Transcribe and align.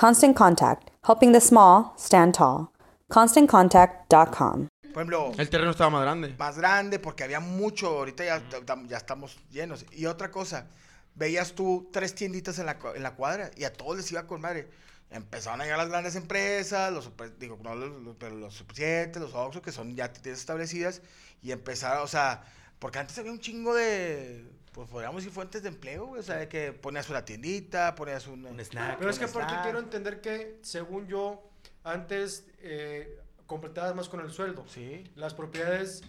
Constant 0.00 0.34
Contact, 0.34 0.90
helping 1.06 1.32
the 1.32 1.40
small 1.40 1.92
stand 1.98 2.32
tall. 2.34 2.70
ConstantContact.com. 3.10 4.68
Por 4.94 5.02
ejemplo, 5.02 5.32
El 5.36 5.50
terreno 5.50 5.72
estaba 5.72 5.90
más 5.90 6.02
grande. 6.02 6.34
más 6.38 6.56
grande 6.56 6.98
porque 6.98 7.22
había 7.24 7.38
mucho. 7.40 7.88
Ahorita 7.88 8.24
ya, 8.24 8.42
ya 8.88 8.96
estamos 8.96 9.38
llenos. 9.50 9.84
Y 9.92 10.06
otra 10.06 10.30
cosa, 10.30 10.66
veías 11.14 11.52
tú 11.52 11.90
tres 11.92 12.14
tienditas 12.14 12.58
en 12.58 12.66
la, 12.66 12.78
en 12.94 13.02
la 13.02 13.14
cuadra 13.14 13.50
y 13.56 13.64
a 13.64 13.72
todos 13.74 13.98
les 13.98 14.10
iba 14.10 14.26
con 14.26 14.40
madre. 14.40 14.70
Empezaron 15.10 15.60
a 15.60 15.64
llegar 15.64 15.78
las 15.80 15.88
grandes 15.90 16.14
empresas, 16.16 16.90
los, 16.92 17.04
super- 17.04 17.36
digo, 17.38 17.58
no 17.62 17.74
los, 17.74 18.00
los- 18.02 18.16
pero 18.16 18.36
los 18.36 18.54
Super 18.54 18.76
7, 18.76 19.20
los 19.20 19.34
Oxxo, 19.34 19.60
que 19.60 19.70
son 19.72 19.94
ya 19.96 20.10
tiendas 20.12 20.40
establecidas, 20.40 21.02
y 21.42 21.50
empezaron, 21.52 22.04
o 22.04 22.06
sea, 22.06 22.42
porque 22.78 23.00
antes 23.00 23.18
había 23.18 23.32
un 23.32 23.40
chingo 23.40 23.74
de, 23.74 24.46
pues 24.72 24.88
podríamos 24.88 25.22
decir 25.22 25.32
fuentes 25.32 25.62
de 25.62 25.68
empleo, 25.68 26.06
güey, 26.06 26.20
o 26.20 26.22
sea, 26.22 26.36
de 26.36 26.48
que 26.48 26.72
ponías 26.72 27.08
una 27.10 27.24
tiendita, 27.24 27.94
ponías 27.94 28.26
un, 28.26 28.44
Un 28.46 28.60
snack. 28.60 28.98
Pero 28.98 29.10
es 29.10 29.18
que 29.18 29.24
aparte 29.24 29.52
snack. 29.52 29.62
quiero 29.64 29.78
entender 29.78 30.20
que, 30.20 30.58
según 30.62 31.06
yo, 31.08 31.42
antes 31.82 32.46
eh, 32.60 33.18
completabas 33.46 33.94
más 33.94 34.08
con 34.08 34.20
el 34.20 34.30
sueldo. 34.30 34.64
Sí. 34.68 35.04
Las 35.16 35.34
propiedades, 35.34 36.02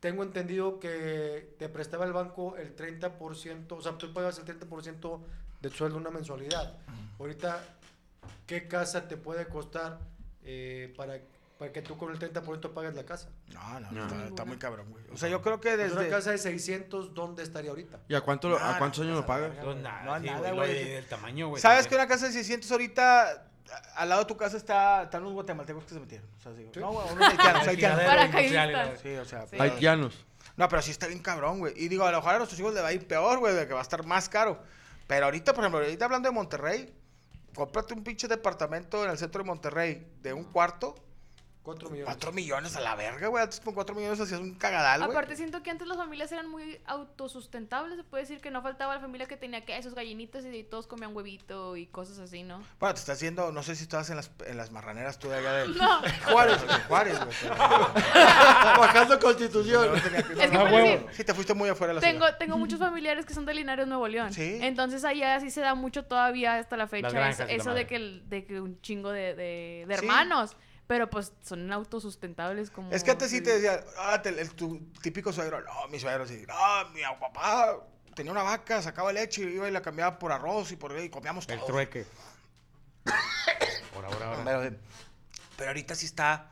tengo 0.00 0.22
entendido 0.22 0.80
que 0.80 1.54
te 1.58 1.68
prestaba 1.68 2.04
el 2.04 2.12
banco 2.12 2.56
el 2.56 2.74
30%, 2.74 3.72
o 3.72 3.80
sea, 3.80 3.96
tú 3.96 4.12
pagas 4.12 4.38
el 4.38 4.44
30% 4.44 5.20
del 5.60 5.72
sueldo 5.72 5.96
una 5.96 6.10
mensualidad. 6.10 6.76
Ahorita, 7.18 7.62
¿qué 8.46 8.66
casa 8.66 9.06
te 9.06 9.16
puede 9.16 9.46
costar 9.46 10.00
eh, 10.42 10.92
para, 10.96 11.20
para 11.58 11.72
que 11.72 11.82
tú 11.82 11.96
con 11.96 12.10
el 12.12 12.18
30% 12.18 12.72
pagues 12.72 12.94
la 12.94 13.04
casa? 13.04 13.28
No, 13.52 13.80
no, 13.80 13.90
No. 13.92 14.02
Está, 14.06 14.24
está 14.26 14.44
muy 14.44 14.56
cabrón, 14.58 14.90
güey. 14.90 15.04
O 15.12 15.16
sea, 15.16 15.28
yo 15.28 15.40
creo 15.42 15.60
que 15.60 15.76
desde... 15.76 15.96
una 15.98 16.08
casa 16.08 16.30
de 16.32 16.38
600, 16.38 17.14
¿dónde 17.14 17.42
estaría 17.42 17.70
ahorita? 17.70 18.00
¿Y 18.08 18.14
a, 18.14 18.20
cuánto, 18.22 18.48
lo- 18.48 18.58
a 18.58 18.76
cuántos 18.78 19.00
no, 19.00 19.04
años 19.06 19.20
lo 19.20 19.26
pagas? 19.26 19.52
no, 19.62 19.74
nada, 19.74 20.18
sí, 20.20 20.26
nada, 20.26 20.38
güey, 20.38 20.50
lo 20.50 20.56
güey. 20.56 20.74
de- 20.74 20.90
del 20.96 21.06
tamaño, 21.06 21.48
güey. 21.48 21.62
¿Sabes 21.62 21.86
que 21.86 21.94
una 21.94 22.06
casa 22.08 22.26
de 22.26 22.32
600 22.32 22.70
ahorita, 22.72 23.46
al 23.96 24.08
lado 24.08 24.22
de 24.22 24.26
tu 24.26 24.36
casa 24.36 24.56
está, 24.56 25.04
están 25.04 25.22
unos 25.22 25.34
guatemaltecos 25.34 25.84
que 25.84 25.94
se 25.94 26.00
metieron? 26.00 26.28
O 26.38 26.40
sea, 26.42 26.52
digo, 26.52 26.70
no, 26.76 26.92
güey, 26.92 27.12
unos 27.12 27.28
haitianos, 27.28 27.66
haitianos. 28.34 29.00
Sí, 29.00 29.14
o 29.16 29.24
sea, 29.24 29.46
Sí. 29.46 29.56
Haitianos. 29.58 30.24
No, 30.56 30.68
pero 30.68 30.82
sí 30.82 30.90
está 30.92 31.06
bien 31.06 31.20
cabrón, 31.20 31.58
güey. 31.58 31.72
Y 31.76 31.88
digo, 31.88 32.04
a 32.04 32.10
lo 32.12 32.18
mejor 32.18 32.34
a 32.34 32.38
nuestros 32.38 32.60
hijos 32.60 32.74
le 32.74 32.80
va 32.80 32.88
a 32.88 32.92
ir 32.92 33.06
peor, 33.08 33.38
güey, 33.38 33.54
de 33.54 33.66
que 33.66 33.72
va 33.74 33.80
a 33.80 33.82
estar 33.82 34.04
más 34.04 34.28
caro. 34.28 34.60
Pero 35.06 35.24
ahorita, 35.26 35.52
por 35.52 35.64
ejemplo, 35.64 35.80
ahorita 35.80 36.04
hablando 36.04 36.28
de 36.28 36.34
Monterrey, 36.34 36.94
cómprate 37.54 37.92
un 37.94 38.04
pinche 38.04 38.28
departamento 38.28 39.04
en 39.04 39.10
el 39.10 39.18
centro 39.18 39.42
de 39.42 39.46
Monterrey 39.48 40.06
de 40.22 40.32
un 40.32 40.44
cuarto, 40.44 40.94
4 41.64 41.88
millones. 41.90 42.04
4 42.14 42.32
millones 42.32 42.76
a 42.76 42.80
la 42.80 42.94
verga, 42.94 43.26
güey. 43.28 43.42
Antes 43.42 43.58
con 43.58 43.74
4 43.74 43.94
millones 43.94 44.20
hacías 44.20 44.38
un 44.40 44.54
cagadal, 44.54 45.00
güey. 45.00 45.10
Aparte 45.10 45.34
siento 45.34 45.62
que 45.62 45.70
antes 45.70 45.88
las 45.88 45.96
familias 45.96 46.30
eran 46.30 46.46
muy 46.48 46.78
autosustentables, 46.84 47.96
se 47.96 48.04
puede 48.04 48.22
decir 48.24 48.40
que 48.40 48.50
no 48.50 48.60
faltaba 48.62 48.94
la 48.94 49.00
familia 49.00 49.26
que 49.26 49.36
tenía 49.38 49.64
que 49.64 49.82
sus 49.82 49.94
gallinitas 49.94 50.44
y 50.44 50.62
todos 50.62 50.86
comían 50.86 51.16
huevito 51.16 51.76
y 51.76 51.86
cosas 51.86 52.18
así, 52.18 52.42
¿no? 52.42 52.62
Bueno, 52.78 52.94
te 52.94 53.00
estás 53.00 53.16
haciendo, 53.16 53.50
no 53.50 53.62
sé 53.62 53.74
si 53.76 53.84
estabas 53.84 54.08
en 54.10 54.16
las, 54.16 54.30
en 54.46 54.56
las 54.56 54.70
marraneras 54.70 55.18
tú 55.18 55.28
de 55.30 55.36
allá 55.38 55.52
de 55.54 55.68
No. 55.74 56.00
Juárez, 56.30 56.60
de 56.60 56.74
Juárez, 56.86 57.18
güey. 57.18 57.36
Bajando 58.78 59.18
constitución. 59.18 59.86
no 59.94 60.00
tenía 60.02 60.22
que- 60.22 60.32
Es 60.44 60.50
que 60.50 60.58
decir, 60.58 61.06
Sí, 61.12 61.24
te 61.24 61.34
fuiste 61.34 61.54
muy 61.54 61.68
afuera 61.68 61.92
de 61.92 61.94
la 61.96 62.00
Tengo, 62.00 62.24
ciudad. 62.26 62.38
tengo 62.38 62.58
muchos 62.58 62.78
familiares 62.78 63.24
que 63.26 63.34
son 63.34 63.46
de 63.46 63.54
Linares, 63.54 63.86
Nuevo 63.86 64.06
León. 64.08 64.32
Sí. 64.32 64.58
Entonces 64.62 65.04
allá 65.04 65.40
sí 65.40 65.50
se 65.50 65.60
da 65.60 65.74
mucho 65.74 66.04
todavía 66.04 66.56
hasta 66.56 66.76
la 66.76 66.86
fecha 66.86 67.08
granjas 67.10 67.48
eso, 67.50 67.72
de 67.72 67.86
que, 67.86 67.96
el- 67.96 68.28
de 68.28 68.44
que 68.44 68.60
un 68.60 68.80
chingo 68.80 69.10
de, 69.10 69.34
de, 69.34 69.84
de 69.88 69.98
Sí. 69.98 70.06
Pero 70.86 71.08
pues 71.08 71.32
son 71.42 71.72
autosustentables 71.72 72.70
como... 72.70 72.90
Es 72.92 73.02
que 73.02 73.10
antes 73.12 73.30
sí 73.30 73.40
te 73.40 73.54
decía, 73.58 73.82
ah, 73.98 74.20
te- 74.20 74.28
el, 74.38 74.50
tu 74.50 74.78
típico 75.02 75.32
suegro, 75.32 75.60
no, 75.62 75.88
mi 75.88 75.98
suegro 75.98 76.26
sí, 76.26 76.44
no, 76.46 76.90
mi 76.90 77.00
papá 77.20 77.78
tenía 78.14 78.30
una 78.32 78.42
vaca, 78.42 78.82
sacaba 78.82 79.12
leche 79.12 79.42
y 79.42 79.54
iba 79.54 79.66
y 79.66 79.72
la 79.72 79.80
cambiaba 79.80 80.18
por 80.18 80.30
arroz 80.30 80.70
y 80.72 80.76
por 80.76 80.96
y 80.98 81.08
comíamos 81.08 81.48
El 81.48 81.56
todo. 81.58 81.66
trueque. 81.68 82.04
Ahora, 83.94 84.08
ahora, 84.08 84.26
ahora. 84.26 84.44
Pero, 84.44 84.76
pero 85.56 85.70
ahorita 85.70 85.94
sí 85.94 86.06
está, 86.06 86.50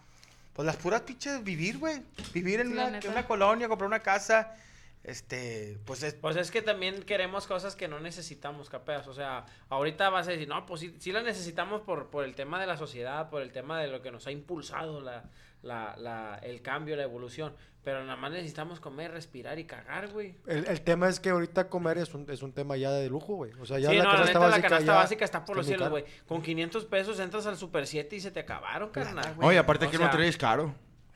pues 0.55 0.65
las 0.67 0.77
puras 0.77 1.03
pinches 1.03 1.43
vivir, 1.45 1.79
güey. 1.79 2.03
Vivir 2.33 2.61
en 2.61 2.73
una, 2.73 2.99
en 2.99 3.09
una 3.11 3.27
colonia, 3.27 3.69
comprar 3.69 3.87
una 3.87 4.01
casa, 4.01 4.55
este, 5.05 5.79
pues 5.85 6.03
es, 6.03 6.15
Pues 6.15 6.37
es 6.37 6.51
que 6.51 6.63
también 6.63 7.03
queremos 7.03 7.47
cosas 7.47 7.75
que 7.75 7.89
no 7.89 7.99
necesitamos, 7.99 8.71
capeas. 8.71 9.09
O 9.09 9.15
sea, 9.15 9.47
ahorita 9.69 10.11
vas 10.11 10.29
a 10.29 10.31
decir, 10.31 10.49
no, 10.49 10.65
pues 10.65 10.81
sí, 10.81 10.95
sí 10.99 11.13
las 11.13 11.25
necesitamos 11.25 11.81
por, 11.81 12.11
por 12.11 12.25
el 12.25 12.35
tema 12.35 12.61
de 12.61 12.67
la 12.67 12.77
sociedad, 12.77 13.29
por 13.29 13.43
el 13.43 13.51
tema 13.51 13.81
de 13.81 13.89
lo 13.89 14.01
que 14.01 14.13
nos 14.13 14.27
ha 14.27 14.31
impulsado 14.31 15.01
la, 15.01 15.25
la, 15.63 15.97
la, 15.97 16.39
el 16.43 16.63
cambio, 16.63 16.95
la 16.97 17.03
evolución. 17.03 17.55
Pero 17.83 18.05
nada 18.05 18.15
más 18.15 18.31
necesitamos 18.31 18.79
comer, 18.79 19.11
respirar 19.11 19.59
y 19.59 19.65
cagar, 19.65 20.09
güey. 20.13 20.37
El, 20.47 20.67
el 20.69 20.81
tema 20.83 21.09
es 21.09 21.19
que 21.19 21.31
ahorita 21.31 21.69
comer 21.69 21.99
es 21.99 22.15
un, 22.15 22.31
es 22.31 22.43
un 22.43 22.53
tema 22.53 22.77
ya 22.77 22.93
de 22.93 23.09
lujo, 23.09 23.35
güey. 23.35 23.51
O 23.61 23.67
sea, 23.67 23.81
ya 23.81 23.91
sí, 23.91 23.97
la 23.97 24.05
no, 24.05 24.11
la 24.11 24.17
canasta 24.19 24.39
la 24.39 24.47
básica 24.47 24.69
canasta 24.69 24.93
ya 24.93 24.99
básica 24.99 25.25
está 25.25 25.45
por 25.45 25.57
los 25.57 25.67
cielos, 25.67 25.91
güey. 25.91 26.05
Con 26.29 26.43
500 26.43 26.85
pesos 26.85 27.19
entras 27.19 27.45
al 27.47 27.57
Super 27.57 27.89
7 27.89 28.15
y 28.15 28.21
se 28.21 28.31
te 28.31 28.39
acabaron, 28.39 28.91
carnal. 28.91 29.35
Oye, 29.41 29.59
aparte 29.59 29.87
O 29.87 29.89
aquí 29.89 29.97
en 29.97 30.01
sea, 30.01 30.07
Monterrey 30.07 30.29
es 30.29 30.39
caro. 30.39 30.73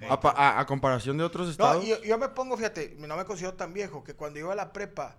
A, 0.08 0.20
pa- 0.20 0.30
a- 0.36 0.60
a 0.60 0.66
comparación 0.66 1.16
de 1.16 1.24
otros 1.24 1.46
No, 1.46 1.50
estados. 1.52 1.86
yo, 1.86 2.02
yo 2.02 2.18
me 2.18 2.28
pongo, 2.28 2.56
fíjate, 2.56 2.94
no 2.98 3.16
me 3.16 3.24
considero 3.24 3.54
tan 3.54 3.72
viejo, 3.72 4.04
que 4.04 4.14
cuando 4.14 4.38
iba 4.38 4.52
a 4.52 4.56
la 4.56 4.72
prepa, 4.72 5.16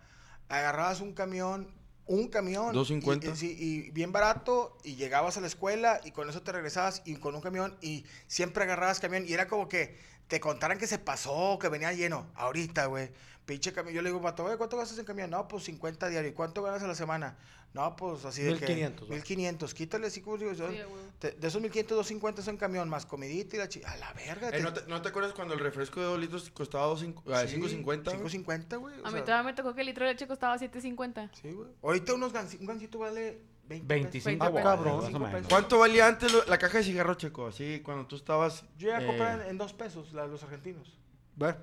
agarrabas 0.49 1.01
un 1.01 1.13
camión, 1.13 1.73
un 2.05 2.27
camión. 2.27 2.75
2.50. 2.75 3.41
Y, 3.41 3.47
y 3.47 3.91
bien 3.91 4.11
barato, 4.11 4.77
y 4.83 4.95
llegabas 4.95 5.35
a 5.37 5.41
la 5.41 5.47
escuela, 5.47 5.99
y 6.05 6.11
con 6.11 6.29
eso 6.29 6.41
te 6.43 6.51
regresabas, 6.51 7.01
y 7.05 7.15
con 7.15 7.33
un 7.35 7.41
camión, 7.41 7.75
y 7.81 8.05
siempre 8.27 8.63
agarrabas 8.63 8.99
camión, 8.99 9.25
y 9.27 9.33
era 9.33 9.47
como 9.47 9.67
que 9.67 9.97
te 10.27 10.39
contaran 10.39 10.77
que 10.77 10.87
se 10.87 10.99
pasó, 10.99 11.57
que 11.59 11.69
venía 11.69 11.91
lleno. 11.93 12.27
Ahorita, 12.35 12.85
güey. 12.87 13.09
Pinche 13.45 13.71
camión. 13.71 13.95
Yo 13.95 14.01
le 14.01 14.09
digo, 14.09 14.21
pato, 14.21 14.43
güey, 14.43 14.57
¿cuánto 14.57 14.75
gastas 14.75 14.99
en 14.99 15.05
camión? 15.05 15.29
No, 15.29 15.47
pues 15.47 15.63
50 15.63 16.09
diario. 16.09 16.29
¿Y 16.29 16.33
cuánto 16.33 16.61
ganas 16.61 16.83
a 16.83 16.87
la 16.87 16.95
semana? 16.95 17.37
No, 17.73 17.95
pues 17.95 18.25
así 18.25 18.41
de 18.41 18.51
1500, 18.51 19.05
que... 19.07 19.09
¿va? 19.11 19.15
1500. 19.15 19.73
Quítale, 19.73 20.09
sí, 20.09 20.21
como 20.21 20.37
digo, 20.37 20.51
yo- 20.53 20.69
Sí, 20.69 20.79
a 20.79 20.87
huevo. 20.87 20.97
te- 21.19 21.31
de 21.31 21.47
esos 21.47 21.61
1500, 21.61 21.95
250 21.97 22.41
son 22.41 22.57
camión, 22.57 22.89
más 22.89 23.05
comidita 23.05 23.55
y 23.55 23.59
la 23.59 23.69
chi... 23.69 23.81
A 23.85 23.95
la 23.97 24.11
verga. 24.13 24.49
Eh, 24.49 24.61
¿no, 24.61 24.73
te, 24.73 24.81
¿No 24.87 25.01
te 25.01 25.09
acuerdas 25.09 25.31
cuando 25.33 25.53
el 25.53 25.59
refresco 25.61 25.99
de 26.01 26.07
2 26.07 26.19
litros 26.19 26.49
costaba 26.49 26.87
dos 26.87 27.03
cincu- 27.03 27.21
ah, 27.27 27.43
5.50? 27.45 27.83
güey? 27.83 27.99
5.50, 28.03 28.77
güey. 28.79 28.95
A 29.03 29.11
mí 29.11 29.21
todavía 29.21 29.43
me 29.43 29.53
tocó 29.53 29.73
que 29.75 29.81
el 29.81 29.87
litro 29.87 30.05
de 30.05 30.11
leche 30.13 30.27
costaba 30.27 30.57
7.50. 30.57 31.29
Sí, 31.41 31.51
güey. 31.51 31.69
Ahorita 31.83 32.13
unos 32.15 32.33
un 32.59 32.65
gancito 32.65 32.99
vale 32.99 33.39
20 33.67 33.85
25 33.87 34.43
Ah, 34.45 34.49
bolas, 34.49 34.63
cabrón. 34.63 34.85
más 34.85 34.93
o 34.95 35.01
25 35.01 35.19
menos. 35.19 35.33
pesos. 35.41 35.49
¿Cuánto 35.49 35.79
valía 35.79 36.07
antes 36.07 36.31
lo- 36.33 36.45
la 36.45 36.57
caja 36.57 36.77
de 36.77 36.83
cigarros, 36.83 37.17
Checo? 37.17 37.47
Así, 37.47 37.81
cuando 37.83 38.05
tú 38.07 38.15
estabas... 38.15 38.63
Yo 38.77 38.89
ya 38.89 39.01
eh, 39.01 39.05
compré 39.05 39.31
en, 39.31 39.41
en 39.41 39.57
dos 39.57 39.73
pesos 39.73 40.13
la- 40.13 40.25
los 40.27 40.41
argentinos. 40.43 40.97
Bueno, 41.35 41.57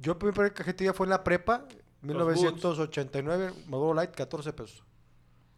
yo 0.00 0.14
mi 0.14 0.32
primera 0.32 0.52
cajetilla 0.54 0.92
fue 0.92 1.06
en 1.06 1.10
la 1.10 1.24
prepa, 1.24 1.64
1989, 2.02 3.52
Marlboro 3.66 3.94
Light, 3.94 4.10
14 4.14 4.52
pesos. 4.52 4.82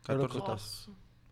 14 0.07 0.29
Pero- 0.39 0.55
pesos. 0.55 0.89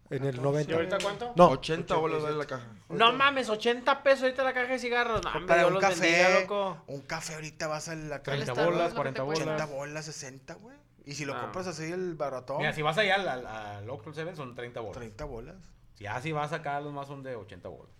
En 0.09 0.25
el 0.25 0.37
¿Y 0.37 0.39
90. 0.39 0.73
ahorita 0.73 0.99
cuánto? 1.03 1.33
No, 1.35 1.49
80 1.49 1.97
bolas 1.97 2.23
vale 2.23 2.37
la 2.37 2.45
caja. 2.47 2.69
No 2.91 3.13
mames, 3.13 3.49
80 3.51 4.05
pesos 4.05 4.23
ahorita 4.23 4.45
la 4.45 4.55
caja 4.55 4.69
de 4.75 4.79
cigarros. 4.79 5.21
No, 5.25 5.31
hombre, 5.31 5.47
Para 5.49 5.61
Dios 5.63 5.69
un 5.69 5.75
los 5.75 5.81
café, 5.83 6.01
bendiga, 6.01 6.41
loco. 6.43 6.79
un 6.87 7.01
café 7.01 7.35
ahorita 7.35 7.67
vas 7.67 7.89
a 7.89 7.97
la 7.97 8.23
30 8.23 8.53
Starbucks, 8.53 8.67
bolas, 8.77 8.83
lo 8.85 8.89
que 8.91 8.97
40 8.97 9.21
te 9.21 9.27
cuesta. 9.27 9.45
80 9.45 9.65
bolas. 9.67 9.77
bolas, 9.77 10.05
60, 10.05 10.55
güey. 10.55 10.77
Y 11.07 11.15
si 11.15 11.25
lo 11.25 11.35
Ah. 11.35 11.41
compras 11.41 11.67
así 11.69 11.85
el 11.85 12.15
baratón, 12.17 12.59
Mira, 12.59 12.73
si 12.75 12.83
vas 12.83 12.99
allá 12.99 13.15
al, 13.15 13.27
al, 13.29 13.47
al 13.47 13.87
Local 13.87 14.13
7 14.13 14.37
son 14.37 14.55
30 14.55 14.81
bolas. 14.81 14.99
30 14.99 15.25
bolas. 15.25 15.57
Ya 15.97 16.21
si 16.21 16.33
vas 16.33 16.53
acá, 16.53 16.79
los 16.81 16.93
más 16.93 17.07
son 17.07 17.23
de 17.23 17.37
80 17.37 17.69
bolas. 17.69 17.93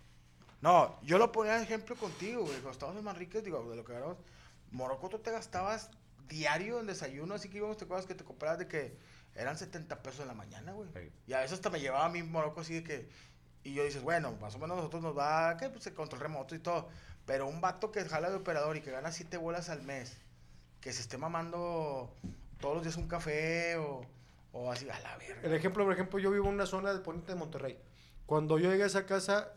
No, 0.61 0.99
yo 1.03 1.17
lo 1.17 1.31
ponía 1.31 1.55
de 1.55 1.63
ejemplo 1.63 1.95
contigo, 1.95 2.41
güey. 2.41 2.53
Cuando 2.55 2.71
estábamos 2.71 2.99
en 2.99 3.05
Manriquez, 3.05 3.43
digo, 3.43 3.67
de 3.69 3.75
lo 3.75 3.83
que 3.83 3.93
ganamos. 3.93 4.17
Morocco, 4.71 5.07
tú 5.09 5.19
te 5.19 5.31
gastabas 5.31 5.89
diario 6.27 6.79
en 6.79 6.87
desayuno, 6.87 7.33
así 7.35 7.49
que 7.49 7.57
íbamos, 7.57 7.77
te 7.77 7.85
acuerdas 7.85 8.05
que 8.05 8.13
te 8.15 8.23
comprabas 8.25 8.59
de 8.59 8.67
que 8.67 8.97
eran 9.35 9.57
70 9.57 10.03
pesos 10.03 10.19
en 10.21 10.27
la 10.27 10.33
mañana, 10.33 10.73
güey. 10.73 10.89
Sí. 10.93 11.09
Y 11.27 11.33
a 11.33 11.39
veces 11.39 11.53
hasta 11.53 11.69
me 11.69 11.79
llevaba 11.79 12.05
a 12.05 12.09
mí 12.09 12.21
Morocco 12.23 12.61
así 12.61 12.73
de 12.75 12.83
que. 12.83 13.09
Y 13.63 13.73
yo 13.73 13.83
dices, 13.85 14.01
bueno, 14.01 14.33
más 14.41 14.55
o 14.55 14.59
menos 14.59 14.77
nosotros 14.77 15.01
nos 15.01 15.17
va, 15.17 15.55
que 15.57 15.69
pues 15.69 15.89
control 15.91 16.21
remoto 16.21 16.55
y 16.55 16.59
todo. 16.59 16.89
Pero 17.25 17.47
un 17.47 17.61
vato 17.61 17.91
que 17.91 18.03
jala 18.05 18.29
de 18.29 18.35
operador 18.37 18.75
y 18.77 18.81
que 18.81 18.91
gana 18.91 19.11
7 19.11 19.37
bolas 19.37 19.69
al 19.69 19.81
mes, 19.83 20.17
que 20.81 20.91
se 20.93 21.01
esté 21.01 21.17
mamando 21.17 22.13
todos 22.59 22.75
los 22.75 22.83
días 22.83 22.97
un 22.97 23.07
café 23.07 23.75
o, 23.77 24.01
o 24.53 24.71
así, 24.71 24.89
a 24.89 24.99
la 24.99 25.17
verga. 25.17 25.41
El 25.43 25.53
ejemplo, 25.53 25.83
por 25.83 25.93
ejemplo, 25.93 26.19
yo 26.19 26.31
vivo 26.31 26.47
en 26.47 26.53
una 26.55 26.65
zona 26.65 26.93
de 26.93 26.99
Poniente 26.99 27.31
de 27.33 27.37
Monterrey. 27.37 27.77
Cuando 28.25 28.57
yo 28.59 28.69
llegué 28.69 28.83
a 28.83 28.87
esa 28.87 29.05
casa, 29.05 29.53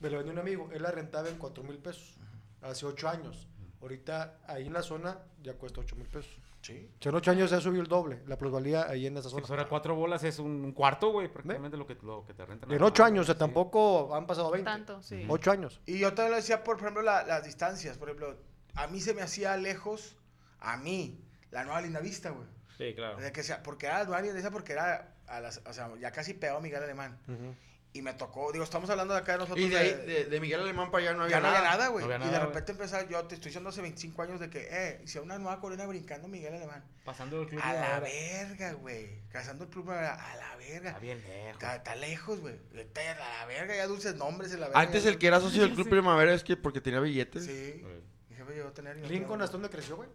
me 0.00 0.10
la 0.10 0.16
vendió 0.18 0.32
un 0.32 0.38
amigo. 0.38 0.68
Él 0.72 0.82
la 0.82 0.90
rentaba 0.90 1.28
en 1.28 1.36
4 1.38 1.62
mil 1.62 1.78
pesos. 1.78 2.14
Hace 2.62 2.86
8 2.86 3.08
años. 3.08 3.46
Ahorita, 3.80 4.38
ahí 4.46 4.66
en 4.66 4.72
la 4.74 4.82
zona, 4.82 5.18
ya 5.42 5.54
cuesta 5.54 5.80
8 5.80 5.96
mil 5.96 6.06
pesos. 6.06 6.30
Sí. 6.60 6.90
O 6.98 7.02
sea, 7.02 7.08
en 7.10 7.16
8 7.16 7.30
años 7.30 7.50
ya 7.50 7.58
subió 7.60 7.80
el 7.80 7.86
doble, 7.88 8.22
la 8.26 8.36
plusvalía 8.36 8.86
ahí 8.86 9.06
en 9.06 9.16
esa 9.16 9.24
Si 9.24 9.30
zona. 9.30 9.40
pues 9.40 9.50
ahora 9.50 9.66
4 9.68 9.94
bolas 9.94 10.22
es 10.24 10.38
un 10.38 10.72
cuarto, 10.72 11.10
güey, 11.10 11.32
prácticamente 11.32 11.78
lo 11.78 11.86
que, 11.86 11.96
lo 12.02 12.26
que 12.26 12.34
te 12.34 12.44
rentan. 12.44 12.70
En 12.70 12.82
8 12.82 13.02
años, 13.04 13.22
o 13.22 13.26
sea, 13.26 13.38
tampoco 13.38 14.14
han 14.14 14.26
pasado 14.26 14.50
20. 14.50 14.64
Tanto, 14.70 15.02
sí. 15.02 15.24
8 15.26 15.50
años. 15.52 15.80
Y 15.86 15.98
yo 16.00 16.12
también 16.12 16.32
lo 16.32 16.36
decía, 16.36 16.62
por 16.62 16.76
ejemplo, 16.78 17.00
la- 17.00 17.22
las 17.24 17.44
distancias. 17.44 17.96
Por 17.96 18.08
ejemplo, 18.10 18.36
a 18.74 18.86
mí 18.88 19.00
se 19.00 19.14
me 19.14 19.22
hacía 19.22 19.56
lejos, 19.56 20.16
a 20.58 20.76
mí, 20.76 21.24
la 21.50 21.64
nueva 21.64 21.80
Linda 21.80 22.00
Vista, 22.00 22.30
güey. 22.30 22.46
Sí, 22.78 22.94
claro. 22.94 23.18
De 23.18 23.32
que 23.32 23.42
sea, 23.42 23.62
porque 23.62 23.86
era 23.86 23.98
la 24.00 24.04
nueva 24.04 24.20
Linda 24.22 24.34
Vista 24.34 24.50
porque 24.50 24.72
era, 24.72 25.14
a 25.26 25.40
las, 25.40 25.60
o 25.66 25.72
sea, 25.72 25.90
ya 26.00 26.10
casi 26.12 26.34
pegado 26.34 26.58
a 26.58 26.62
Miguel 26.62 26.82
Alemán. 26.82 27.18
Ujú. 27.28 27.54
Y 27.92 28.02
me 28.02 28.14
tocó, 28.14 28.52
digo, 28.52 28.62
estamos 28.62 28.88
hablando 28.88 29.14
de 29.14 29.20
acá 29.20 29.32
de 29.32 29.38
nosotros. 29.38 29.58
Y 29.66 29.68
de, 29.68 29.76
ahí, 29.76 29.88
de- 29.90 29.96
de, 30.06 30.24
de 30.26 30.40
Miguel 30.40 30.60
Alemán 30.60 30.92
para 30.92 31.02
allá 31.08 31.12
no 31.16 31.24
había 31.24 31.36
ya 31.38 31.40
no 31.42 31.48
había 31.48 31.60
nada. 31.62 31.88
güey. 31.88 32.06
No 32.06 32.14
había 32.14 32.26
y 32.28 32.30
de 32.30 32.38
repente 32.38 32.70
empezar, 32.70 33.08
yo 33.08 33.24
te 33.24 33.34
estoy 33.34 33.48
diciendo 33.48 33.70
hace 33.70 33.82
25 33.82 34.22
años 34.22 34.38
de 34.38 34.48
que, 34.48 34.68
eh, 34.70 35.00
si 35.06 35.18
una 35.18 35.38
nueva 35.40 35.58
corona 35.60 35.84
brincando 35.86 36.28
Miguel 36.28 36.54
Alemán. 36.54 36.84
Pasando 37.04 37.42
el 37.42 37.48
club 37.48 37.60
A 37.64 37.72
de 37.74 37.80
la 37.80 37.94
ahora. 37.96 38.00
verga, 38.08 38.72
güey. 38.74 39.08
Cazando 39.30 39.64
el 39.64 39.70
club, 39.70 39.90
a 39.90 40.36
la 40.36 40.54
verga. 40.56 40.90
Está 40.90 41.00
bien 41.00 41.20
lejos. 41.20 41.52
Está, 41.52 41.74
está 41.76 41.94
lejos, 41.96 42.40
güey. 42.40 42.54
Está 42.76 43.00
A 43.10 43.40
la 43.40 43.46
verga, 43.46 43.74
ya 43.74 43.88
dulces 43.88 44.14
nombres 44.14 44.52
en 44.52 44.60
la 44.60 44.66
verga. 44.68 44.80
Antes 44.80 45.04
el 45.04 45.18
que 45.18 45.26
era 45.26 45.40
socio 45.40 45.62
del 45.62 45.74
Club 45.74 45.88
Primavera 45.88 46.32
es 46.32 46.44
que 46.44 46.56
porque 46.56 46.80
tenía 46.80 47.00
billetes. 47.00 47.44
Sí. 47.44 47.72
Sí. 47.82 47.84
Mi 48.30 48.36
jefe 48.36 48.54
llegó 48.54 48.68
a 48.68 48.72
tener. 48.72 48.98
no 48.98 49.08
Lincoln, 49.08 49.42
¿hasta 49.42 49.54
dónde 49.54 49.68
creció, 49.68 49.96
güey? 49.96 50.08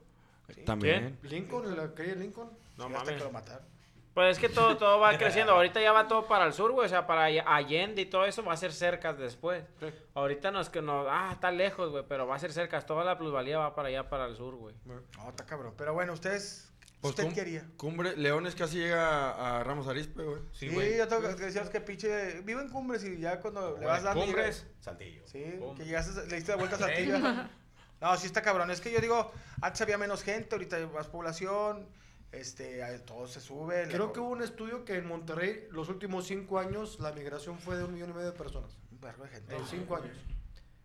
También. 0.66 1.18
Lincoln, 1.24 1.76
la 1.76 1.94
calle 1.94 2.16
Lincoln. 2.16 2.50
No 2.78 2.88
Sí, 2.88 2.94
mames. 2.94 3.10
que 3.16 3.24
lo 3.24 3.32
mataron. 3.32 3.66
Pues 4.14 4.38
es 4.38 4.40
que 4.40 4.48
todo, 4.48 4.78
todo 4.78 5.00
va 5.00 5.18
creciendo. 5.18 5.52
Ahorita 5.54 5.82
ya 5.82 5.92
va 5.92 6.08
todo 6.08 6.26
para 6.28 6.46
el 6.46 6.54
sur, 6.54 6.72
güey. 6.72 6.86
O 6.86 6.90
sea, 6.90 7.06
para 7.06 7.26
All- 7.26 7.44
Allende 7.46 8.02
y 8.04 8.06
todo 8.06 8.26
eso 8.26 8.44
va 8.46 8.54
a 8.54 8.58
ser 8.58 8.72
cercas 8.72 9.18
después. 9.18 9.64
Ahorita 10.14 10.52
no 10.52 10.62
es 10.62 10.70
que 10.70 10.82
no. 10.82 11.06
Ah, 11.10 11.30
está 11.34 11.52
lejos, 11.52 11.92
güey. 11.92 12.06
Pero 12.08 12.26
va 12.26 12.36
a 12.36 12.40
ser 12.40 12.54
cercas. 12.54 12.86
Toda 12.86 13.04
la 13.04 13.18
plusvalía 13.18 13.58
va 13.58 13.76
para 13.76 13.90
allá, 13.90 14.10
para 14.10 14.26
el 14.26 14.36
sur, 14.36 14.56
güey. 14.56 14.74
No, 14.86 15.02
está 15.30 15.46
cabrón. 15.46 15.74
Pero 15.78 15.94
bueno, 15.94 16.14
ustedes. 16.14 16.72
Pues 17.02 17.12
¿Usted 17.12 17.26
cum- 17.26 17.34
quería? 17.34 17.68
Cumbre, 17.78 18.16
Leones 18.18 18.56
casi 18.56 18.78
llega 18.78 19.32
a, 19.32 19.60
a 19.60 19.64
Ramos 19.66 19.88
Arispe, 19.88 20.24
güey. 20.24 20.42
Sí, 20.54 20.70
Sí, 20.70 20.74
güey. 20.74 20.98
yo 20.98 21.08
tengo 21.08 21.22
que 21.36 21.36
decías 21.36 21.70
que 21.70 21.82
pinche. 21.82 22.40
Vivo 22.42 22.62
en 22.62 22.70
Cumbres 22.70 23.04
y 23.04 23.20
ya 23.20 23.42
cuando 23.42 23.78
le 23.78 23.86
vas 23.86 24.02
dando. 24.02 24.24
Cumbres, 24.24 24.66
Saltillo. 24.80 25.22
Sí, 25.28 25.44
Pum. 25.60 25.76
que 25.76 25.84
llegaste, 25.86 26.26
le 26.28 26.36
diste 26.38 26.52
la 26.52 26.58
vuelta 26.58 26.78
a 26.78 26.80
Sí. 26.80 26.86
Saltillo. 26.86 27.18
No, 28.02 28.16
sí 28.18 28.28
está 28.28 28.42
cabrón. 28.42 28.70
Es 28.72 28.82
que 28.82 28.92
yo 28.92 29.00
digo, 29.00 29.32
antes 29.62 29.82
había 29.82 29.98
menos 29.98 30.24
gente, 30.24 30.56
ahorita 30.56 30.76
hay 30.78 30.88
más 30.88 31.08
población. 31.08 31.88
Este, 32.32 32.84
a- 32.84 33.04
todo 33.06 33.28
se 33.28 33.40
sube. 33.40 33.88
Creo 33.88 34.08
la- 34.08 34.14
que 34.14 34.20
hubo 34.20 34.30
un 34.30 34.42
estudio 34.42 34.84
que 34.84 34.96
en 34.96 35.08
Monterrey, 35.08 35.68
los 35.72 35.88
últimos 35.90 36.28
5 36.28 36.60
años, 36.60 37.00
la 37.00 37.14
migración 37.14 37.58
fue 37.60 37.78
de 37.78 37.86
un 37.86 37.94
millón 37.94 38.10
y 38.10 38.14
medio 38.14 38.32
de 38.32 38.38
personas. 38.38 38.78
Un 38.92 39.00
vergo 39.00 39.24
de 39.24 39.30
gente. 39.30 39.56
En 39.56 39.66
5 39.66 39.96
años. 39.96 40.18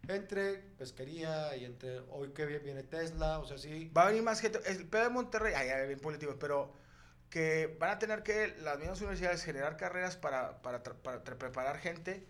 Entre 0.09 0.55
pesquería 0.79 1.57
y 1.57 1.65
entre 1.65 2.01
hoy 2.11 2.31
que 2.33 2.47
viene- 2.47 2.83
Tesla, 2.85 3.39
o 3.39 3.47
sea, 3.47 3.59
sí. 3.59 3.91
Va 3.97 4.05
a 4.05 4.07
venir 4.07 4.23
más 4.23 4.41
gente. 4.41 4.61
El 4.67 4.89
pedo 4.89 5.05
de 5.05 5.11
Monterrey, 5.11 5.55
ay, 5.55 5.87
bien 5.89 6.01
político, 6.01 6.37
pero 6.39 6.73
que 7.29 7.77
van 7.79 7.91
a 7.91 7.99
tener 7.99 8.23
que 8.23 8.57
las 8.63 8.79
mismas 8.79 9.01
universidades 9.01 9.45
generar 9.45 9.77
carreras 9.77 10.17
para, 10.17 10.63
para, 10.63 10.83
para 10.83 11.23
tra- 11.23 11.37
preparar 11.39 11.79
gente 11.79 12.27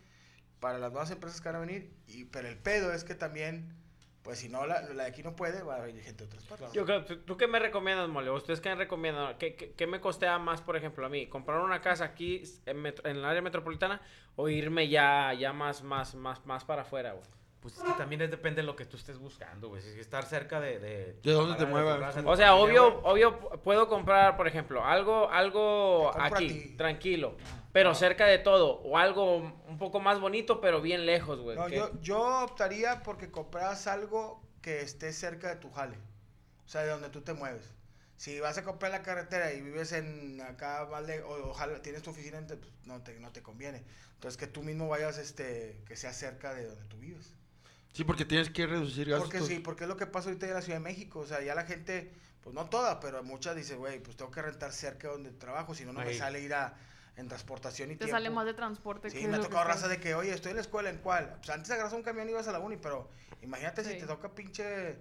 para 0.60 0.78
las 0.78 0.90
nuevas 0.92 1.10
empresas 1.10 1.40
que 1.40 1.48
van 1.48 1.56
a 1.56 1.60
venir. 1.60 1.94
Y, 2.06 2.24
pero 2.24 2.48
el 2.48 2.58
pedo 2.58 2.92
es 2.92 3.04
que 3.04 3.14
también, 3.14 3.74
pues 4.22 4.38
si 4.38 4.48
no, 4.48 4.66
la, 4.66 4.82
la 4.82 5.04
de 5.04 5.08
aquí 5.08 5.22
no 5.22 5.34
puede, 5.34 5.62
va 5.62 5.76
a 5.76 5.80
venir 5.80 6.02
gente 6.02 6.24
de 6.24 6.28
otras 6.28 6.44
partes. 6.44 6.72
Yo 6.72 6.84
creo, 6.84 7.04
¿tú, 7.04 7.36
qué 7.36 7.46
me 7.46 7.58
recomiendas, 7.58 8.08
Mole? 8.08 8.30
¿Ustedes 8.30 8.60
qué 8.60 8.68
me 8.68 8.74
recomiendan? 8.76 9.38
¿Qué, 9.38 9.54
qué, 9.56 9.72
qué 9.72 9.86
me 9.86 10.00
costea 10.00 10.38
más, 10.38 10.60
por 10.60 10.76
ejemplo, 10.76 11.06
a 11.06 11.08
mí? 11.08 11.26
¿Comprar 11.28 11.60
una 11.60 11.80
casa 11.80 12.04
aquí 12.04 12.42
en, 12.66 12.82
metro- 12.82 13.08
en 13.08 13.16
el 13.16 13.24
área 13.24 13.40
metropolitana 13.42 14.00
o 14.36 14.48
irme 14.48 14.88
ya, 14.88 15.32
ya 15.34 15.52
más, 15.52 15.82
más, 15.82 16.14
más, 16.14 16.44
más 16.44 16.64
para 16.64 16.82
afuera, 16.82 17.12
güey? 17.12 17.24
Pues 17.60 17.76
es 17.76 17.82
que 17.82 17.92
también 17.92 18.22
es- 18.22 18.30
depende 18.30 18.62
de 18.62 18.66
lo 18.66 18.74
que 18.74 18.86
tú 18.86 18.96
estés 18.96 19.18
buscando, 19.18 19.68
güey. 19.68 19.82
Si 19.82 19.88
es 19.88 19.94
que 19.94 20.00
estar 20.00 20.24
cerca 20.24 20.60
de... 20.60 20.78
¿De, 20.78 21.12
¿De 21.22 21.32
dónde 21.32 21.58
te 21.58 21.66
muevas? 21.66 22.16
O 22.24 22.34
sea, 22.36 22.52
familia, 22.52 22.54
obvio, 22.54 23.00
obvio, 23.04 23.38
puedo 23.62 23.86
comprar, 23.88 24.36
por 24.38 24.48
ejemplo, 24.48 24.82
algo, 24.84 25.30
algo 25.30 26.10
aquí, 26.18 26.74
tranquilo, 26.78 27.36
pero 27.72 27.94
cerca 27.94 28.24
de 28.26 28.38
todo, 28.38 28.80
o 28.80 28.96
algo 28.96 29.36
un 29.68 29.76
poco 29.78 30.00
más 30.00 30.20
bonito, 30.20 30.60
pero 30.60 30.80
bien 30.80 31.04
lejos, 31.04 31.38
güey. 31.40 31.56
No, 31.58 31.68
yo, 31.68 32.00
yo 32.00 32.44
optaría 32.44 33.02
porque 33.02 33.30
compras 33.30 33.86
algo 33.86 34.42
que 34.62 34.80
esté 34.80 35.12
cerca 35.12 35.48
de 35.50 35.56
tu 35.56 35.70
jale. 35.70 35.96
O 36.64 36.68
sea, 36.68 36.82
de 36.82 36.88
donde 36.90 37.10
tú 37.10 37.20
te 37.20 37.34
mueves. 37.34 37.74
Si 38.16 38.38
vas 38.40 38.56
a 38.58 38.64
comprar 38.64 38.90
la 38.92 39.02
carretera 39.02 39.52
y 39.52 39.60
vives 39.60 39.92
en 39.92 40.40
acá, 40.40 40.84
vale, 40.84 41.22
o 41.22 41.48
ojalá 41.50 41.80
tienes 41.82 42.02
tu 42.02 42.10
oficina, 42.10 42.40
pues, 42.46 42.58
no 42.84 43.02
te, 43.02 43.18
no 43.18 43.32
te 43.32 43.42
conviene. 43.42 43.82
Entonces 44.14 44.36
que 44.38 44.46
tú 44.46 44.62
mismo 44.62 44.88
vayas, 44.88 45.18
este, 45.18 45.82
que 45.86 45.96
sea 45.96 46.12
cerca 46.12 46.54
de 46.54 46.66
donde 46.66 46.84
tú 46.84 46.96
vives. 46.98 47.34
Sí, 47.92 48.04
porque 48.04 48.24
tienes 48.24 48.50
que 48.50 48.66
reducir 48.66 49.10
gastos. 49.10 49.30
Porque 49.30 49.46
sí, 49.46 49.58
porque 49.58 49.84
es 49.84 49.88
lo 49.88 49.96
que 49.96 50.06
pasa 50.06 50.28
ahorita 50.28 50.46
en 50.46 50.54
la 50.54 50.62
Ciudad 50.62 50.78
de 50.78 50.84
México. 50.84 51.20
O 51.20 51.26
sea, 51.26 51.42
ya 51.42 51.54
la 51.54 51.64
gente, 51.64 52.12
pues 52.42 52.54
no 52.54 52.66
toda, 52.66 53.00
pero 53.00 53.22
muchas 53.22 53.56
dicen, 53.56 53.78
güey, 53.78 54.00
pues 54.00 54.16
tengo 54.16 54.30
que 54.30 54.42
rentar 54.42 54.72
cerca 54.72 55.08
de 55.08 55.14
donde 55.14 55.30
trabajo, 55.32 55.74
si 55.74 55.84
no, 55.84 55.92
no 55.92 56.00
me 56.00 56.14
sale 56.14 56.40
ir 56.40 56.54
a, 56.54 56.76
en 57.16 57.28
transportación 57.28 57.90
y 57.90 57.94
Te 57.94 58.04
tiempo. 58.04 58.16
sale 58.16 58.30
más 58.30 58.46
de 58.46 58.54
transporte 58.54 59.10
Sí, 59.10 59.18
que 59.18 59.28
me 59.28 59.36
ha 59.36 59.40
tocado 59.40 59.64
raza 59.64 59.88
de 59.88 59.98
que, 59.98 60.14
oye, 60.14 60.32
estoy 60.32 60.50
en 60.50 60.56
la 60.56 60.62
escuela, 60.62 60.88
¿en 60.90 60.98
cuál? 60.98 61.34
Pues 61.38 61.50
antes 61.50 61.70
agarras 61.70 61.92
un 61.92 62.02
camión 62.02 62.28
y 62.28 62.30
ibas 62.30 62.48
a 62.48 62.52
la 62.52 62.60
uni, 62.60 62.76
pero 62.76 63.08
imagínate 63.42 63.82
si 63.84 63.98
te 63.98 64.06
toca 64.06 64.34
pinche 64.34 64.96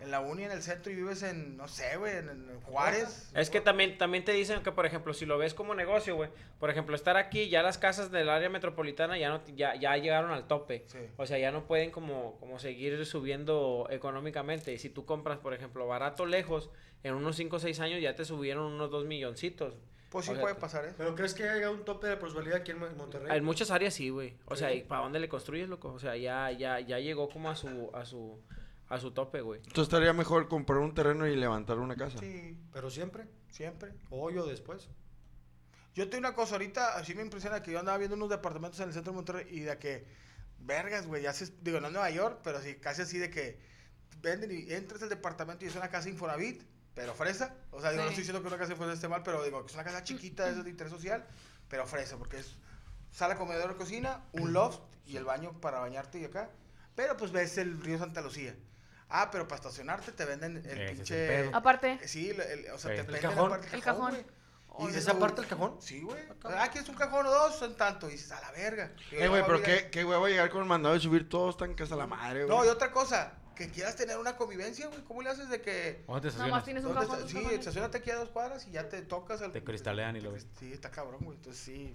en 0.00 0.10
la 0.10 0.20
uni 0.20 0.44
en 0.44 0.50
el 0.52 0.62
centro 0.62 0.92
y 0.92 0.94
vives 0.96 1.22
en, 1.22 1.56
no 1.56 1.68
sé, 1.68 1.96
güey, 1.96 2.16
en, 2.18 2.28
en 2.28 2.60
Juárez. 2.62 3.30
Es 3.34 3.48
que 3.50 3.60
también, 3.60 3.96
también 3.96 4.24
te 4.24 4.32
dicen 4.32 4.62
que, 4.62 4.70
por 4.72 4.84
ejemplo, 4.86 5.14
si 5.14 5.24
lo 5.26 5.38
ves 5.38 5.54
como 5.54 5.74
negocio, 5.74 6.14
güey, 6.16 6.28
por 6.60 6.68
ejemplo, 6.70 6.94
estar 6.94 7.16
aquí, 7.16 7.48
ya 7.48 7.62
las 7.62 7.78
casas 7.78 8.10
del 8.10 8.28
área 8.28 8.48
metropolitana 8.50 9.16
ya 9.18 9.30
no 9.30 9.42
ya, 9.54 9.74
ya 9.74 9.96
llegaron 9.96 10.30
al 10.32 10.46
tope. 10.46 10.84
Sí. 10.88 10.98
O 11.16 11.24
sea, 11.26 11.38
ya 11.38 11.50
no 11.50 11.66
pueden 11.66 11.90
como, 11.90 12.36
como 12.40 12.58
seguir 12.58 13.04
subiendo 13.06 13.86
económicamente. 13.90 14.72
Y 14.72 14.78
si 14.78 14.90
tú 14.90 15.04
compras, 15.06 15.38
por 15.38 15.54
ejemplo, 15.54 15.86
barato 15.86 16.26
lejos, 16.26 16.70
en 17.02 17.14
unos 17.14 17.36
5 17.36 17.56
o 17.56 17.58
6 17.58 17.80
años 17.80 18.00
ya 18.02 18.14
te 18.14 18.24
subieron 18.24 18.64
unos 18.72 18.90
2 18.90 19.06
milloncitos. 19.06 19.74
Pues 20.10 20.24
sí 20.26 20.30
O 20.32 20.34
sea, 20.34 20.42
puede 20.42 20.54
pasar, 20.54 20.84
¿eh? 20.84 20.92
¿Pero 20.96 21.14
crees 21.14 21.34
que 21.34 21.48
haya 21.48 21.68
un 21.70 21.84
tope 21.84 22.06
de 22.06 22.16
plusvalía 22.16 22.56
aquí 22.56 22.70
en 22.70 22.78
Mon- 22.78 22.96
Monterrey? 22.96 23.36
En 23.36 23.44
muchas 23.44 23.70
áreas 23.70 23.92
sí, 23.94 24.08
güey. 24.08 24.36
O 24.46 24.54
Sí. 24.54 24.60
sea, 24.60 24.72
¿y 24.72 24.82
para 24.82 25.02
dónde 25.02 25.18
le 25.18 25.28
construyes, 25.28 25.68
loco? 25.68 25.92
O 25.92 25.98
sea, 25.98 26.16
ya, 26.16 26.50
ya, 26.52 26.78
ya 26.80 26.98
llegó 27.00 27.28
como 27.28 27.50
a 27.50 27.56
su, 27.56 27.90
a 27.92 28.04
su, 28.06 28.40
a 28.88 28.98
su 28.98 29.10
tope, 29.10 29.40
güey. 29.40 29.60
Entonces 29.60 29.84
estaría 29.84 30.12
mejor 30.12 30.48
comprar 30.48 30.78
un 30.78 30.94
terreno 30.94 31.26
y 31.26 31.34
levantar 31.36 31.78
una 31.78 31.96
casa. 31.96 32.18
Sí, 32.18 32.56
Pero 32.72 32.90
siempre, 32.90 33.26
siempre. 33.50 33.92
hoy 34.10 34.38
o 34.38 34.46
después. 34.46 34.88
Yo 35.94 36.08
tengo 36.08 36.28
una 36.28 36.34
cosa 36.34 36.56
ahorita, 36.56 36.96
así 36.96 37.14
me 37.14 37.22
impresiona 37.22 37.62
que 37.62 37.72
yo 37.72 37.78
andaba 37.78 37.96
viendo 37.98 38.16
unos 38.16 38.28
departamentos 38.28 38.78
en 38.80 38.88
el 38.88 38.94
centro 38.94 39.12
de 39.12 39.16
Monterrey 39.16 39.46
y 39.50 39.60
de 39.60 39.78
que, 39.78 40.06
vergas, 40.58 41.06
güey, 41.06 41.22
ya 41.22 41.32
se, 41.32 41.52
digo, 41.62 41.80
no 41.80 41.86
en 41.86 41.94
Nueva 41.94 42.10
York, 42.10 42.40
pero 42.44 42.60
sí, 42.60 42.74
casi 42.76 43.02
así 43.02 43.18
de 43.18 43.30
que 43.30 43.58
venden 44.20 44.50
y 44.52 44.72
entras 44.72 45.02
al 45.02 45.08
departamento 45.08 45.64
y 45.64 45.68
es 45.68 45.76
una 45.76 45.88
casa 45.88 46.08
Infonavit, 46.08 46.62
pero 46.94 47.14
fresa. 47.14 47.56
O 47.70 47.80
sea, 47.80 47.92
yo 47.92 47.96
no 47.96 48.02
estoy 48.04 48.18
diciendo 48.18 48.42
que 48.42 48.48
una 48.48 48.58
casa 48.58 48.72
Infonavit 48.72 48.96
esté 48.96 49.08
mal, 49.08 49.22
pero 49.22 49.42
digo 49.42 49.62
que 49.62 49.68
es 49.68 49.74
una 49.74 49.84
casa 49.84 50.04
chiquita 50.04 50.48
esas 50.48 50.64
de 50.64 50.70
interés 50.70 50.92
social, 50.92 51.26
pero 51.68 51.86
fresa, 51.86 52.18
porque 52.18 52.38
es 52.38 52.56
sala, 53.10 53.36
comedor, 53.36 53.76
cocina, 53.76 54.22
un 54.32 54.52
loft 54.52 54.80
y 55.06 55.16
el 55.16 55.24
baño 55.24 55.58
para 55.60 55.80
bañarte 55.80 56.20
y 56.20 56.24
acá. 56.24 56.50
Pero 56.94 57.16
pues 57.16 57.32
ves 57.32 57.56
el 57.58 57.80
río 57.80 57.98
Santa 57.98 58.20
Lucía. 58.20 58.54
Ah, 59.08 59.30
pero 59.30 59.46
para 59.46 59.56
estacionarte 59.56 60.12
te 60.12 60.24
venden 60.24 60.56
el 60.56 60.64
Ese 60.66 60.72
es 60.74 60.78
el 60.90 60.96
pinche... 60.96 61.26
pedo. 61.28 61.50
Aparte, 61.56 61.98
Sí, 62.08 62.30
el- 62.30 62.40
el- 62.40 62.70
o 62.70 62.78
sea, 62.78 62.90
Sí. 62.90 62.96
te 62.96 63.00
El 63.00 63.06
venden 63.06 63.22
cajón. 63.22 63.46
aparte 63.52 63.76
El 63.76 63.82
cajón. 63.82 64.10
güey. 64.10 64.24
Oh, 64.78 64.84
Y 64.84 64.86
dices 64.88 65.04
¿Esa 65.04 65.18
parte 65.18 65.40
del 65.40 65.48
cajón? 65.48 65.76
Sí, 65.80 66.02
güey. 66.02 66.22
Ah, 66.44 66.68
¿quieres 66.70 66.88
un 66.90 66.96
cajón 66.96 67.24
o 67.26 67.30
dos? 67.30 67.56
Son 67.56 67.76
tanto. 67.76 68.08
Y 68.08 68.12
dices, 68.12 68.30
a 68.32 68.40
la 68.42 68.50
verga. 68.50 68.92
Y 69.10 69.14
Eh, 69.16 69.28
güey, 69.28 69.42
pero 69.46 69.62
qué, 69.62 69.88
qué 69.90 70.04
huevo 70.04 70.28
llegar 70.28 70.50
con 70.50 70.60
el 70.60 70.66
mandado 70.68 70.94
de 70.94 71.00
subir 71.00 71.28
todos 71.28 71.56
tan 71.56 71.74
que 71.74 71.84
hasta 71.84 71.96
la 71.96 72.06
madre, 72.06 72.44
güey. 72.44 72.54
No, 72.58 72.62
y 72.64 72.68
otra 72.68 72.90
cosa, 72.92 73.32
que 73.54 73.70
quieras 73.70 73.96
tener 73.96 74.18
una 74.18 74.36
convivencia, 74.36 74.88
güey. 74.88 75.00
¿Cómo 75.04 75.22
le 75.22 75.30
haces 75.30 75.48
de 75.48 75.62
que... 75.62 76.04
¿Dónde 76.06 76.30
te 76.30 76.36
nomás 76.36 76.60
estacionas? 76.60 76.64
tienes 76.64 76.84
un 76.84 76.88
¿Dónde 76.92 77.06
cajón. 77.06 77.14
está- 77.16 77.22
dos 77.22 77.30
Sí, 77.30 77.36
cajones. 77.38 77.58
estacionate 77.60 77.98
aquí 77.98 78.10
a 78.10 78.16
dos 78.16 78.28
cuadras 78.28 78.66
y 78.66 78.70
ya 78.72 78.86
te 78.88 79.00
tocas 79.00 79.40
al... 79.40 79.52
Te 79.52 79.64
cristalean 79.64 80.16
y 80.16 80.20
lo 80.20 80.32
ves. 80.32 80.46
Sí, 80.58 80.70
está 80.72 80.90
cabrón, 80.90 81.20
güey. 81.24 81.36
Entonces 81.38 81.62
sí. 81.62 81.94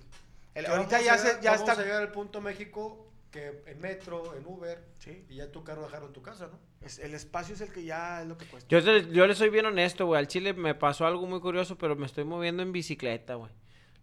El- 0.56 0.66
ahorita 0.66 1.02
ya, 1.02 1.14
a 1.14 1.18
se, 1.20 1.40
ya 1.42 1.52
vamos 1.52 1.70
está... 1.70 1.80
a 1.80 1.86
llegar 1.86 2.02
al 2.02 2.12
punto 2.12 2.42
México 2.42 3.11
que 3.32 3.64
en 3.66 3.80
metro, 3.80 4.36
en 4.36 4.46
Uber, 4.46 4.80
Sí. 5.00 5.26
y 5.30 5.36
ya 5.36 5.52
tu 5.52 5.64
carro 5.64 5.84
dejaron 5.84 6.08
en 6.08 6.14
tu 6.14 6.22
casa, 6.22 6.48
¿no? 6.52 6.60
Es- 6.86 7.00
el 7.00 7.14
espacio 7.14 7.56
es 7.56 7.62
el 7.62 7.72
que 7.72 7.84
ya 7.84 8.22
es 8.22 8.28
lo 8.28 8.38
que 8.38 8.46
cuesta. 8.46 8.68
Yo, 8.70 8.80
yo 8.80 9.26
le 9.28 9.36
soy 9.36 9.50
bien 9.50 9.66
honesto, 9.66 10.06
güey. 10.06 10.20
Al 10.20 10.28
chile 10.28 10.54
me 10.54 10.76
pasó 10.76 11.06
algo 11.08 11.26
muy 11.26 11.40
curioso, 11.40 11.78
pero 11.78 11.96
me 11.96 12.06
estoy 12.06 12.24
moviendo 12.26 12.62
en 12.62 12.72
bicicleta, 12.72 13.36
güey. 13.36 13.52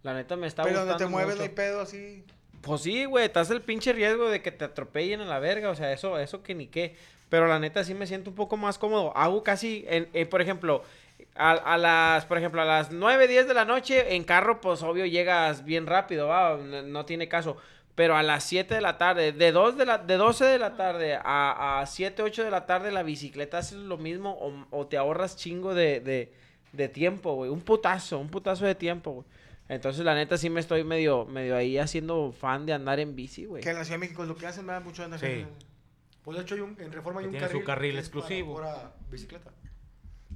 La 0.01 0.13
neta 0.13 0.35
me 0.35 0.47
está 0.47 0.63
Pero 0.63 0.75
gustando 0.77 0.93
donde 0.93 1.05
te 1.05 1.09
mueves 1.11 1.35
no 1.35 1.41
mucho. 1.41 1.49
hay 1.49 1.55
pedo 1.55 1.81
así. 1.81 2.23
Pues 2.61 2.81
sí, 2.81 3.05
güey, 3.05 3.25
estás 3.25 3.49
el 3.51 3.61
pinche 3.61 3.93
riesgo 3.93 4.29
de 4.29 4.41
que 4.41 4.51
te 4.51 4.65
atropellen 4.65 5.21
a 5.21 5.25
la 5.25 5.39
verga, 5.39 5.69
o 5.69 5.75
sea, 5.75 5.91
eso, 5.93 6.17
eso 6.19 6.41
que 6.43 6.55
ni 6.55 6.67
qué. 6.67 6.95
Pero 7.29 7.47
la 7.47 7.59
neta 7.59 7.83
sí 7.83 7.93
me 7.93 8.07
siento 8.07 8.31
un 8.31 8.35
poco 8.35 8.57
más 8.57 8.77
cómodo. 8.79 9.15
Hago 9.15 9.43
casi, 9.43 9.85
en, 9.87 10.09
en, 10.13 10.27
por 10.27 10.41
ejemplo, 10.41 10.83
a, 11.35 11.51
a 11.51 11.77
las, 11.77 12.25
por 12.25 12.37
ejemplo, 12.37 12.61
a 12.61 12.65
las 12.65 12.91
9, 12.91 13.27
10 13.27 13.47
de 13.47 13.53
la 13.53 13.65
noche, 13.65 14.15
en 14.15 14.23
carro, 14.23 14.59
pues 14.61 14.81
obvio 14.81 15.05
llegas 15.05 15.63
bien 15.63 15.85
rápido, 15.85 16.27
va, 16.27 16.57
no, 16.57 16.81
no 16.81 17.05
tiene 17.05 17.27
caso. 17.29 17.55
Pero 17.99 18.15
a 18.15 18.23
las 18.23 18.45
7 18.45 18.75
de 18.75 18.79
la 18.79 18.97
tarde, 18.97 19.33
de, 19.33 19.51
2 19.51 19.77
de, 19.77 19.85
la, 19.85 19.97
de 19.97 20.15
12 20.15 20.45
de 20.45 20.57
la 20.57 20.77
tarde 20.77 21.15
a, 21.21 21.81
a 21.81 21.85
7, 21.85 22.21
8 22.23 22.45
de 22.45 22.49
la 22.49 22.65
tarde, 22.65 22.93
la 22.93 23.03
bicicleta 23.03 23.57
haces 23.57 23.77
lo 23.77 23.97
mismo 23.97 24.37
o, 24.39 24.65
o 24.71 24.87
te 24.87 24.95
ahorras 24.95 25.35
chingo 25.35 25.73
de, 25.75 25.99
de, 25.99 26.31
de 26.71 26.87
tiempo, 26.87 27.35
güey. 27.35 27.51
Un 27.51 27.59
putazo, 27.59 28.17
un 28.19 28.29
putazo 28.29 28.65
de 28.65 28.73
tiempo, 28.75 29.11
güey. 29.11 29.25
Entonces, 29.67 30.05
la 30.05 30.15
neta, 30.15 30.37
sí 30.37 30.49
me 30.49 30.61
estoy 30.61 30.85
medio, 30.85 31.25
medio 31.25 31.57
ahí 31.57 31.77
haciendo 31.77 32.31
fan 32.31 32.65
de 32.65 32.71
andar 32.71 33.01
en 33.01 33.17
bici, 33.17 33.43
güey. 33.43 33.61
Que 33.61 33.71
en 33.71 33.75
la 33.75 33.83
Ciudad 33.83 33.95
de 33.95 34.05
México 34.05 34.23
es 34.23 34.29
lo 34.29 34.37
que 34.37 34.47
hacen, 34.47 34.65
me 34.65 34.71
da 34.71 34.79
mucho 34.79 35.05
de 35.05 35.17
Sí. 35.17 35.45
Pues 36.23 36.37
de 36.37 36.43
hecho 36.43 36.55
hay 36.55 36.61
un, 36.61 36.77
en 36.79 36.93
Reforma 36.93 37.19
hay 37.19 37.25
Que 37.25 37.27
un 37.27 37.33
tiene 37.33 37.47
su 37.47 37.63
carril. 37.65 37.65
carril 37.65 37.97
es 37.97 38.09
para 38.09 38.21
exclusivo. 38.21 38.61
bicicleta. 39.11 39.51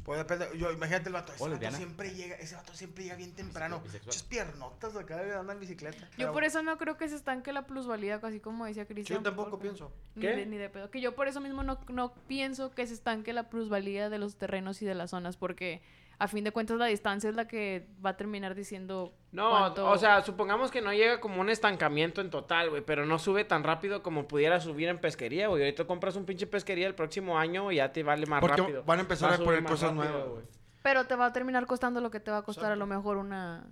Pues 0.03 0.19
depende, 0.19 0.49
yo 0.57 0.69
imagínate 0.71 1.07
el 1.07 1.13
vato, 1.13 1.31
ese 1.33 1.47
vato 1.47 1.71
siempre 1.77 2.13
llega, 2.13 2.35
ese 2.35 2.55
vato 2.55 2.73
siempre 2.73 3.05
llega 3.05 3.15
bien 3.15 3.33
temprano, 3.33 3.81
muchas 4.03 4.23
piernotas 4.23 4.95
acá 4.97 5.23
de 5.23 5.33
andar 5.33 5.55
en 5.55 5.61
bicicleta. 5.61 6.09
Yo 6.17 6.33
por 6.33 6.43
eso 6.43 6.61
no 6.61 6.77
creo 6.77 6.97
que 6.97 7.07
se 7.07 7.15
estanque 7.15 7.53
la 7.53 7.65
plusvalía, 7.67 8.19
así 8.21 8.41
como 8.41 8.65
decía 8.65 8.85
Cristian. 8.85 9.19
Yo 9.19 9.23
tampoco 9.23 9.51
porque- 9.51 9.67
pienso. 9.67 9.93
Ni 10.15 10.21
¿Qué? 10.21 10.35
de, 10.35 10.45
ni 10.45 10.57
de 10.57 10.69
pedo. 10.69 10.91
Que 10.91 10.99
yo 10.99 11.15
por 11.15 11.27
eso 11.29 11.39
mismo 11.39 11.63
no, 11.63 11.79
no 11.87 12.13
pienso 12.27 12.73
que 12.75 12.85
se 12.85 12.93
estanque 12.93 13.31
la 13.31 13.49
plusvalía 13.49 14.09
de 14.09 14.17
los 14.19 14.35
terrenos 14.35 14.81
y 14.81 14.85
de 14.85 14.93
las 14.93 15.11
zonas, 15.11 15.37
porque 15.37 15.81
a 16.23 16.27
fin 16.27 16.43
de 16.43 16.51
cuentas 16.51 16.77
la 16.77 16.85
distancia 16.85 17.29
es 17.29 17.35
la 17.35 17.47
que 17.47 17.87
va 18.03 18.11
a 18.11 18.17
terminar 18.17 18.55
diciendo 18.55 19.13
No, 19.31 19.49
cuánto- 19.49 19.89
o 19.89 19.97
sea, 19.97 20.21
supongamos 20.23 20.71
que 20.71 20.81
no 20.81 20.93
llega 20.93 21.19
como 21.19 21.41
un 21.41 21.49
estancamiento 21.49 22.21
en 22.21 22.29
total, 22.29 22.69
güey, 22.69 22.81
pero 22.81 23.05
no 23.05 23.19
sube 23.19 23.43
tan 23.45 23.63
rápido 23.63 24.01
como 24.03 24.27
pudiera 24.27 24.59
subir 24.59 24.87
en 24.89 24.99
pesquería, 24.99 25.47
güey. 25.47 25.61
Ahorita 25.63 25.85
compras 25.85 26.15
un 26.15 26.25
pinche 26.25 26.47
pesquería 26.47 26.87
el 26.87 26.95
próximo 26.95 27.37
año 27.37 27.71
y 27.71 27.75
ya 27.77 27.91
te 27.91 28.03
vale 28.03 28.25
más 28.25 28.41
Porque 28.41 28.61
rápido. 28.61 28.83
van 28.83 28.99
a 28.99 29.01
empezar 29.01 29.29
Va 29.29 29.33
a 29.33 29.37
subir 29.37 29.47
poner 29.47 29.63
cosas 29.65 29.95
rápido, 29.95 30.11
nuevas. 30.13 30.29
güey. 30.29 30.43
Pero 30.81 31.05
te 31.05 31.15
va 31.15 31.25
a 31.27 31.33
terminar 31.33 31.65
costando 31.65 31.99
lo 32.01 32.09
que 32.11 32.19
te 32.19 32.31
va 32.31 32.37
a 32.37 32.41
costar 32.43 32.65
a 32.65 32.67
Exacto. 32.75 32.79
lo 32.87 32.95
mejor 32.95 33.17
una... 33.17 33.65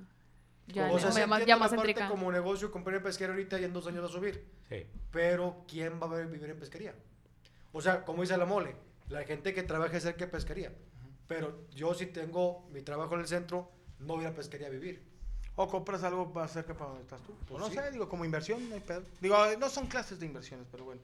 Ya, 0.67 0.89
o 0.91 0.99
sea, 0.99 1.09
ya 1.09 1.23
sí 1.23 1.29
más, 1.29 1.45
ya 1.45 1.57
más 1.57 1.73
parte 1.73 1.93
como 2.07 2.31
negocio, 2.31 2.71
comprar 2.71 2.95
en 2.97 3.03
pesquería 3.03 3.33
ahorita 3.33 3.59
y 3.59 3.65
en 3.65 3.73
dos 3.73 3.87
años 3.87 4.03
va 4.03 4.07
a 4.07 4.11
subir. 4.11 4.45
Sí. 4.69 4.85
Pero 5.11 5.65
¿quién 5.67 5.99
va 6.01 6.05
a 6.05 6.21
vivir 6.25 6.49
en 6.49 6.57
pesquería? 6.59 6.93
O 7.73 7.81
sea, 7.81 8.05
como 8.05 8.21
dice 8.21 8.37
la 8.37 8.45
mole, 8.45 8.75
la 9.09 9.23
gente 9.23 9.53
que 9.53 9.63
trabaja 9.63 9.99
cerca 9.99 10.25
de 10.25 10.31
pesquería. 10.31 10.71
Pero 11.31 11.65
yo 11.73 11.93
si 11.93 12.07
tengo 12.07 12.67
mi 12.73 12.81
trabajo 12.81 13.15
en 13.15 13.21
el 13.21 13.27
centro, 13.27 13.71
no 13.99 14.15
voy 14.15 14.25
a 14.25 14.27
ir 14.27 14.33
a 14.33 14.35
pesquería 14.35 14.67
a 14.67 14.69
vivir. 14.69 15.01
O 15.55 15.65
compras 15.65 16.03
algo 16.03 16.25
más 16.25 16.51
cerca 16.51 16.73
para 16.73 16.87
donde 16.87 17.03
estás 17.03 17.21
tú. 17.21 17.33
Pues 17.47 17.57
no 17.57 17.69
sí. 17.69 17.75
sé, 17.75 17.89
digo, 17.89 18.09
como 18.09 18.25
inversión, 18.25 18.67
no 18.67 18.75
hay 18.75 18.81
pedo. 18.81 19.03
Digo, 19.21 19.37
no 19.57 19.69
son 19.69 19.87
clases 19.87 20.19
de 20.19 20.25
inversiones, 20.25 20.67
pero 20.69 20.83
bueno. 20.83 20.99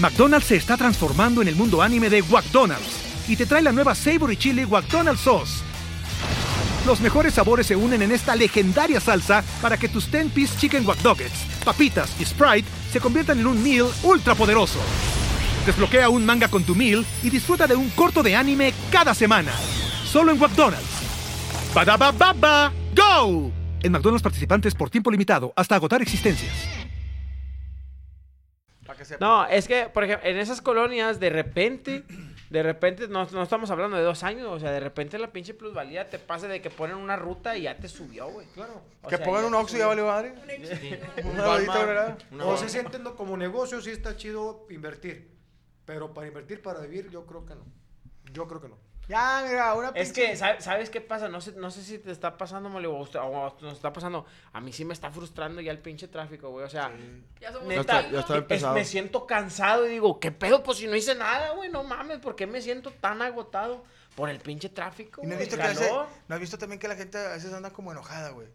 McDonald's 0.00 0.46
se 0.46 0.56
está 0.56 0.78
transformando 0.78 1.42
en 1.42 1.48
el 1.48 1.54
mundo 1.54 1.82
anime 1.82 2.08
de 2.08 2.22
McDonald's 2.22 3.28
y 3.28 3.36
te 3.36 3.44
trae 3.44 3.60
la 3.60 3.72
nueva 3.72 3.94
Savory 3.94 4.38
Chili 4.38 4.64
McDonald's 4.64 5.20
Sauce. 5.20 5.62
Los 6.86 7.02
mejores 7.02 7.34
sabores 7.34 7.66
se 7.66 7.76
unen 7.76 8.00
en 8.00 8.10
esta 8.10 8.34
legendaria 8.34 9.00
salsa 9.00 9.44
para 9.60 9.76
que 9.76 9.90
tus 9.90 10.10
10-piece 10.10 10.58
chicken 10.58 10.86
wack 10.86 10.98
papitas 11.62 12.18
y 12.18 12.24
Sprite 12.24 12.66
se 12.90 13.00
conviertan 13.00 13.38
en 13.38 13.48
un 13.48 13.62
meal 13.62 13.88
ultra 14.02 14.34
poderoso. 14.34 14.80
Desbloquea 15.66 16.08
un 16.08 16.26
manga 16.26 16.48
con 16.48 16.64
tu 16.64 16.74
meal 16.74 17.06
y 17.22 17.30
disfruta 17.30 17.68
de 17.68 17.76
un 17.76 17.88
corto 17.90 18.22
de 18.22 18.34
anime 18.34 18.74
cada 18.90 19.14
semana. 19.14 19.52
Solo 20.04 20.32
en 20.32 20.38
McDonald's. 20.38 21.72
Badaba 21.72 22.10
baba, 22.10 22.72
go! 22.94 23.50
En 23.80 23.92
McDonald's 23.92 24.22
participantes 24.22 24.74
por 24.74 24.90
tiempo 24.90 25.10
limitado 25.10 25.52
hasta 25.56 25.76
agotar 25.76 26.02
existencias. 26.02 26.52
No, 29.20 29.46
es 29.46 29.68
que, 29.68 29.86
por 29.86 30.04
ejemplo, 30.04 30.28
en 30.28 30.36
esas 30.38 30.60
colonias, 30.60 31.18
de 31.18 31.30
repente, 31.30 32.04
de 32.50 32.62
repente, 32.62 33.08
no, 33.08 33.26
no 33.30 33.42
estamos 33.42 33.70
hablando 33.70 33.96
de 33.96 34.02
dos 34.02 34.22
años, 34.22 34.48
o 34.48 34.58
sea, 34.58 34.70
de 34.70 34.80
repente 34.80 35.18
la 35.18 35.32
pinche 35.32 35.54
plusvalía 35.54 36.08
te 36.10 36.18
pasa 36.18 36.46
de 36.48 36.60
que 36.60 36.70
ponen 36.70 36.96
una 36.96 37.16
ruta 37.16 37.56
y 37.56 37.62
ya 37.62 37.76
te 37.76 37.88
subió, 37.88 38.28
güey. 38.28 38.46
Claro. 38.48 38.82
O 39.02 39.08
que 39.08 39.16
sea, 39.16 39.24
pongan 39.24 39.44
un 39.44 39.54
Oxxo 39.54 39.76
y 39.76 39.78
ya 39.78 39.86
valió 39.86 40.06
madre. 40.06 40.34
Un 41.24 41.30
Una 41.30 41.56
¿verdad? 41.84 42.18
una 42.30 42.44
O 42.46 42.56
se 42.56 42.68
sienten 42.68 43.02
como 43.16 43.36
negocio, 43.36 43.80
sí 43.80 43.90
está 43.90 44.16
chido 44.16 44.66
invertir. 44.70 45.32
Pero 45.84 46.12
para 46.14 46.26
invertir, 46.28 46.62
para 46.62 46.80
vivir, 46.80 47.10
yo 47.10 47.26
creo 47.26 47.44
que 47.44 47.54
no. 47.54 47.64
Yo 48.32 48.46
creo 48.46 48.60
que 48.60 48.68
no. 48.68 48.78
Ya, 49.08 49.44
mira, 49.48 49.74
una 49.74 49.88
Es 49.88 50.10
pinche- 50.10 50.14
que, 50.30 50.36
¿sabe- 50.36 50.60
¿sabes 50.60 50.88
qué 50.88 51.00
pasa? 51.00 51.28
No 51.28 51.40
sé, 51.40 51.52
no 51.52 51.72
sé 51.72 51.82
si 51.82 51.98
te 51.98 52.12
está 52.12 52.38
pasando, 52.38 52.68
mole, 52.68 52.86
o, 52.86 52.96
usted- 52.98 53.18
o 53.20 53.52
nos 53.60 53.72
está 53.74 53.92
pasando. 53.92 54.24
A 54.52 54.60
mí 54.60 54.72
sí 54.72 54.84
me 54.84 54.94
está 54.94 55.10
frustrando 55.10 55.60
ya 55.60 55.72
el 55.72 55.80
pinche 55.80 56.06
tráfico, 56.06 56.50
güey. 56.50 56.64
O 56.64 56.68
sea, 56.70 56.92
Ya 57.40 57.52
somos 57.52 57.66
neta, 57.68 57.80
está- 58.00 58.10
ya 58.10 58.20
está 58.20 58.72
me 58.72 58.84
siento 58.84 59.26
cansado 59.26 59.86
y 59.86 59.90
digo, 59.90 60.20
¿qué 60.20 60.30
pedo? 60.30 60.62
Pues 60.62 60.78
si 60.78 60.86
no 60.86 60.94
hice 60.94 61.16
nada, 61.16 61.50
güey, 61.50 61.68
no 61.68 61.82
mames, 61.82 62.20
¿por 62.20 62.36
qué 62.36 62.46
me 62.46 62.62
siento 62.62 62.92
tan 62.92 63.20
agotado 63.22 63.82
por 64.14 64.30
el 64.30 64.38
pinche 64.38 64.68
tráfico? 64.68 65.20
¿Y 65.24 65.26
no 65.26 65.34
has, 65.34 65.40
visto 65.40 65.56
que. 65.56 65.90
¿No 66.28 66.34
has 66.36 66.40
visto 66.40 66.56
también 66.56 66.78
que 66.78 66.86
la 66.86 66.94
gente 66.96 67.18
a 67.18 67.30
veces 67.30 67.52
anda 67.52 67.70
como 67.72 67.90
enojada, 67.90 68.30
güey? 68.30 68.46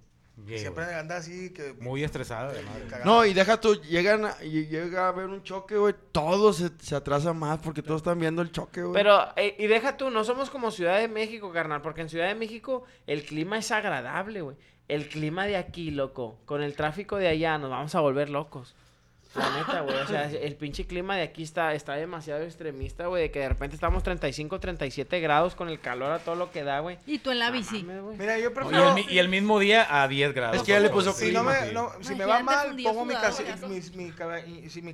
Siempre 0.46 0.86
güey. 0.86 0.96
anda 0.96 1.18
así, 1.18 1.52
que... 1.52 1.74
Muy 1.80 2.04
estresado, 2.04 2.54
de 2.54 2.62
madre. 2.62 2.84
cagada. 2.84 3.06
No, 3.06 3.26
y 3.26 3.34
deja 3.34 3.60
tú, 3.60 3.82
llegan 3.82 4.26
a, 4.26 4.36
y 4.44 4.68
llega 4.68 5.06
a 5.06 5.08
haber 5.10 5.26
un 5.26 5.42
choque, 5.44 5.78
güey. 5.78 5.96
Todo 6.12 6.54
se, 6.54 6.70
se 6.80 6.96
atrasa 6.96 7.34
más 7.34 7.60
porque 7.60 7.82
todos 7.82 8.02
están 8.02 8.20
viendo 8.20 8.42
el 8.42 8.52
choque, 8.52 8.84
güey. 8.84 8.94
Pero, 8.94 9.20
eh, 9.36 9.56
y 9.58 9.68
deja 9.68 9.98
tú, 9.98 10.10
no 10.12 10.24
somos 10.24 10.50
como 10.50 10.70
Ciudad 10.70 11.00
de 11.00 11.08
México, 11.08 11.52
carnal, 11.52 11.82
porque 11.82 12.02
en 12.02 12.10
Ciudad 12.10 12.28
de 12.28 12.36
México 12.36 12.84
el 13.08 13.24
clima 13.24 13.58
es 13.58 13.72
agradable, 13.72 14.42
güey. 14.42 14.56
El 14.88 15.10
clima 15.10 15.46
de 15.48 15.58
aquí, 15.58 15.92
loco, 15.92 16.40
con 16.46 16.62
el 16.62 16.76
tráfico 16.76 17.18
de 17.18 17.28
allá 17.28 17.58
nos 17.58 17.70
vamos 17.70 17.94
a 17.96 18.00
volver 18.00 18.30
locos. 18.30 18.76
La 19.38 19.50
neta, 19.58 19.82
güey, 19.82 19.96
o 19.98 20.08
sea, 20.08 20.24
el 20.32 20.56
pinche 20.56 20.86
clima 20.88 21.16
de 21.16 21.22
aquí 21.24 21.44
está, 21.44 21.74
está 21.74 21.94
demasiado 21.94 22.42
extremista, 22.44 23.06
güey, 23.08 23.24
de 23.24 23.32
que 23.32 23.40
de 23.40 23.50
repente 23.50 23.76
estamos 23.76 24.02
35, 24.04 24.60
37 24.60 25.20
grados 25.20 25.54
con 25.56 25.70
el 25.70 25.80
calor 25.80 26.12
a 26.12 26.20
todo 26.20 26.36
lo 26.36 26.52
que 26.52 26.64
da, 26.64 26.80
güey. 26.80 26.98
Y 27.06 27.20
tú 27.20 27.32
en 27.32 27.40
la 27.40 27.48
No 27.48 27.54
bici. 27.54 27.84
mames. 27.84 28.18
Mira, 28.18 28.38
yo 28.40 28.50
Y 28.50 28.54
prefiero... 28.54 28.90
el, 28.90 28.96
mi- 28.96 29.06
y 29.14 29.20
el 29.20 29.30
mismo 29.30 29.60
día 29.60 29.88
a 30.02 30.08
10 30.08 30.34
grados. 30.34 30.58
Es 30.58 30.64
que 30.64 30.72
ya 30.72 30.80
le 30.80 30.90
puso 30.90 31.14
Si, 31.14 31.32
no 31.32 31.44
me, 31.44 31.72
no, 31.72 31.92
si 32.02 32.16
me 32.16 32.26
va 32.26 32.42
mal, 32.42 32.76
pongo 32.84 33.06
mi, 33.06 33.14
casi, 33.14 33.44
mi, 33.68 33.76
y- 33.78 33.82
si 34.70 34.82
mi 34.82 34.94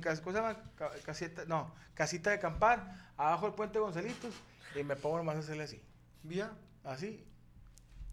no, 1.46 1.74
casita 1.94 2.30
de 2.30 2.36
acampar, 2.36 2.86
abajo 3.16 3.46
del 3.46 3.54
puente 3.54 3.78
Gonzalitos, 3.78 4.34
y 4.78 4.82
me 4.82 4.96
pongo 4.96 5.18
nomás 5.18 5.36
a 5.36 5.38
hacerle 5.40 5.64
así, 5.64 5.80
¿Vía? 6.22 6.50
así. 6.84 7.24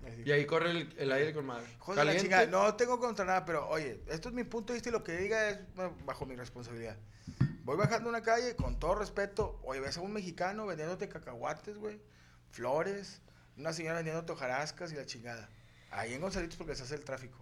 Así. 0.08 0.24
Y 0.26 0.32
ahí 0.32 0.46
corre 0.46 0.72
el, 0.72 0.94
el 0.98 1.12
aire 1.12 1.34
con 1.34 1.46
madre. 1.46 1.68
Joder, 1.80 2.06
la 2.06 2.18
chingada, 2.18 2.46
no 2.46 2.76
tengo 2.76 3.00
contra 3.00 3.26
nada, 3.26 3.46
pero 3.46 3.68
oye, 3.70 4.04
esto 4.08 4.30
es 4.30 4.36
mi 4.36 4.44
punto 4.44 4.74
de 4.74 4.78
vista 4.78 4.90
y 4.90 4.92
lo 4.92 5.04
que 5.04 5.18
diga 5.18 5.50
es 5.50 5.60
bajo 6.06 6.26
mi 6.26 6.36
responsabilidad. 6.36 6.98
Voy 7.64 7.78
bajando 7.78 8.10
una 8.10 8.24
calle, 8.24 8.56
con 8.56 8.80
todo 8.80 8.96
respeto, 8.96 9.60
oye, 9.64 9.80
ves 9.80 9.98
a 9.98 10.02
un 10.02 10.12
mexicano 10.14 10.66
vendiéndote 10.66 11.08
cacahuates, 11.08 11.78
güey, 11.78 12.02
flores, 12.50 13.22
una 13.56 13.72
señora 13.72 13.98
vendiéndote 13.98 14.32
hojarascas 14.32 14.92
y 14.92 14.96
la 14.96 15.06
chingada. 15.06 15.48
Ahí 15.92 16.14
en 16.14 16.22
Gonzalitos 16.22 16.58
porque 16.58 16.76
se 16.76 16.84
hace 16.84 16.96
el 16.96 17.04
tráfico. 17.04 17.38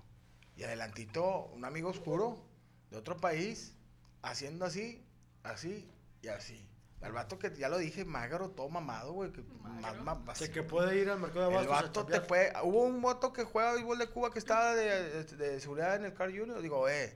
Y 0.58 0.63
adelantito, 0.63 1.46
un 1.54 1.63
amigo 1.63 1.89
oscuro 1.89 2.44
de 2.92 2.98
otro 2.98 3.16
país, 3.18 3.74
haciendo 4.22 4.66
así, 4.66 5.06
así 5.44 5.89
y 6.22 6.28
así. 6.28 6.68
Al 7.01 7.13
vato 7.13 7.39
que 7.39 7.50
ya 7.56 7.70
lo 7.70 7.77
dije, 7.77 8.03
magro, 8.03 8.50
todo 8.50 8.68
mamado, 8.70 9.13
güey. 9.13 9.32
Que 9.32 9.41
más, 9.63 9.98
más, 10.03 10.18
O 10.27 10.32
así, 10.32 10.46
sea, 10.46 10.53
que 10.53 10.63
puede 10.63 11.00
ir 11.00 11.10
al 11.10 11.20
mercado 11.20 11.50
de 11.50 11.58
el 11.58 11.65
abastos 11.68 11.98
a 11.98 12.01
vato 12.01 12.06
te 12.06 12.20
fue. 12.22 12.51
Hubo 12.63 12.84
un 12.84 13.00
moto 13.00 13.32
que 13.32 13.44
juega 13.46 13.74
béisbol 13.74 13.98
de 14.00 14.08
Cuba 14.08 14.32
que 14.32 14.39
estaba 14.39 14.75
de, 14.75 15.24
de- 15.24 15.24
de 15.38 15.60
seguridad 15.62 15.96
en 15.96 16.06
el 16.06 16.13
Car 16.13 16.29
Junior. 16.29 16.62
Digo, 16.62 16.89
eh, 16.89 17.15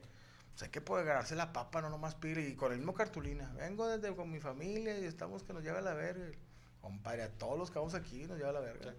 pues 0.52 0.62
hay 0.62 0.70
que 0.70 0.80
poder 0.80 1.04
ganarse 1.04 1.34
la 1.36 1.52
papa, 1.52 1.82
no 1.82 1.90
nomás 1.90 2.14
pedir. 2.14 2.38
Y 2.38 2.54
con 2.54 2.72
el 2.72 2.78
mismo 2.78 2.94
cartulina. 2.94 3.52
Vengo 3.58 3.86
desde 3.86 4.14
con 4.16 4.30
mi 4.30 4.40
familia 4.40 4.98
y 4.98 5.04
estamos 5.04 5.42
que 5.42 5.52
nos 5.52 5.62
lleva 5.62 5.80
a 5.80 5.82
la 5.82 5.92
verga. 5.94 6.28
Compadre, 6.80 7.22
a 7.24 7.28
todos 7.30 7.58
los 7.58 7.70
que 7.70 7.78
vamos 7.78 7.94
aquí 7.94 8.24
nos 8.26 8.38
lleva 8.38 8.50
a 8.50 8.54
la 8.54 8.60
verga. 8.60 8.94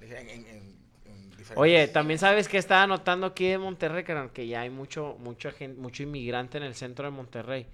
Le 0.00 0.06
dije, 0.06 0.20
en, 0.20 0.28
en- 0.28 0.46
en- 0.46 0.80
en 1.04 1.30
diferentes- 1.30 1.56
Oye, 1.56 1.86
también 1.88 2.18
sabes 2.18 2.48
que 2.48 2.58
estaba 2.58 2.84
notando 2.88 3.26
aquí 3.26 3.46
de 3.48 3.58
Monterrey, 3.58 4.04
que 4.32 4.46
ya 4.48 4.62
hay 4.62 4.70
mucho, 4.70 5.16
mucha 5.20 5.52
gente, 5.52 5.80
mucho 5.80 6.02
inmigrante 6.02 6.58
en 6.58 6.64
el 6.64 6.74
centro 6.74 7.04
de 7.04 7.10
Monterrey. 7.12 7.66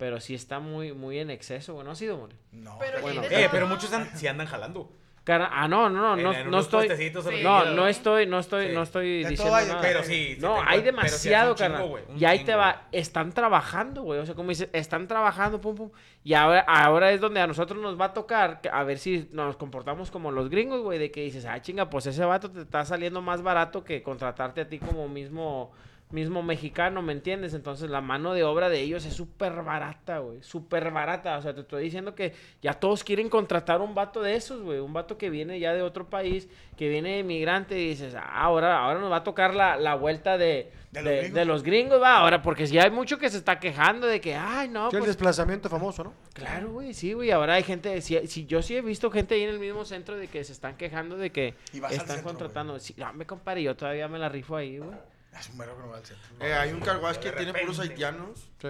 Pero 0.00 0.18
sí 0.18 0.34
está 0.34 0.58
muy, 0.60 0.94
muy 0.94 1.18
en 1.18 1.28
exceso, 1.30 1.74
güey. 1.74 1.84
¿No 1.84 1.92
ha 1.92 1.94
sido, 1.94 2.16
More? 2.16 2.34
No, 2.52 2.76
Pero 2.80 3.02
Bueno, 3.02 3.22
Eh, 3.30 3.48
pero 3.52 3.66
muchos 3.68 3.92
an- 3.92 4.08
sí 4.16 4.26
andan 4.26 4.46
jalando. 4.46 4.90
Cara- 5.24 5.50
ah, 5.52 5.68
no, 5.68 5.90
no, 5.90 6.00
no, 6.00 6.16
En- 6.16 6.22
no, 6.24 6.32
en 6.32 6.50
no 6.50 6.58
estoy. 6.60 6.88
Sí. 6.96 7.12
No, 7.42 7.66
no 7.66 7.86
estoy, 7.86 8.26
no 8.26 8.38
estoy, 8.38 8.68
Sí. 8.68 8.72
no 8.74 8.82
estoy 8.82 9.24
diciendo 9.24 9.54
hay, 9.54 9.66
nada. 9.66 9.80
Pero 9.82 10.02
sí, 10.02 10.34
sí 10.36 10.40
no, 10.40 10.58
hay 10.66 10.80
demasiado, 10.80 11.54
chingo, 11.54 11.70
carnal. 11.74 12.16
y 12.16 12.24
ahí 12.24 12.42
te 12.44 12.54
va, 12.54 12.88
están 12.92 13.30
trabajando, 13.32 14.02
güey. 14.02 14.18
O 14.20 14.24
sea, 14.26 14.34
como 14.34 14.48
dices, 14.48 14.70
están 14.72 15.06
trabajando, 15.06 15.60
pum, 15.60 15.76
pum. 15.76 15.90
Y 16.24 16.32
ahora, 16.32 16.60
ahora 16.66 17.12
es 17.12 17.20
donde 17.20 17.38
a 17.40 17.46
nosotros 17.46 17.78
nos 17.82 18.00
va 18.00 18.06
a 18.06 18.12
tocar, 18.14 18.62
a 18.72 18.82
ver 18.84 18.98
si 18.98 19.28
nos 19.32 19.56
comportamos 19.58 20.10
como 20.10 20.30
los 20.32 20.48
gringos, 20.48 20.80
güey, 20.80 20.98
de 20.98 21.10
que 21.10 21.20
dices, 21.22 21.44
ah, 21.44 21.60
chinga, 21.60 21.90
pues 21.90 22.06
ese 22.06 22.24
vato 22.24 22.50
te 22.50 22.62
está 22.62 22.86
saliendo 22.86 23.20
más 23.20 23.42
barato 23.42 23.84
que 23.84 24.02
contratarte 24.02 24.62
a 24.62 24.68
ti 24.70 24.78
como 24.78 25.06
mismo, 25.06 25.70
mismo 26.10 26.42
mexicano, 26.42 27.02
¿me 27.02 27.12
entiendes? 27.12 27.54
Entonces 27.54 27.88
la 27.90 28.00
mano 28.00 28.34
de 28.34 28.44
obra 28.44 28.68
de 28.68 28.80
ellos 28.80 29.04
es 29.04 29.14
súper 29.14 29.62
barata, 29.62 30.18
güey, 30.18 30.42
súper 30.42 30.90
barata. 30.90 31.38
O 31.38 31.42
sea, 31.42 31.54
te 31.54 31.60
estoy 31.60 31.84
diciendo 31.84 32.14
que 32.14 32.34
ya 32.62 32.74
todos 32.74 33.04
quieren 33.04 33.28
contratar 33.28 33.80
un 33.80 33.94
vato 33.94 34.20
de 34.22 34.34
esos, 34.34 34.62
güey, 34.62 34.78
un 34.80 34.92
vato 34.92 35.16
que 35.16 35.30
viene 35.30 35.60
ya 35.60 35.72
de 35.72 35.82
otro 35.82 36.08
país, 36.10 36.48
que 36.76 36.88
viene 36.88 37.16
de 37.16 37.22
migrante 37.24 37.78
y 37.78 37.88
dices, 37.90 38.14
ah, 38.14 38.28
ahora, 38.42 38.78
ahora 38.78 39.00
nos 39.00 39.10
va 39.10 39.16
a 39.16 39.24
tocar 39.24 39.54
la, 39.54 39.76
la 39.76 39.94
vuelta 39.94 40.36
de, 40.38 40.72
De 40.90 41.02
de, 41.02 41.02
los 41.02 41.14
gringos. 41.14 41.34
de 41.34 41.44
los 41.44 41.62
gringos, 41.62 42.02
va, 42.02 42.16
ahora, 42.16 42.42
porque 42.42 42.66
ya 42.66 42.84
hay 42.84 42.90
mucho 42.90 43.18
que 43.18 43.30
se 43.30 43.36
está 43.38 43.60
quejando 43.60 44.06
de 44.06 44.20
que, 44.20 44.34
ay, 44.34 44.68
no, 44.68 44.90
Sí, 44.90 44.96
el 44.96 45.02
pues 45.02 45.08
desplazamiento 45.08 45.68
famoso, 45.68 46.02
¿no? 46.04 46.14
Claro, 46.32 46.70
güey, 46.72 46.94
sí, 46.94 47.12
güey. 47.12 47.30
Ahora 47.30 47.54
hay 47.54 47.62
gente, 47.62 48.00
si, 48.00 48.26
si 48.26 48.46
yo 48.46 48.62
sí 48.62 48.76
he 48.76 48.82
visto 48.82 49.10
gente 49.10 49.34
ahí 49.34 49.42
en 49.42 49.50
el 49.50 49.58
mismo 49.60 49.84
centro 49.84 50.16
de 50.16 50.26
que 50.28 50.42
se 50.42 50.52
están 50.52 50.76
quejando 50.76 51.16
de 51.16 51.30
que 51.30 51.54
están 51.72 52.06
centro, 52.06 52.22
contratando. 52.24 52.78
Sí, 52.78 52.94
no, 52.96 53.12
me 53.12 53.26
compadre, 53.26 53.62
yo 53.62 53.76
todavía 53.76 54.08
me 54.08 54.18
la 54.18 54.28
rifo 54.28 54.56
ahí, 54.56 54.78
güey. 54.78 54.90
Es 55.38 55.48
un 55.48 55.56
mero 55.58 55.76
que 55.76 55.82
no 55.82 55.88
va 55.90 55.96
al 55.98 56.04
centro. 56.04 56.28
Eh, 56.40 56.52
hay 56.54 56.72
un 56.72 56.80
carguas 56.80 57.18
que 57.18 57.30
tiene 57.32 57.52
puros 57.54 57.78
haitianos. 57.80 58.48
Sí. 58.60 58.68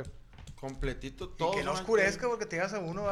Completito, 0.61 1.25
Y 1.35 1.39
todo. 1.39 1.53
que 1.53 1.63
no 1.65 1.73
oscurezca 1.73 2.29
porque 2.29 2.45
te 2.47 2.57
llegas 2.57 2.75
a 2.75 2.79
uno. 2.81 3.03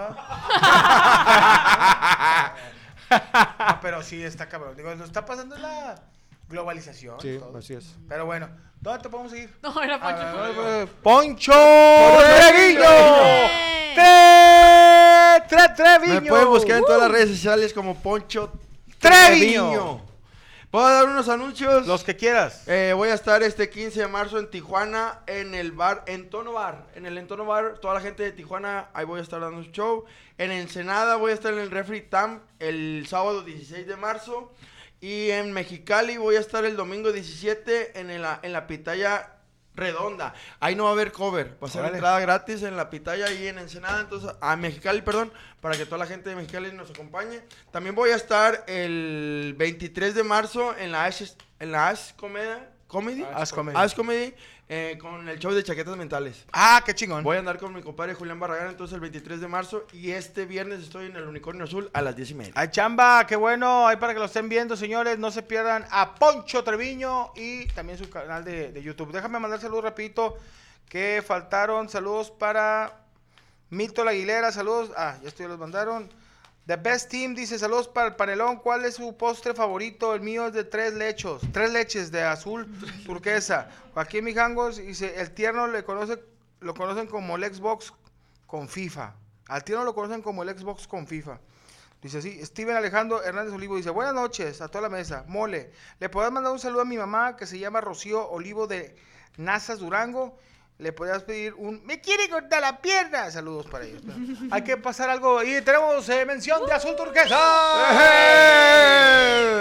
No, 3.10 3.80
pero 3.80 4.02
sí 4.02 4.22
está 4.22 4.48
cabrón. 4.50 4.76
Digo, 4.76 4.94
lo 4.94 5.04
está 5.04 5.24
pasando 5.24 5.56
la 5.56 5.94
globalización. 6.48 7.18
Sí, 7.20 7.38
todo. 7.38 7.56
así 7.58 7.72
es. 7.74 7.94
Pero 8.06 8.26
bueno, 8.26 8.50
¿dónde 8.80 9.02
te 9.02 9.08
podemos 9.08 9.32
seguir? 9.32 9.56
No, 9.62 9.82
era 9.82 9.98
Poncho. 9.98 10.18
ver, 10.18 10.58
a 10.58 10.68
ver, 10.68 10.88
Poncho 11.02 11.52
Treviño. 11.52 12.82
Tre- 13.96 15.48
Tre- 15.48 15.74
Treviño. 15.74 16.20
Me 16.20 16.28
pueden 16.28 16.48
buscar 16.48 16.76
en 16.78 16.84
todas 16.84 17.00
las 17.00 17.10
redes 17.10 17.30
sociales 17.30 17.72
como 17.72 17.94
Poncho 17.98 18.52
Treviño. 18.98 20.02
¿Puedo 20.70 20.86
dar 20.86 21.06
unos 21.08 21.30
anuncios? 21.30 21.86
Los 21.86 22.04
que 22.04 22.14
quieras. 22.16 22.68
Eh, 22.68 22.92
voy 22.94 23.08
a 23.08 23.14
estar 23.14 23.42
este 23.42 23.70
15 23.70 24.00
de 24.00 24.06
marzo 24.08 24.38
en 24.38 24.50
Tijuana, 24.50 25.20
en 25.26 25.54
el 25.54 25.72
bar 25.72 26.04
Entono 26.06 26.52
Bar. 26.52 26.84
En 26.94 27.06
el 27.06 27.16
Entono 27.16 27.46
Bar, 27.46 27.78
toda 27.80 27.94
la 27.94 28.00
gente 28.02 28.22
de 28.22 28.32
Tijuana, 28.32 28.88
ahí 28.92 29.06
voy 29.06 29.20
a 29.20 29.22
estar 29.22 29.40
dando 29.40 29.56
un 29.58 29.72
show. 29.72 30.04
En 30.36 30.50
Ensenada 30.50 31.16
voy 31.16 31.30
a 31.30 31.34
estar 31.34 31.54
en 31.54 31.60
el 31.60 31.70
Refri 31.70 32.02
Tam 32.02 32.40
el 32.58 33.06
sábado 33.08 33.42
16 33.42 33.86
de 33.86 33.96
marzo. 33.96 34.52
Y 35.00 35.30
en 35.30 35.52
Mexicali 35.52 36.18
voy 36.18 36.36
a 36.36 36.40
estar 36.40 36.64
el 36.66 36.76
domingo 36.76 37.12
17 37.12 37.98
en, 37.98 38.10
el- 38.10 38.26
en 38.42 38.52
la 38.52 38.66
pitaya 38.66 39.37
redonda. 39.78 40.34
Ahí 40.60 40.74
no 40.74 40.84
va 40.84 40.90
a 40.90 40.92
haber 40.92 41.12
cover, 41.12 41.56
va 41.62 41.66
a 41.68 41.70
ser 41.70 41.84
entrada 41.86 42.20
gratis 42.20 42.62
en 42.62 42.76
la 42.76 42.90
pitaya 42.90 43.32
y 43.32 43.46
en 43.46 43.58
Ensenada, 43.58 44.00
entonces 44.00 44.30
a 44.40 44.56
Mexicali, 44.56 45.00
perdón, 45.00 45.32
para 45.60 45.76
que 45.76 45.86
toda 45.86 45.98
la 45.98 46.06
gente 46.06 46.28
de 46.28 46.36
Mexicali 46.36 46.70
nos 46.72 46.90
acompañe. 46.90 47.40
También 47.70 47.94
voy 47.94 48.10
a 48.10 48.16
estar 48.16 48.64
el 48.66 49.54
23 49.56 50.14
de 50.14 50.22
marzo 50.24 50.76
en 50.76 50.92
la 50.92 51.04
Ash, 51.06 51.22
en 51.60 51.72
la 51.72 51.88
Ash 51.88 52.12
Comedia- 52.16 52.68
Comedy, 52.88 53.22
Ash 53.34 53.50
Comedy. 53.52 53.76
Ash 53.78 53.94
Comedy, 53.94 54.34
eh, 54.70 54.98
con 55.00 55.26
el 55.26 55.38
show 55.38 55.52
de 55.52 55.62
chaquetas 55.64 55.96
mentales. 55.96 56.44
Ah, 56.52 56.82
qué 56.84 56.94
chingón. 56.94 57.24
Voy 57.24 57.36
a 57.36 57.38
andar 57.38 57.58
con 57.58 57.72
mi 57.72 57.80
compadre 57.80 58.12
Julián 58.12 58.38
Barragán 58.38 58.68
entonces 58.68 58.94
el 58.94 59.00
23 59.00 59.40
de 59.40 59.48
marzo 59.48 59.86
y 59.94 60.10
este 60.10 60.44
viernes 60.44 60.80
estoy 60.80 61.06
en 61.06 61.16
el 61.16 61.24
Unicornio 61.24 61.64
Azul 61.64 61.88
a 61.94 62.02
las 62.02 62.14
10 62.14 62.30
y 62.30 62.34
media. 62.34 62.52
Ay, 62.54 62.68
chamba, 62.70 63.26
qué 63.26 63.34
bueno. 63.36 63.88
Ahí 63.88 63.96
para 63.96 64.12
que 64.12 64.18
lo 64.18 64.26
estén 64.26 64.50
viendo, 64.50 64.76
señores. 64.76 65.18
No 65.18 65.30
se 65.30 65.42
pierdan 65.42 65.86
a 65.90 66.14
Poncho 66.16 66.62
Treviño 66.64 67.32
y 67.34 67.66
también 67.68 67.98
su 67.98 68.10
canal 68.10 68.44
de, 68.44 68.70
de 68.70 68.82
YouTube. 68.82 69.10
Déjame 69.10 69.38
mandar 69.38 69.58
saludos 69.58 69.84
rapidito 69.84 70.36
que 70.88 71.22
faltaron. 71.26 71.88
Saludos 71.88 72.30
para 72.30 73.00
Mito 73.70 74.04
La 74.04 74.10
Aguilera. 74.10 74.52
Saludos. 74.52 74.90
Ah, 74.98 75.16
ya 75.22 75.28
estoy, 75.28 75.46
los 75.46 75.58
mandaron. 75.58 76.10
The 76.68 76.76
Best 76.76 77.08
Team 77.08 77.34
dice 77.34 77.58
saludos 77.58 77.88
para 77.88 78.08
el 78.08 78.16
panelón. 78.16 78.56
¿Cuál 78.56 78.84
es 78.84 78.96
su 78.96 79.16
postre 79.16 79.54
favorito? 79.54 80.14
El 80.14 80.20
mío 80.20 80.48
es 80.48 80.52
de 80.52 80.64
tres 80.64 80.92
lechos. 80.92 81.40
Tres 81.50 81.72
leches 81.72 82.12
de 82.12 82.22
azul 82.22 82.68
turquesa. 83.06 83.70
Joaquín 83.94 84.26
Mijangos 84.26 84.76
dice, 84.76 85.18
el 85.18 85.30
tierno 85.30 85.66
le 85.66 85.82
conoce, 85.82 86.22
lo 86.60 86.74
conocen 86.74 87.06
como 87.06 87.36
el 87.36 87.54
Xbox 87.54 87.94
con 88.46 88.68
FIFA. 88.68 89.14
Al 89.46 89.64
tierno 89.64 89.82
lo 89.82 89.94
conocen 89.94 90.20
como 90.20 90.42
el 90.42 90.50
Xbox 90.50 90.86
con 90.86 91.06
FIFA. 91.06 91.40
Dice 92.02 92.18
así, 92.18 92.44
Steven 92.44 92.76
Alejandro 92.76 93.22
Hernández 93.22 93.54
Olivo 93.54 93.76
dice, 93.76 93.88
buenas 93.88 94.12
noches 94.12 94.60
a 94.60 94.68
toda 94.68 94.82
la 94.82 94.90
mesa, 94.90 95.24
mole. 95.26 95.72
¿Le 96.00 96.10
podrás 96.10 96.32
mandar 96.32 96.52
un 96.52 96.58
saludo 96.58 96.82
a 96.82 96.84
mi 96.84 96.98
mamá 96.98 97.34
que 97.34 97.46
se 97.46 97.58
llama 97.58 97.80
Rocío 97.80 98.28
Olivo 98.28 98.66
de 98.66 98.94
Nazas 99.38 99.78
Durango? 99.78 100.38
Le 100.78 100.92
podrías 100.92 101.24
pedir 101.24 101.54
un, 101.54 101.84
me 101.84 102.00
quiere 102.00 102.28
cortar 102.28 102.60
la 102.60 102.80
pierna. 102.80 103.30
Saludos 103.32 103.66
para 103.66 103.84
ellos. 103.84 104.02
Pero 104.06 104.16
hay 104.52 104.62
que 104.62 104.76
pasar 104.76 105.10
algo. 105.10 105.42
Y 105.42 105.60
tenemos 105.62 106.08
eh, 106.08 106.24
mención 106.24 106.64
de 106.66 106.72
azul 106.72 106.94
turquesa. 106.94 107.36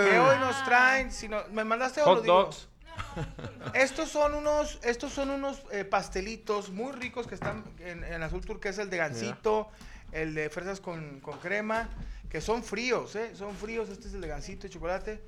Que 0.10 0.20
hoy 0.20 0.38
nos 0.40 0.64
traen, 0.64 1.12
si 1.12 1.28
no, 1.28 1.44
¿me 1.52 1.64
mandaste 1.64 2.02
o 2.02 2.06
lo 2.06 2.16
Hot 2.16 2.22
digo? 2.24 2.34
dogs. 2.44 2.68
Estos 3.74 4.10
son 4.10 4.36
unos, 4.36 4.80
estos 4.84 5.12
son 5.12 5.30
unos 5.32 5.64
eh, 5.72 5.86
pastelitos 5.86 6.70
muy 6.70 6.92
ricos 6.94 7.26
que 7.28 7.36
están 7.36 7.64
en, 7.80 8.04
en 8.04 8.24
azul 8.24 8.42
turquesa, 8.46 8.82
el 8.84 8.90
de 8.90 8.98
gansito, 8.98 9.70
el 10.12 10.34
de 10.36 10.50
fresas 10.50 10.80
con, 10.80 11.20
con 11.20 11.38
crema, 11.40 11.90
que 12.30 12.42
son 12.42 12.64
fríos, 12.64 13.16
¿eh? 13.16 13.36
Son 13.36 13.56
fríos, 13.56 13.90
este 13.90 14.08
es 14.08 14.14
el 14.14 14.22
de 14.22 14.28
gansito 14.28 14.68
y 14.68 14.70
chocolate. 14.70 15.22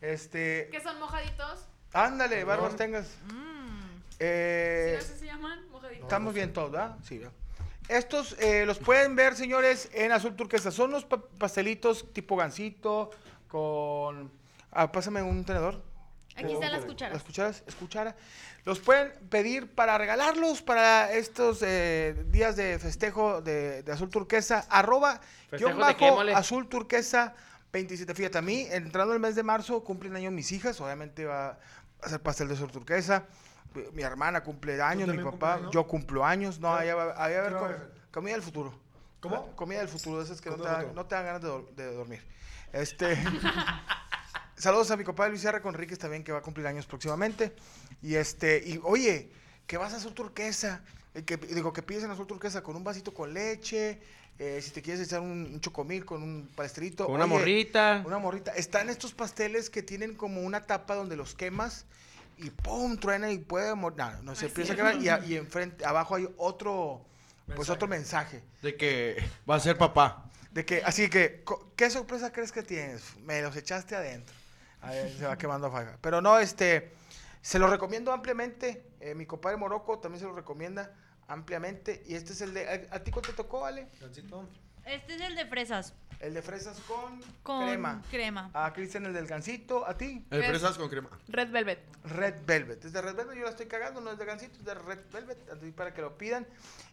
Este, 0.00 0.68
¿Qué 0.70 0.80
son 0.80 0.98
mojaditos? 0.98 1.66
ándale, 1.92 2.44
barbas 2.44 2.76
tengas. 2.76 3.06
Eh, 4.18 4.98
¿Sí 5.00 5.02
no 5.02 5.06
sé 5.06 5.12
si 5.14 5.18
se 5.20 5.26
llaman? 5.26 5.68
Mojaditos. 5.70 6.02
Estamos 6.02 6.34
bien 6.34 6.52
todos, 6.52 6.70
¿verdad? 6.72 6.96
Sí, 7.04 7.18
¿verdad? 7.18 7.32
Estos 7.88 8.36
eh, 8.38 8.66
los 8.66 8.78
pueden 8.78 9.16
ver, 9.16 9.34
señores, 9.34 9.88
en 9.94 10.12
azul 10.12 10.36
turquesa. 10.36 10.70
Son 10.70 10.90
unos 10.90 11.04
pa- 11.04 11.22
pastelitos 11.38 12.12
tipo 12.12 12.36
gansito 12.36 13.10
con... 13.48 14.30
Ah, 14.70 14.92
pásame 14.92 15.22
un 15.22 15.44
tenedor. 15.44 15.82
Aquí 16.36 16.52
están 16.52 16.70
las 16.70 16.84
cucharas. 16.84 17.14
Las 17.14 17.22
cucharas, 17.24 17.62
es 17.66 17.74
cuchara. 17.74 18.14
Los 18.64 18.78
pueden 18.78 19.10
pedir 19.30 19.74
para 19.74 19.96
regalarlos 19.98 20.60
para 20.62 21.12
estos 21.12 21.62
eh, 21.62 22.14
días 22.28 22.54
de 22.56 22.78
festejo 22.78 23.40
de, 23.40 23.82
de 23.82 23.92
azul 23.92 24.10
turquesa. 24.10 24.66
Arroba 24.68 25.20
¿Festejo 25.48 25.70
guion 25.74 25.78
bajo 25.80 26.20
azul 26.36 26.68
turquesa 26.68 27.34
27. 27.72 28.14
Fíjate, 28.14 28.38
a 28.38 28.42
mí, 28.42 28.66
entrando 28.70 29.14
el 29.14 29.20
mes 29.20 29.34
de 29.34 29.42
marzo, 29.42 29.82
cumplen 29.82 30.14
años 30.14 30.32
mis 30.32 30.52
hijas. 30.52 30.80
Obviamente 30.80 31.24
va 31.24 31.58
a 32.02 32.08
ser 32.08 32.20
pastel 32.20 32.48
de 32.48 32.54
azul 32.54 32.70
turquesa. 32.70 33.24
Mi 33.92 34.02
hermana 34.02 34.42
cumple 34.42 34.80
años, 34.82 35.08
mi 35.08 35.22
papá, 35.22 35.54
años? 35.54 35.70
yo 35.72 35.86
cumplo 35.86 36.24
años. 36.24 36.58
No, 36.58 36.74
allá 36.74 36.94
va, 36.94 37.24
allá 37.24 37.42
va 37.42 37.58
a 37.60 37.64
haber 37.64 37.92
comida 38.10 38.32
del 38.34 38.42
futuro. 38.42 38.74
¿Cómo? 39.20 39.54
Comida 39.56 39.78
del 39.80 39.88
futuro, 39.88 40.22
esas 40.22 40.40
que 40.40 40.48
no 40.50 40.56
te, 40.56 40.62
dan, 40.62 40.76
futuro. 40.76 40.94
no 40.94 41.06
te 41.06 41.14
dan 41.14 41.24
ganas 41.26 41.42
de, 41.42 41.48
dor- 41.48 41.70
de 41.74 41.92
dormir. 41.94 42.22
Este. 42.72 43.16
Saludos 44.56 44.90
a 44.90 44.96
mi 44.96 45.04
compadre 45.04 45.30
Luis 45.30 45.44
R. 45.44 45.60
Conríquez 45.60 45.98
también, 45.98 46.24
que 46.24 46.32
va 46.32 46.38
a 46.38 46.42
cumplir 46.42 46.66
años 46.66 46.86
próximamente. 46.86 47.54
Y 48.02 48.16
este, 48.16 48.58
y 48.64 48.80
oye, 48.82 49.30
que 49.66 49.76
vas 49.76 49.92
a 49.94 49.98
azul 49.98 50.14
turquesa. 50.14 50.82
eh, 51.14 51.22
Que, 51.24 51.36
digo, 51.36 51.72
que 51.72 51.82
pides 51.82 52.02
en 52.04 52.10
azul 52.10 52.26
turquesa 52.26 52.62
con 52.62 52.74
un 52.74 52.82
vasito 52.84 53.14
con 53.14 53.32
leche. 53.32 54.00
eh, 54.40 54.60
si 54.62 54.70
te 54.70 54.82
quieres 54.82 55.04
echar 55.06 55.20
un, 55.20 55.48
un 55.52 55.60
chocomil 55.60 56.04
con 56.04 56.22
un 56.22 56.48
pastelito. 56.56 57.06
Con 57.06 57.14
una 57.16 57.24
oye, 57.24 57.34
morrita. 57.34 58.02
Una 58.04 58.18
morrita. 58.18 58.52
Están 58.52 58.88
estos 58.88 59.12
pasteles 59.14 59.70
que 59.70 59.82
tienen 59.82 60.14
como 60.14 60.40
una 60.42 60.66
tapa 60.66 60.94
donde 60.96 61.16
los 61.16 61.34
quemas 61.34 61.86
y 62.38 62.50
¡pum! 62.50 62.96
truena 62.98 63.30
y 63.30 63.38
puede 63.38 63.74
morir. 63.74 63.98
No, 63.98 64.22
no 64.22 64.34
se 64.34 64.46
empieza 64.46 64.72
a 64.72 64.76
quemar 64.76 64.96
y, 64.96 65.08
a- 65.08 65.18
y 65.26 65.36
enfrente, 65.36 65.84
abajo 65.84 66.14
hay 66.14 66.28
otro, 66.36 67.04
pues 67.54 67.68
otro 67.70 67.88
mensaje. 67.88 68.42
De 68.62 68.76
que 68.76 69.16
va 69.48 69.56
a 69.56 69.60
ser 69.60 69.76
papá. 69.76 70.24
De 70.50 70.64
que, 70.64 70.82
así 70.84 71.08
que, 71.10 71.42
co- 71.44 71.72
¿qué 71.76 71.90
sorpresa 71.90 72.32
crees 72.32 72.52
que 72.52 72.62
tienes? 72.62 73.16
Me 73.18 73.42
los 73.42 73.54
echaste 73.56 73.94
adentro. 73.96 74.34
A 74.80 74.90
ver, 74.90 75.12
se 75.12 75.26
va 75.26 75.36
quemando 75.36 75.66
a 75.66 75.70
faga. 75.70 75.98
Pero 76.00 76.20
no, 76.20 76.38
este, 76.38 76.92
se 77.42 77.58
lo 77.58 77.68
recomiendo 77.68 78.12
ampliamente. 78.12 78.84
Eh, 79.00 79.14
mi 79.14 79.26
compadre 79.26 79.56
Morocco 79.56 79.98
también 79.98 80.20
se 80.20 80.26
lo 80.26 80.34
recomienda 80.34 80.94
ampliamente. 81.26 82.02
Y 82.06 82.14
este 82.14 82.32
es 82.32 82.40
el 82.40 82.54
de, 82.54 82.88
¿a, 82.90 82.96
a 82.96 83.00
ti 83.00 83.10
cuál 83.10 83.26
te 83.26 83.32
tocó, 83.32 83.66
Ale? 83.66 83.88
Este 84.88 85.16
es 85.16 85.20
el 85.20 85.36
de 85.36 85.44
fresas. 85.46 85.92
El 86.18 86.34
de 86.34 86.42
fresas 86.42 86.80
con, 86.80 87.20
Con 87.42 87.66
crema. 87.66 88.02
crema. 88.10 88.50
A 88.54 88.72
Cristian 88.72 89.04
el 89.06 89.12
del 89.12 89.26
gansito, 89.26 89.86
a 89.86 89.96
ti. 89.96 90.24
El 90.30 90.42
fresas 90.44 90.78
con 90.78 90.88
crema. 90.88 91.10
Red 91.28 91.50
Velvet. 91.50 91.78
Red 92.04 92.34
Velvet. 92.46 92.84
Es 92.86 92.92
de 92.92 93.02
Red 93.02 93.14
Velvet, 93.14 93.36
yo 93.36 93.44
la 93.44 93.50
estoy 93.50 93.66
cagando, 93.66 94.00
no 94.00 94.10
es 94.10 94.18
de 94.18 94.24
gansito, 94.24 94.58
es 94.58 94.64
de 94.64 94.74
Red 94.74 94.98
Velvet, 95.12 95.38
así 95.50 95.70
para 95.72 95.92
que 95.92 96.00
lo 96.00 96.16
pidan. 96.16 96.46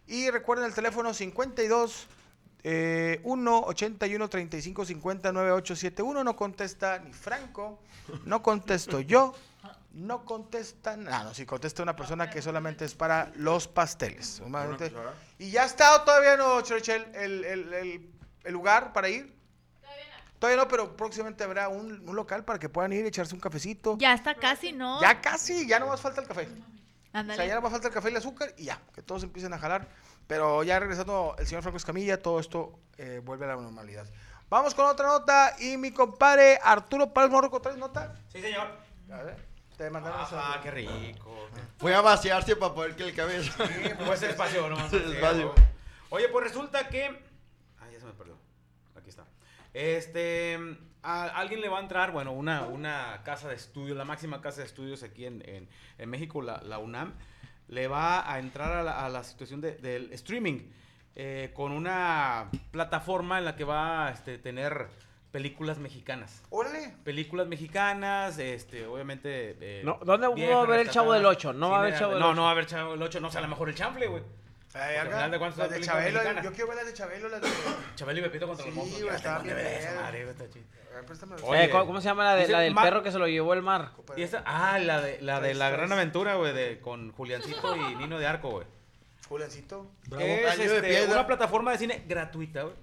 Y 0.06 0.30
recuerden 0.30 0.66
el 0.66 0.74
teléfono 0.74 1.14
52 1.14 2.06
eh, 2.64 3.20
1 3.24 3.60
81 3.66 4.28
35 4.28 4.84
50 4.84 5.32
9871. 5.32 6.22
No 6.22 6.36
contesta 6.36 6.98
ni 6.98 7.12
Franco, 7.12 7.80
no 8.26 8.42
contesto 8.42 9.00
yo, 9.00 9.34
no 9.96 10.24
contesta. 10.24 10.96
No, 10.96 11.24
no, 11.24 11.34
si 11.34 11.46
contesta 11.46 11.82
una 11.82 11.96
persona 11.96 12.28
que 12.28 12.42
solamente 12.42 12.84
es 12.84 12.94
para 12.94 13.32
los 13.34 13.66
pasteles. 13.66 14.42
Y 15.38 15.50
ya 15.50 15.64
está, 15.64 15.96
o 15.96 16.02
todavía 16.02 16.36
no, 16.36 16.60
Churchill, 16.60 17.06
el, 17.14 17.44
el, 17.44 17.72
el, 17.72 18.10
el 18.44 18.52
lugar 18.52 18.92
para 18.92 19.08
ir. 19.08 19.34
Todavía 20.38 20.62
no, 20.62 20.68
pero 20.68 20.94
próximamente 20.96 21.44
habrá 21.44 21.68
un, 21.68 22.06
un 22.06 22.14
local 22.14 22.44
para 22.44 22.58
que 22.58 22.68
puedan 22.68 22.92
ir 22.92 23.06
y 23.06 23.08
echarse 23.08 23.34
un 23.34 23.40
cafecito. 23.40 23.96
Ya 23.98 24.12
está 24.12 24.34
casi, 24.34 24.70
¿no? 24.70 25.00
Ya 25.00 25.18
casi, 25.22 25.66
ya 25.66 25.78
no 25.80 25.86
más 25.86 26.00
falta 26.00 26.20
el 26.20 26.28
café. 26.28 26.46
O 26.46 27.18
Ándale. 27.18 27.36
sea, 27.36 27.46
ya 27.46 27.54
no 27.54 27.62
más 27.62 27.72
falta 27.72 27.88
el 27.88 27.94
café 27.94 28.08
y 28.08 28.10
el 28.10 28.18
azúcar 28.18 28.52
y 28.58 28.64
ya, 28.64 28.78
que 28.94 29.00
todos 29.00 29.22
empiecen 29.22 29.54
a 29.54 29.58
jalar. 29.58 29.88
Pero 30.26 30.62
ya 30.62 30.78
regresando 30.78 31.34
el 31.38 31.46
señor 31.46 31.62
Franco 31.62 31.78
Escamilla, 31.78 32.20
todo 32.20 32.38
esto 32.38 32.78
eh, 32.98 33.22
vuelve 33.24 33.46
a 33.46 33.48
la 33.48 33.56
normalidad. 33.56 34.06
Vamos 34.50 34.74
con 34.74 34.84
otra 34.84 35.06
nota 35.06 35.56
y 35.58 35.78
mi 35.78 35.90
compadre 35.90 36.58
Arturo 36.62 37.14
Paz 37.14 37.30
Morroco, 37.30 37.62
¿traes 37.62 37.78
nota? 37.78 38.14
Sí, 38.30 38.42
señor. 38.42 38.68
A 39.10 39.22
ver, 39.22 39.36
te 39.76 39.90
mandaron 39.90 40.20
Ah, 40.32 40.60
qué 40.62 40.70
rico. 40.70 41.48
Fue 41.78 41.94
a 41.94 42.00
vaciarse 42.00 42.56
para 42.56 42.74
poder 42.74 42.96
que 42.96 43.04
el 43.04 43.14
cabeza. 43.14 43.52
Pues 44.06 44.22
el 44.24 44.30
espacio, 44.30 44.68
no 44.68 44.88
Sí, 44.88 44.96
espacio. 44.96 45.54
Oye, 46.10 46.28
pues 46.28 46.44
resulta 46.46 46.88
que. 46.88 47.06
Ah, 47.80 47.86
ya 47.92 47.98
se 48.00 48.06
me 48.06 48.12
perdió. 48.12 48.36
Aquí 48.96 49.10
está. 49.10 49.24
Este. 49.74 50.58
a 51.02 51.24
alguien 51.38 51.60
le 51.60 51.68
va 51.68 51.78
a 51.78 51.82
entrar, 51.82 52.10
bueno, 52.12 52.32
una, 52.32 52.62
una 52.62 53.20
casa 53.24 53.48
de 53.48 53.54
estudios, 53.54 53.96
la 53.96 54.04
máxima 54.04 54.40
casa 54.40 54.60
de 54.60 54.66
estudios 54.66 55.02
aquí 55.02 55.26
en, 55.26 55.42
en- 55.48 55.68
en 55.98 56.08
México, 56.10 56.42
la, 56.42 56.60
la 56.62 56.78
UNAM, 56.78 57.14
le 57.68 57.86
va 57.88 58.30
a 58.32 58.38
entrar 58.38 58.72
a 58.72 58.82
la, 58.82 59.04
a 59.04 59.08
la 59.08 59.22
situación 59.22 59.60
de- 59.60 59.76
del 59.76 60.12
streaming 60.14 60.70
eh, 61.14 61.52
con 61.54 61.72
una 61.72 62.48
plataforma 62.72 63.38
en 63.38 63.44
la 63.44 63.54
que 63.56 63.64
va 63.64 64.08
a 64.08 64.10
este, 64.12 64.38
tener 64.38 64.88
películas 65.36 65.76
mexicanas. 65.78 66.42
Órale. 66.48 66.94
Películas 67.04 67.46
mexicanas, 67.46 68.38
este, 68.38 68.86
obviamente. 68.86 69.54
eh, 69.60 69.82
No, 69.84 69.98
¿dónde 70.02 70.28
va 70.28 70.60
a 70.60 70.62
haber 70.62 70.80
el 70.80 70.88
Chavo 70.90 71.12
del 71.12 71.22
rescatadas. 71.22 71.36
Ocho? 71.36 71.52
No 71.52 71.68
va 71.70 71.76
a 71.76 71.80
haber 71.80 71.98
Chavo 71.98 72.10
del 72.12 72.20
No, 72.20 72.26
Ocho. 72.28 72.34
no 72.36 72.42
va 72.44 72.48
a 72.48 72.52
haber 72.52 72.66
Chavo 72.66 72.90
del 72.92 73.02
Ocho, 73.02 73.20
no 73.20 73.30
sé, 73.30 73.36
a 73.36 73.40
lo 73.42 73.48
mejor 73.48 73.68
el 73.68 73.74
chanfle, 73.74 74.06
güey. 74.06 74.22
Ay, 74.72 74.96
acá, 74.96 75.10
final 75.10 75.30
de 75.30 75.38
cuentas 75.38 75.58
las 75.58 75.70
de 75.70 75.80
Chabelo, 75.82 76.12
mexicanas. 76.18 76.44
yo 76.44 76.50
quiero 76.52 76.66
ver 76.68 76.76
las 76.76 76.86
de 76.86 76.92
Chabelo, 76.94 77.28
las 77.28 77.40
de... 77.42 77.48
Chabelo 77.96 78.18
y 78.18 78.22
Pepito 78.22 78.46
contra 78.46 78.64
Sí, 78.64 78.70
los 78.70 78.76
monstruos. 78.76 79.02
bien 79.02 79.12
güey, 79.12 79.16
está 79.16 80.10
ver, 80.94 81.04
préstame. 81.06 81.34
Oye, 81.42 81.64
Eh, 81.64 81.70
¿cómo, 81.70 81.86
cómo 81.86 82.00
se 82.00 82.08
llama 82.08 82.24
la, 82.24 82.34
de, 82.36 82.48
la 82.48 82.60
del 82.60 82.72
Ma- 82.74 82.82
perro 82.82 83.02
que 83.02 83.12
se 83.12 83.18
lo 83.18 83.26
llevó 83.28 83.52
el 83.52 83.60
mar? 83.62 83.90
Y 84.16 84.22
esa, 84.22 84.42
ah, 84.46 84.78
la 84.78 85.02
de 85.02 85.20
la, 85.20 85.40
de 85.40 85.52
la 85.52 85.68
gran 85.68 85.92
aventura, 85.92 86.36
güey, 86.36 86.54
de, 86.54 86.80
con 86.80 87.12
Juliancito 87.12 87.76
y 87.76 87.94
Nino 87.96 88.18
de 88.18 88.26
Arco, 88.26 88.50
güey. 88.50 88.66
Juliancito. 89.28 89.90
Es 90.18 90.58
este, 90.58 91.06
una 91.06 91.26
plataforma 91.26 91.72
de 91.72 91.78
cine 91.78 92.04
gratuita, 92.08 92.62
güey. 92.62 92.74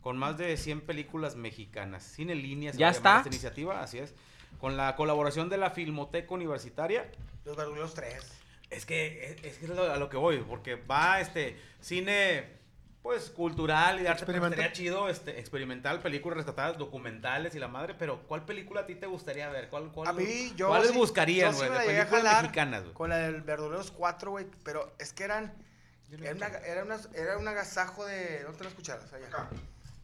Con 0.00 0.16
más 0.16 0.38
de 0.38 0.56
100 0.56 0.82
películas 0.82 1.36
mexicanas. 1.36 2.02
Cine 2.04 2.32
en 2.32 2.42
línea 2.42 2.72
se 2.72 2.78
¿Ya 2.78 2.90
está? 2.90 3.18
esta 3.18 3.28
iniciativa, 3.28 3.82
así 3.82 3.98
es. 3.98 4.14
Con 4.60 4.76
la 4.76 4.96
colaboración 4.96 5.48
de 5.48 5.58
la 5.58 5.70
Filmoteca 5.70 6.32
Universitaria. 6.34 7.10
Los 7.44 7.56
Barbuleos 7.56 7.94
3. 7.94 8.16
Es 8.70 8.86
que 8.86 9.24
es, 9.24 9.44
es 9.44 9.58
que 9.58 9.64
es 9.66 9.70
lo- 9.70 9.90
a 9.92 9.96
lo 9.96 10.08
que 10.08 10.16
voy, 10.16 10.38
porque 10.38 10.74
va 10.76 11.20
este 11.20 11.56
cine 11.80 12.56
pues 13.02 13.30
cultural 13.30 14.00
y 14.00 14.02
de 14.02 14.08
arte 14.08 14.24
estaría 14.56 14.72
chido, 14.72 15.08
este, 15.08 15.38
experimental, 15.38 16.00
películas 16.00 16.36
rescatadas, 16.36 16.76
documentales 16.76 17.54
y 17.54 17.58
la 17.58 17.68
madre, 17.68 17.94
pero 17.94 18.20
¿cuál 18.26 18.44
película 18.44 18.80
a 18.82 18.86
ti 18.86 18.96
te 18.96 19.06
gustaría 19.06 19.48
ver? 19.48 19.68
¿Cuál, 19.70 19.90
cuál, 19.92 20.08
A 20.08 20.12
mí, 20.12 20.52
yo. 20.56 20.68
¿Cuáles 20.68 20.88
sí- 20.88 20.94
sí 21.54 21.58
güey? 21.60 21.70
de 21.70 21.76
películas 21.86 22.42
mexicanas, 22.42 22.82
güey. 22.82 22.94
Con 22.94 23.08
la 23.10 23.16
del 23.18 23.40
Verduleros 23.42 23.90
4, 23.92 24.32
güey. 24.32 24.46
Pero 24.64 24.92
es 24.98 25.12
que 25.12 25.24
eran. 25.24 25.54
Era, 26.10 26.34
una- 26.34 26.46
era, 26.58 26.84
unas- 26.84 27.08
era 27.14 27.38
un 27.38 27.48
agasajo 27.48 28.04
de. 28.04 28.42
¿Dónde 28.42 28.64
las 28.64 28.74
cucharas? 28.74 29.10
Allá. 29.12 29.48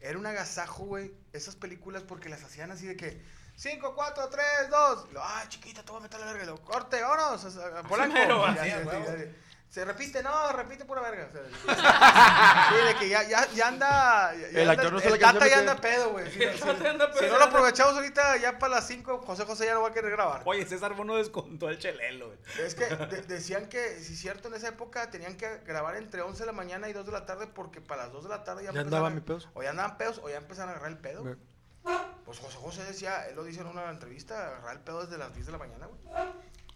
Era 0.05 0.19
un 0.19 0.25
agasajo, 0.25 0.85
güey. 0.85 1.11
Esas 1.33 1.55
películas 1.55 2.03
porque 2.03 2.29
las 2.29 2.43
hacían 2.43 2.71
así 2.71 2.85
de 2.85 2.95
que. 2.95 3.21
5, 3.57 3.95
4, 3.95 4.29
3, 4.29 4.45
2. 4.69 5.07
Ay, 5.21 5.47
chiquita, 5.47 5.81
te 5.83 5.91
voy 5.91 5.99
a 5.99 6.03
meter 6.03 6.19
la 6.19 6.25
verga. 6.27 6.43
Y 6.43 6.47
lo, 6.47 6.61
corte, 6.63 7.01
vámonos. 7.01 7.57
a- 7.57 7.79
a- 7.79 7.83
Polanco. 7.83 8.13
mero, 8.13 8.45
Ya, 8.53 8.61
así, 8.61 8.69
ya, 8.69 8.77
a 8.79 9.15
Se 9.75 9.83
repite, 9.83 10.23
no, 10.23 10.53
repite 10.53 10.85
pura 10.85 11.01
verga. 11.01 11.27
o 11.29 11.75
sea, 11.75 12.69
sí, 12.69 12.87
de 12.87 12.95
que 12.97 13.09
ya, 13.09 13.23
ya, 13.23 13.45
ya 13.51 13.67
anda. 13.67 14.33
ya- 14.33 14.47
El 14.47 14.69
anda- 14.69 14.71
actor 14.71 14.93
no 14.93 14.99
se 15.01 15.07
el 15.07 15.13
le 15.15 15.19
cansa 15.19 15.33
Tata 15.39 15.51
ya 15.51 15.59
anda 15.59 15.75
pedo, 15.75 16.11
güey. 16.11 16.31
Si, 16.31 16.39
no 16.39 17.37
lo 17.37 17.43
aprovechamos 17.43 17.93
ahorita, 17.95 18.37
ya 18.37 18.57
para 18.57 18.75
las 18.75 18.87
5, 18.87 19.17
José 19.25 19.43
José 19.43 19.65
ya 19.65 19.73
no 19.73 19.81
va 19.81 19.89
a 19.89 19.91
querer 19.91 20.11
grabar. 20.11 20.43
Oye, 20.45 20.65
César 20.65 20.93
Bono 20.93 21.17
descontó 21.17 21.67
el 21.67 21.77
chelelo, 21.77 22.27
güey. 22.27 22.39
Es 22.65 22.73
que 22.73 22.85
de- 22.85 23.23
decían 23.23 23.67
que, 23.67 23.99
si 23.99 24.13
es 24.13 24.19
cierto, 24.21 24.47
en 24.47 24.53
esa 24.53 24.69
época 24.69 25.11
tenían 25.11 25.35
que 25.35 25.57
grabar 25.65 25.97
entre 25.97 26.21
11 26.21 26.39
de 26.39 26.45
la 26.45 26.53
mañana 26.53 26.87
y 26.87 26.93
2 26.93 27.05
de 27.05 27.11
la 27.11 27.25
tarde 27.25 27.45
porque 27.47 27.81
para 27.81 28.03
las 28.03 28.13
2 28.13 28.23
de 28.23 28.29
la 28.29 28.45
tarde 28.45 28.63
ya, 28.63 28.71
Ya 28.71 28.79
empezaban 28.79 29.11
andaban 29.11 29.25
pedos. 29.25 29.49
O 29.55 29.61
ya 29.61 29.71
andaban 29.71 29.97
pedos 29.97 30.21
o 30.23 30.29
ya 30.29 30.37
empezaron 30.37 30.69
a 30.69 30.71
agarrar 30.71 30.91
el 30.91 30.99
pedo. 30.99 31.35
Pues 32.23 32.39
José 32.39 32.57
José 32.61 32.83
decía, 32.85 33.27
él 33.27 33.35
lo 33.35 33.43
dice 33.43 33.59
en 33.59 33.67
una 33.67 33.89
entrevista, 33.89 34.47
agarrar 34.47 34.77
el 34.77 34.79
pedo 34.83 35.01
desde 35.05 35.17
las 35.17 35.33
10 35.33 35.47
de 35.47 35.51
la 35.51 35.57
mañana, 35.57 35.85
güey. 35.87 35.99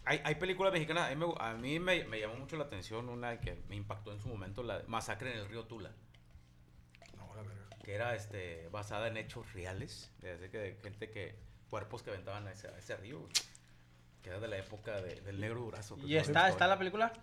Hay, 0.10 0.22
hay 0.24 0.36
películas 0.36 0.74
mexicanas, 0.74 1.12
a 1.12 1.16
mí, 1.16 1.26
me, 1.26 1.34
a 1.40 1.54
mí 1.54 1.80
me, 1.80 2.04
me 2.06 2.20
llamó 2.20 2.34
mucho 2.36 2.58
la 2.58 2.64
atención 2.64 3.10
una 3.10 3.40
que 3.40 3.62
me 3.70 3.76
impactó 3.76 4.12
en 4.12 4.20
su 4.20 4.28
momento, 4.28 4.64
la 4.64 4.80
de 4.80 4.88
Masacre 4.88 5.32
en 5.32 5.38
el 5.38 5.48
río 5.48 5.66
Tula. 5.66 5.92
No, 7.16 7.36
la 7.36 7.44
verga. 7.44 7.78
que 7.84 7.94
era 7.94 8.16
este 8.16 8.68
basada 8.70 9.08
en 9.08 9.18
hechos 9.18 9.54
reales, 9.54 10.12
de 10.22 10.32
así 10.32 10.50
que 10.50 10.58
de 10.58 10.74
gente 10.82 11.12
que 11.12 11.36
cuerpos 11.70 12.02
que 12.02 12.10
aventaban 12.10 12.48
a 12.48 12.52
ese, 12.52 12.68
a 12.70 12.78
ese 12.80 12.98
río, 12.98 13.28
que 14.24 14.30
era 14.30 14.40
de 14.40 14.48
la 14.48 14.58
época 14.58 15.00
de- 15.00 15.22
del 15.22 15.40
negro 15.40 15.60
durazo. 15.62 15.96
¿Y 16.04 16.16
está, 16.16 16.50
está 16.50 16.66
la 16.66 16.78
película? 16.80 17.14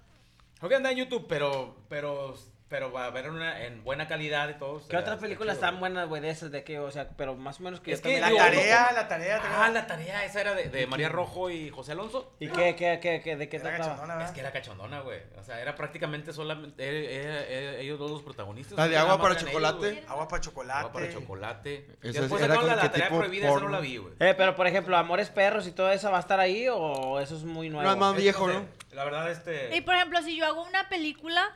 Creo 0.58 0.68
que 0.68 0.76
anda 0.76 0.92
en 0.92 0.98
YouTube, 0.98 1.26
pero 1.28 1.76
pero 1.88 2.36
pero 2.68 2.90
va 2.90 3.06
a 3.06 3.10
ver 3.10 3.30
una 3.30 3.62
en 3.64 3.84
buena 3.84 4.08
calidad 4.08 4.48
y 4.48 4.54
todo. 4.54 4.82
¿Qué 4.88 4.96
otras 4.96 5.18
películas 5.18 5.58
güey. 5.60 5.76
buenas, 5.76 6.08
güey, 6.08 6.20
de 6.20 6.30
esas? 6.30 6.50
De 6.50 6.64
que, 6.64 6.80
o 6.80 6.90
sea, 6.90 7.08
pero 7.16 7.36
más 7.36 7.60
o 7.60 7.62
menos 7.62 7.80
que 7.80 7.92
Es 7.92 8.00
que 8.00 8.18
también- 8.20 8.22
La 8.22 8.28
digo, 8.28 8.38
tarea, 8.38 8.92
la 8.92 9.08
tarea. 9.08 9.40
Ah, 9.44 9.68
la 9.68 9.86
tarea 9.86 10.24
esa 10.24 10.40
era 10.40 10.54
de, 10.54 10.68
de 10.68 10.86
María 10.86 11.08
Rojo 11.08 11.48
y 11.50 11.70
José 11.70 11.92
Alonso. 11.92 12.32
¿Y 12.40 12.48
qué, 12.48 12.74
qué, 12.74 12.98
qué, 13.00 13.20
qué, 13.22 13.36
de 13.36 13.48
qué 13.48 13.60
trataba? 13.60 14.24
Es 14.24 14.32
que 14.32 14.40
era 14.40 14.50
cachondona, 14.52 15.00
güey. 15.00 15.20
O 15.38 15.42
sea, 15.44 15.60
era 15.60 15.76
prácticamente 15.76 16.32
solamente 16.32 17.80
ellos 17.80 17.98
dos 17.98 18.10
los 18.10 18.22
protagonistas. 18.22 18.76
La 18.76 18.88
de 18.88 18.96
agua 18.96 19.20
para 19.20 19.36
chocolate. 19.36 19.88
ellos. 19.90 20.04
Agua 20.10 20.28
para 20.28 20.40
chocolate. 20.40 20.78
Agua 20.80 20.92
para 20.92 21.12
chocolate. 21.12 21.86
Esa 22.02 22.20
Después 22.22 22.42
era 22.42 22.54
como 22.56 22.66
la, 22.66 22.74
que 22.74 22.82
la 22.82 22.90
tarea 22.90 23.06
tipo 23.08 23.18
prohibida, 23.18 23.48
esa 23.48 23.60
no 23.60 23.68
la 23.68 23.80
vi, 23.80 23.96
güey. 23.98 24.14
Eh, 24.18 24.34
pero 24.36 24.56
por 24.56 24.66
ejemplo, 24.66 24.96
Amores 24.96 25.30
Perros 25.30 25.66
y 25.66 25.72
todo 25.72 25.90
eso, 25.90 26.10
¿va 26.10 26.16
a 26.16 26.20
estar 26.20 26.40
ahí 26.40 26.66
o 26.68 27.20
eso 27.20 27.36
es 27.36 27.44
muy 27.44 27.68
nuevo? 27.70 27.86
No, 27.86 27.92
es 27.92 27.98
más 27.98 28.16
viejo, 28.16 28.48
sé, 28.48 28.54
¿no? 28.54 28.66
La 28.92 29.04
verdad, 29.04 29.30
este. 29.30 29.76
Y 29.76 29.82
por 29.82 29.94
ejemplo, 29.94 30.20
si 30.22 30.36
yo 30.36 30.46
hago 30.46 30.64
una 30.64 30.88
película, 30.88 31.54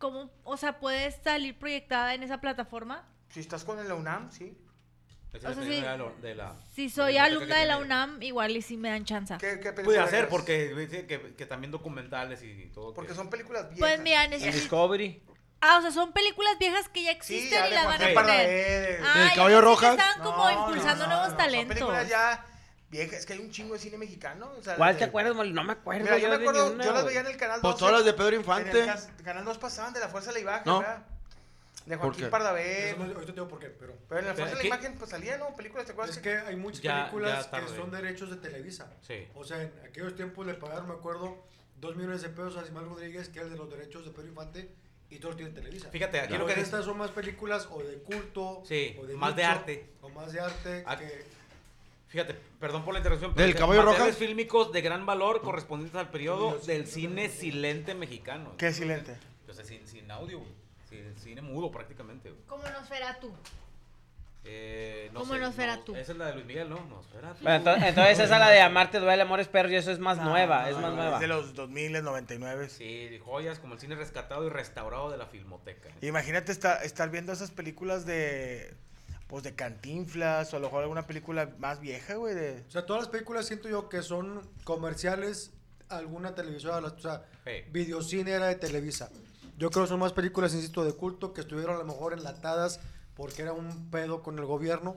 ¿cómo, 0.00 0.32
o 0.42 0.56
sea, 0.56 0.80
puede 0.80 1.12
salir 1.12 1.56
proyectada 1.56 2.14
en 2.14 2.24
esa 2.24 2.40
plataforma? 2.40 3.06
Si 3.28 3.38
estás 3.38 3.62
con 3.62 3.78
el 3.78 3.92
UNAM, 3.92 4.32
sí. 4.32 4.58
esa 5.32 5.50
o 5.50 5.54
sea, 5.54 5.62
la 5.62 5.62
sí. 5.62 5.68
de 5.76 5.80
la- 5.82 6.12
de 6.20 6.34
la- 6.34 6.54
Si 6.74 6.84
de 6.88 6.90
soy 6.90 7.14
la 7.14 7.28
biblioteca 7.28 7.54
alumna 7.54 7.60
de 7.60 7.66
la. 7.66 7.78
UNAM, 7.78 8.22
igual 8.24 8.56
y 8.56 8.62
si 8.62 8.76
me 8.76 8.90
dan 8.90 9.04
chance. 9.04 9.36
¿Qué, 9.38 9.60
qué 9.60 9.72
Puede 9.72 10.00
hacer, 10.00 10.28
porque 10.28 10.74
dice 10.74 11.06
que, 11.06 11.36
que 11.36 11.46
también 11.46 11.70
documentales 11.70 12.42
y 12.42 12.66
todo. 12.74 12.92
Porque 12.92 13.10
que- 13.10 13.14
son 13.16 13.30
películas 13.30 13.68
viejas. 13.70 13.78
Pues 13.78 14.00
mira, 14.00 14.24
En 14.24 14.30
necesito... 14.30 14.56
Discovery. 14.58 15.22
Ah, 15.60 15.76
o 15.78 15.82
sea, 15.82 15.90
son 15.90 16.12
películas 16.14 16.58
viejas 16.58 16.88
que 16.88 17.02
ya 17.04 17.10
Sí, 17.12 17.16
existen 17.18 17.50
ya 17.60 17.66
y 17.66 17.70
de 17.70 17.74
las 17.76 17.84
van 17.84 18.02
a 18.02 18.14
poner. 18.14 18.48
de- 18.48 18.98
Ah, 19.04 19.18
¿Del 19.18 19.28
ya 19.28 19.34
Caballo 19.36 19.56
que 19.56 19.62
Rojas? 19.66 19.90
Estaban 19.98 20.22
como 20.22 20.50
No, 20.50 20.50
impulsando 20.68 21.04
no, 21.04 21.10
no, 21.10 21.16
nuevos 21.16 21.32
no, 21.32 21.36
talentos. 21.36 21.78
Son 21.78 21.88
películas 21.88 22.08
ya 22.08 22.46
viejas. 22.90 23.20
Es 23.20 23.26
que 23.26 23.32
hay 23.34 23.38
un 23.38 23.50
chingo 23.50 23.74
de 23.74 23.80
cine 23.80 23.96
mexicano. 23.98 24.50
o 24.58 24.62
sea, 24.62 24.76
¿Cuál 24.76 24.94
de- 24.94 24.98
te 25.00 25.04
acuerdas, 25.04 25.34
Molly? 25.34 25.52
No 25.52 25.64
me 25.64 25.72
acuerdo. 25.72 26.04
Mira, 26.04 26.18
yo 26.18 26.28
me 26.28 26.34
acuerdo, 26.36 26.72
una, 26.72 26.84
yo 26.84 26.92
las 26.92 27.04
veía 27.04 27.20
en 27.20 27.26
el 27.26 27.36
canal 27.36 27.60
2. 27.60 27.70
Pues 27.72 27.78
todas 27.78 27.94
las 27.94 28.04
de 28.04 28.12
Pedro 28.12 28.28
En 28.28 28.34
el 28.34 28.40
Infante. 28.40 28.84
cas- 28.86 29.08
canal 29.24 29.44
2 29.44 29.58
pasaban 29.58 29.92
de 29.92 30.00
la 30.00 30.08
Fuerza 30.08 30.30
de 30.30 30.34
la 30.34 30.40
Imagen, 30.40 30.62
No. 30.66 30.78
¿verdad? 30.80 31.06
De 31.86 31.96
¿Por 31.96 32.06
Joaquín 32.08 32.24
qué? 32.26 32.30
Pardavé. 32.30 32.94
No- 32.98 33.04
ahorita 33.04 33.26
te 33.26 33.32
digo 33.32 33.48
por 33.48 33.58
qué, 33.58 33.68
pero 33.68 33.94
Pero 34.08 34.20
en 34.20 34.26
la 34.26 34.34
Fuerza 34.34 34.54
de 34.56 34.60
la. 34.62 34.66
Imagen, 34.66 34.94
pues 34.98 35.10
salían, 35.10 35.40
¿no? 35.40 35.56
Películas, 35.56 35.86
¿te 35.86 35.92
acuerdas? 35.92 36.16
es 36.16 36.22
que 36.22 36.36
hay 36.36 36.56
muchas 36.56 36.82
Ya- 36.82 37.04
películas 37.04 37.48
ya 37.50 37.60
que 37.60 37.68
son 37.68 37.90
derechos 37.90 38.30
de 38.30 38.36
Televisa. 38.36 38.92
Sí. 39.00 39.26
O 39.34 39.44
sea, 39.44 39.62
en 39.62 39.72
aquellos 39.84 40.14
tiempos 40.14 40.46
le 40.46 40.54
pagaron, 40.54 40.86
me 40.88 40.94
acuerdo, 40.94 41.42
dos 41.76 41.96
millones 41.96 42.20
de 42.22 42.28
pesos 42.28 42.56
a 42.58 42.66
Simón 42.66 42.84
Rodríguez, 42.88 43.28
que 43.30 43.38
es 43.38 43.46
el 43.46 43.52
de 43.52 43.56
los 43.56 43.70
derechos 43.70 44.04
de 44.04 44.10
Pedro 44.10 44.28
Infante, 44.28 44.70
y 45.08 45.18
todo 45.18 45.30
lo 45.32 45.36
tiene 45.38 45.52
Televisa. 45.52 45.88
Fíjate, 45.90 46.20
aquí 46.20 46.36
lo 46.36 46.46
que 46.46 46.60
estas 46.60 46.84
son 46.84 46.98
más 46.98 47.10
películas 47.10 47.66
o 47.70 47.82
de 47.82 47.94
culto, 48.02 48.62
Sí, 48.66 48.96
o 49.00 49.06
de 49.06 49.14
más 49.16 49.34
de 49.34 49.44
arte. 49.44 49.86
O 50.02 50.08
más 50.10 50.32
de 50.32 50.40
arte 50.40 50.84
que... 50.98 51.24
Fíjate, 52.10 52.34
perdón 52.58 52.84
por 52.84 52.92
la 52.92 52.98
interrupción. 53.00 53.34
¿Del 53.34 53.46
dice, 53.48 53.58
Caballo 53.60 53.82
materiales 53.82 54.14
Rojas? 54.14 54.18
fílmicos 54.18 54.72
de 54.72 54.80
gran 54.82 55.06
valor 55.06 55.40
correspondientes 55.42 55.98
al 55.98 56.10
periodo 56.10 56.58
del 56.66 56.86
cine 56.86 57.28
silente 57.28 57.94
mexicano. 57.94 58.52
Qué 58.58 58.72
silente. 58.72 59.16
O 59.48 59.52
sea, 59.54 59.64
sin, 59.64 59.86
sin 59.86 60.10
audio, 60.10 60.40
güey. 60.40 60.50
Sin- 60.88 61.16
cine 61.16 61.40
mudo 61.40 61.70
prácticamente, 61.70 62.30
güey. 62.30 62.42
Como 62.46 62.64
Nosferatu. 62.68 63.32
Eh, 64.42 65.10
no 65.12 65.20
¿Cómo 65.20 65.34
sé, 65.34 65.40
Nosferatu? 65.40 65.94
Esa 65.94 66.12
es 66.12 66.18
la 66.18 66.26
de 66.26 66.34
Luis 66.34 66.46
Miguel, 66.46 66.70
¿no? 66.70 66.80
Nosferatu. 66.88 67.42
Bueno, 67.42 67.56
entonces, 67.58 67.88
entonces 67.90 68.18
esa 68.20 68.38
la 68.38 68.48
de 68.48 68.60
Amarte 68.60 68.98
duele, 68.98 69.22
Amores 69.22 69.48
Perros 69.48 69.70
y 69.70 69.76
eso 69.76 69.92
es 69.92 69.98
más 69.98 70.16
No, 70.16 70.24
nueva, 70.30 70.62
no, 70.62 70.68
es 70.68 70.74
más 70.76 70.82
no, 70.90 70.96
nueva. 70.96 71.14
Es 71.16 71.20
de 71.20 71.26
los 71.28 71.54
2000, 71.54 72.02
99. 72.02 72.70
Sí, 72.70 73.20
joyas 73.22 73.58
como 73.58 73.74
el 73.74 73.80
cine 73.80 73.96
rescatado 73.96 74.46
y 74.46 74.48
restaurado 74.50 75.10
de 75.10 75.18
la 75.18 75.26
Filmoteca. 75.26 75.90
Imagínate 76.00 76.52
estar, 76.52 76.82
estar 76.84 77.10
viendo 77.10 77.32
esas 77.32 77.50
películas 77.50 78.06
de... 78.06 78.74
pues 79.30 79.44
de 79.44 79.54
Cantinflas 79.54 80.52
o 80.52 80.56
a 80.56 80.60
lo 80.60 80.66
mejor 80.66 80.82
alguna 80.82 81.06
película 81.06 81.54
más 81.58 81.78
vieja, 81.80 82.16
güey, 82.16 82.34
de... 82.34 82.64
O 82.66 82.70
sea, 82.70 82.84
todas 82.84 83.02
las 83.02 83.08
películas 83.10 83.46
siento 83.46 83.68
yo 83.68 83.88
que 83.88 84.02
son 84.02 84.42
comerciales, 84.64 85.52
alguna 85.88 86.34
televisora, 86.34 86.78
o 86.78 86.98
sea, 86.98 87.24
Hey. 87.44 87.64
videocine 87.70 88.32
era 88.32 88.48
de 88.48 88.56
Televisa. 88.56 89.08
Yo 89.56 89.70
creo 89.70 89.84
que 89.84 89.88
son 89.88 90.00
más 90.00 90.12
películas, 90.12 90.52
insisto, 90.52 90.84
de 90.84 90.94
culto 90.94 91.32
que 91.32 91.42
estuvieron 91.42 91.76
a 91.76 91.78
lo 91.78 91.84
mejor 91.84 92.12
enlatadas 92.12 92.80
porque 93.14 93.42
era 93.42 93.52
un 93.52 93.88
pedo 93.90 94.20
con 94.22 94.36
el 94.38 94.46
gobierno. 94.46 94.96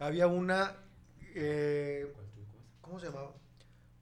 Había 0.00 0.26
una, 0.26 0.74
eh, 1.36 2.12
¿cómo 2.80 2.98
se 2.98 3.06
llamaba? 3.06 3.30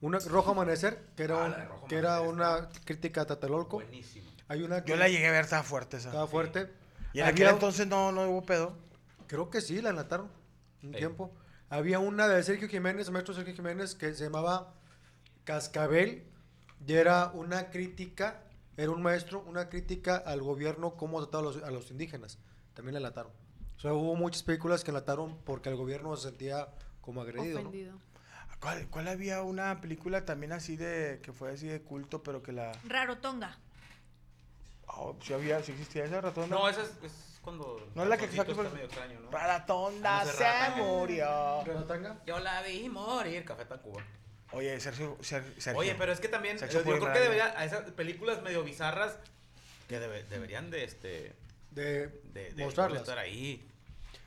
Una 0.01 0.17
Rojo 0.19 0.51
Amanecer, 0.51 0.99
que 1.15 1.23
era, 1.23 1.45
Ah, 1.45 1.69
un- 1.81 1.87
que 1.87 1.97
era 1.97 2.17
Amanecer, 2.17 2.33
una 2.33 2.69
crítica 2.83 3.21
a 3.21 3.25
Tatelolco. 3.25 3.77
Buenísimo. 3.77 4.27
Hay 4.47 4.63
una 4.63 4.83
que 4.83 4.89
Yo 4.91 4.97
la 4.97 5.07
llegué 5.07 5.27
a 5.27 5.31
ver, 5.31 5.43
estaba 5.43 5.61
fuerte 5.63 5.97
esa. 5.97 6.09
estaba 6.09 6.25
fuerte. 6.27 6.69
Y 7.13 7.19
en 7.19 7.25
Había- 7.25 7.45
aquel 7.47 7.47
entonces 7.55 7.85
no, 7.87 8.11
no 8.11 8.27
hubo 8.29 8.43
pedo. 8.45 8.73
Creo 9.27 9.49
que 9.49 9.61
sí, 9.61 9.81
la 9.81 9.89
enlataron 9.89 10.29
un 10.83 10.91
tiempo. 10.93 11.33
Había 11.69 11.99
una 11.99 12.27
de 12.27 12.41
Sergio 12.43 12.69
Jiménez, 12.69 13.09
maestro 13.11 13.33
Sergio 13.33 13.53
Jiménez, 13.53 13.93
que 13.93 14.13
se 14.13 14.23
llamaba 14.25 14.73
Cascabel 15.43 16.25
y 16.85 16.93
era 16.93 17.31
una 17.33 17.69
crítica, 17.69 18.43
era 18.77 18.91
un 18.91 19.01
maestro, 19.01 19.43
una 19.47 19.69
crítica 19.69 20.15
al 20.15 20.41
gobierno, 20.41 20.95
cómo 20.95 21.21
trataba 21.21 21.49
a 21.49 21.53
los, 21.53 21.63
a 21.63 21.71
los 21.71 21.91
indígenas. 21.91 22.39
También 22.73 22.93
la 22.93 22.99
enlataron. 22.99 23.31
O 23.75 23.79
sea, 23.79 23.93
hubo 23.93 24.15
muchas 24.15 24.43
películas 24.43 24.83
que 24.83 24.91
enlataron 24.91 25.37
porque 25.43 25.69
el 25.69 25.75
gobierno 25.75 26.15
se 26.15 26.29
sentía 26.29 26.69
como 27.01 27.21
agredido. 27.21 27.55
¿no? 27.61 27.69
Ofendido. 27.69 27.97
¿Cuál, 28.59 28.87
cuál 28.87 29.07
había 29.07 29.43
una 29.43 29.81
película 29.81 30.25
también 30.25 30.51
así 30.51 30.77
de, 30.77 31.19
que 31.21 31.31
fue 31.31 31.51
así 31.51 31.67
de 31.67 31.81
culto, 31.81 32.23
pero 32.23 32.41
que 32.41 32.51
la... 32.53 32.71
Rarotonga. 32.85 33.59
Oh, 34.87 35.15
sí 35.21 35.33
había, 35.33 35.61
sí 35.61 35.73
existía 35.73 36.05
esa 36.05 36.21
ratón. 36.21 36.49
No, 36.49 36.67
esa 36.67 36.81
es, 36.81 36.91
es 37.03 37.26
cuando. 37.47 37.89
No 37.95 38.03
es 38.03 38.09
la 38.09 38.17
que 38.17 38.27
saca 38.27 38.53
por- 38.53 38.65
está 38.65 38.73
medio 38.75 38.85
extraño, 38.87 39.19
¿no? 39.21 39.31
Raratonda 39.31 40.25
se 40.25 40.71
murió. 40.75 41.63
Yo 42.25 42.39
la 42.39 42.61
vi 42.61 42.89
morir, 42.89 43.45
Café 43.45 43.63
Tacuba. 43.65 44.03
Oye, 44.51 44.79
Sergio, 44.79 45.17
Ser- 45.21 45.43
Sergio. 45.57 45.79
Oye, 45.79 45.95
pero 45.97 46.11
es 46.11 46.19
que 46.19 46.27
también, 46.27 46.57
yo 46.57 46.83
creo 46.83 47.13
que 47.13 47.19
debería, 47.19 47.53
a 47.57 47.63
esas 47.65 47.81
películas 47.91 48.41
medio 48.41 48.63
bizarras, 48.63 49.17
que 49.87 49.99
debe- 49.99 50.23
deberían 50.23 50.69
de, 50.69 50.83
este, 50.83 51.33
De, 51.71 52.07
de, 52.33 52.51
de 52.53 52.63
mostrarlas. 52.65 53.01
estar 53.01 53.17
ahí. 53.17 53.65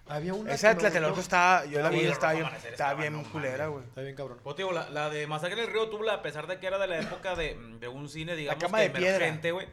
Había 0.09 0.35
una 0.35 0.52
Esa 0.52 0.70
de 0.70 0.74
Tlatelolco 0.76 1.20
estaba, 1.20 1.64
yo 1.66 1.80
la 1.80 1.88
vi, 1.90 2.00
estaba 2.06 2.33
bien, 2.33 2.46
estaba 2.72 2.94
bien 2.94 3.12
no 3.12 3.22
culera, 3.30 3.66
güey. 3.68 3.85
Está 3.85 4.00
bien 4.00 4.16
cabrón. 4.16 4.40
Pues, 4.42 4.56
digo, 4.56 4.72
la, 4.72 4.90
la 4.90 5.09
de 5.11 5.26
Masacre 5.26 5.62
en 5.62 5.68
el 5.68 5.72
Río 5.72 5.88
Tubla, 5.88 6.14
a 6.14 6.22
pesar 6.22 6.46
de 6.48 6.59
que 6.59 6.66
era 6.66 6.78
de 6.78 6.87
la 6.88 6.98
época 6.98 7.37
de, 7.37 7.54
de 7.78 7.87
un 7.88 8.09
cine, 8.09 8.35
digamos, 8.35 8.62
Cama 8.62 8.78
que 8.78 8.85
de 8.85 8.90
Piedra. 8.90 9.16
emergente, 9.18 9.52
güey, 9.52 9.68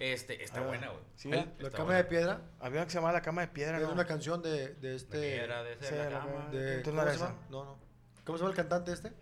este, 0.00 0.42
está 0.42 0.60
Ah, 0.60 0.66
buena, 0.66 0.88
güey. 0.88 1.02
sí, 1.14 1.28
¿verdad? 1.30 1.46
La 1.58 1.66
está 1.66 1.70
cama 1.70 1.84
buena. 1.84 1.98
de 1.98 2.04
piedra 2.04 2.40
Había 2.58 2.78
una 2.80 2.84
que 2.86 2.90
se 2.90 2.96
llamaba 2.98 3.12
La 3.12 3.22
Cama 3.22 3.40
de 3.42 3.48
Piedra, 3.48 3.76
es 3.76 3.82
¿no? 3.84 3.92
una 3.92 4.06
canción 4.06 4.42
de, 4.42 4.74
de 4.74 4.96
este... 4.96 5.18
De 5.18 5.36
piedra, 5.36 5.62
de 5.62 5.76
ser 5.76 6.12
la 6.12 6.18
cama. 6.20 6.32
cama. 6.34 6.50
de- 6.50 6.74
Entonces 6.78 6.84
¿Cómo 6.84 6.96
no 6.96 7.02
era 7.02 7.12
se 7.12 7.18
llama? 7.18 7.36
No, 7.50 7.64
no. 7.64 7.78
¿Cómo 8.24 8.38
se 8.38 8.42
llama 8.42 8.50
el 8.50 8.56
cantante 8.56 8.92
este? 8.92 9.12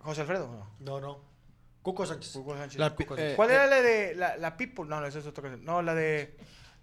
José 0.00 0.20
Alfredo, 0.22 0.48
no. 0.48 0.70
No, 0.80 1.00
no. 1.00 1.28
Cuco 1.82 2.04
Sánchez. 2.06 2.34
Hugo 2.36 2.56
Sánchez. 2.56 2.78
La 2.78 2.90
Cuco 2.94 3.14
eh, 3.14 3.18
Sánchez. 3.18 3.36
¿Cuál 3.36 3.50
era 3.50 3.66
la 3.66 3.80
de 3.80 4.14
la, 4.14 4.36
la 4.36 4.56
People? 4.56 4.84
No, 4.86 5.00
no, 5.00 5.06
esa 5.06 5.18
es 5.20 5.26
otra 5.26 5.42
canción. 5.42 5.64
No, 5.64 5.82
la 5.82 5.94
de 5.94 6.36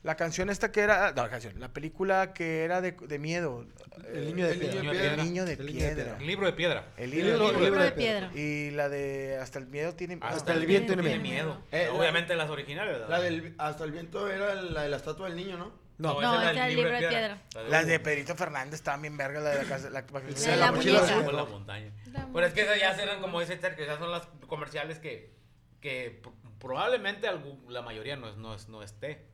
la 0.05 0.15
canción 0.15 0.51
esta 0.51 0.71
que 0.71 0.81
era, 0.81 1.11
no, 1.13 1.23
la 1.23 1.29
canción, 1.29 1.59
la 1.59 1.73
película 1.73 2.31
que 2.31 2.63
era 2.63 2.79
de, 2.79 2.91
de 2.91 3.17
miedo. 3.19 3.65
El 4.13 4.25
niño 4.27 4.45
de 4.45 4.53
El 4.53 4.59
niño 4.59 4.91
piedra. 4.91 5.13
El 5.13 5.23
niño 5.23 5.45
de 5.45 5.53
El 5.53 5.65
niño 5.65 5.85
de 5.85 5.95
piedra. 5.95 6.17
El 6.19 6.27
libro 6.27 6.45
de 6.45 6.53
piedra. 6.53 6.83
El 6.95 7.03
El 7.05 7.09
libro, 7.11 7.27
libro- 7.27 7.47
de 7.47 7.47
el 7.47 7.55
piedra. 7.55 7.65
Libro 7.65 7.79
de 7.79 7.89
de 7.89 7.91
piedra. 7.91 8.31
Y 8.35 8.71
la 8.71 8.89
de 8.89 9.37
Hasta 9.41 9.57
el 9.59 9.67
miedo 9.67 9.95
tiene 9.95 10.19
Hasta 10.21 10.53
el 10.53 10.65
viento 10.67 10.93
tiene 10.93 11.17
miedo. 11.17 11.55
miedo. 11.55 11.61
Eh, 11.71 11.85
la- 11.87 11.93
Obviamente 11.93 12.35
las 12.35 12.49
originales, 12.51 12.93
¿verdad? 12.93 13.09
La 13.09 13.19
del 13.19 13.55
Hasta 13.57 13.83
el 13.83 13.91
viento 13.91 14.29
era 14.29 14.53
la 14.53 14.83
de 14.83 14.89
la 14.89 14.97
estatua 14.97 15.27
del 15.27 15.35
niño, 15.35 15.57
¿no? 15.57 15.71
No, 15.97 16.21
No, 16.21 16.39
esa 16.41 16.51
es 16.51 16.57
el 16.57 16.75
libro 16.75 16.91
de 16.91 17.01
La 17.01 17.39
Las 17.69 17.87
de. 17.87 17.99
Pedrito 17.99 18.35
Fernández 18.35 18.75
estaban 18.75 19.01
bien 19.01 19.15
vergas, 19.17 19.41
la 19.43 19.49
de 19.51 19.57
la 19.63 19.63
casa. 19.69 19.89
La, 19.89 20.01
La 20.01 20.55
la 20.57 20.71
mochila 20.71 20.99
azul. 20.99 21.35
la 21.35 21.45
montaña. 21.45 21.91
Pero 22.33 22.45
es 22.45 22.53
que 22.53 22.61
esas 22.61 22.77
ya 22.79 22.91
eran 23.01 23.21
como 23.21 23.39
dice 23.39 23.57
Sergio, 23.59 23.85
esas 23.85 23.97
son 23.99 24.11
las 24.11 24.27
comerciales 24.45 24.99
que, 24.99 25.33
que 25.79 26.21
pr- 26.21 26.33
probablemente 26.59 27.27
algún- 27.27 27.63
la 27.73 27.81
mayoría 27.81 28.17
no, 28.17 28.27
es, 28.29 28.35
no, 28.37 28.53
es, 28.53 28.67
no 28.67 28.83
esté. 28.83 29.33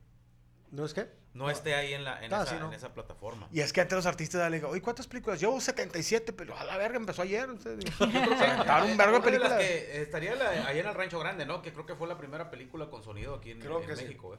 ¿No 0.72 0.86
es 0.86 0.94
qué? 0.94 1.08
No 1.34 1.50
esté 1.50 1.76
ahí 1.76 1.94
en, 1.94 2.04
la, 2.04 2.24
en, 2.24 2.34
Ah, 2.34 2.44
esa, 2.44 2.52
sí, 2.54 2.56
¿no? 2.60 2.68
en 2.68 2.74
esa 2.74 2.94
plataforma. 2.94 3.48
Y 3.52 3.60
es 3.60 3.72
que 3.74 3.82
antes 3.82 3.96
los 3.96 4.06
artistas 4.06 4.50
le 4.50 4.58
digo, 4.58 4.70
oye, 4.70 4.82
¿cuántas 4.82 5.06
películas? 5.08 5.40
Llevo 5.40 5.60
77, 5.62 6.34
pero 6.34 6.58
a 6.58 6.64
la 6.64 6.78
verga 6.78 6.98
empezó 6.98 7.22
ayer. 7.22 7.48
Aventaron 8.00 8.92
un 8.92 8.98
vergo 8.98 9.20
de 9.20 9.28
Una 9.30 9.38
de 9.38 9.40
las 9.40 9.60
películas. 9.60 9.60
que 9.60 10.02
estaría 10.02 10.36
la, 10.36 10.50
ahí 10.68 10.80
en 10.80 10.88
el 10.88 10.94
Rancho 10.94 11.20
Grande, 11.20 11.46
¿no? 11.46 11.62
Que 11.62 11.72
creo 11.74 11.86
que 11.86 11.96
fue 11.96 12.08
la 12.08 12.18
primera 12.18 12.50
película 12.50 12.90
con 12.90 13.04
sonido 13.04 13.36
aquí 13.36 13.52
en, 13.52 13.60
Creo 13.60 13.82
en 13.82 13.88
que 13.88 13.96
sí. 13.96 14.04
México, 14.04 14.34
eh. 14.34 14.38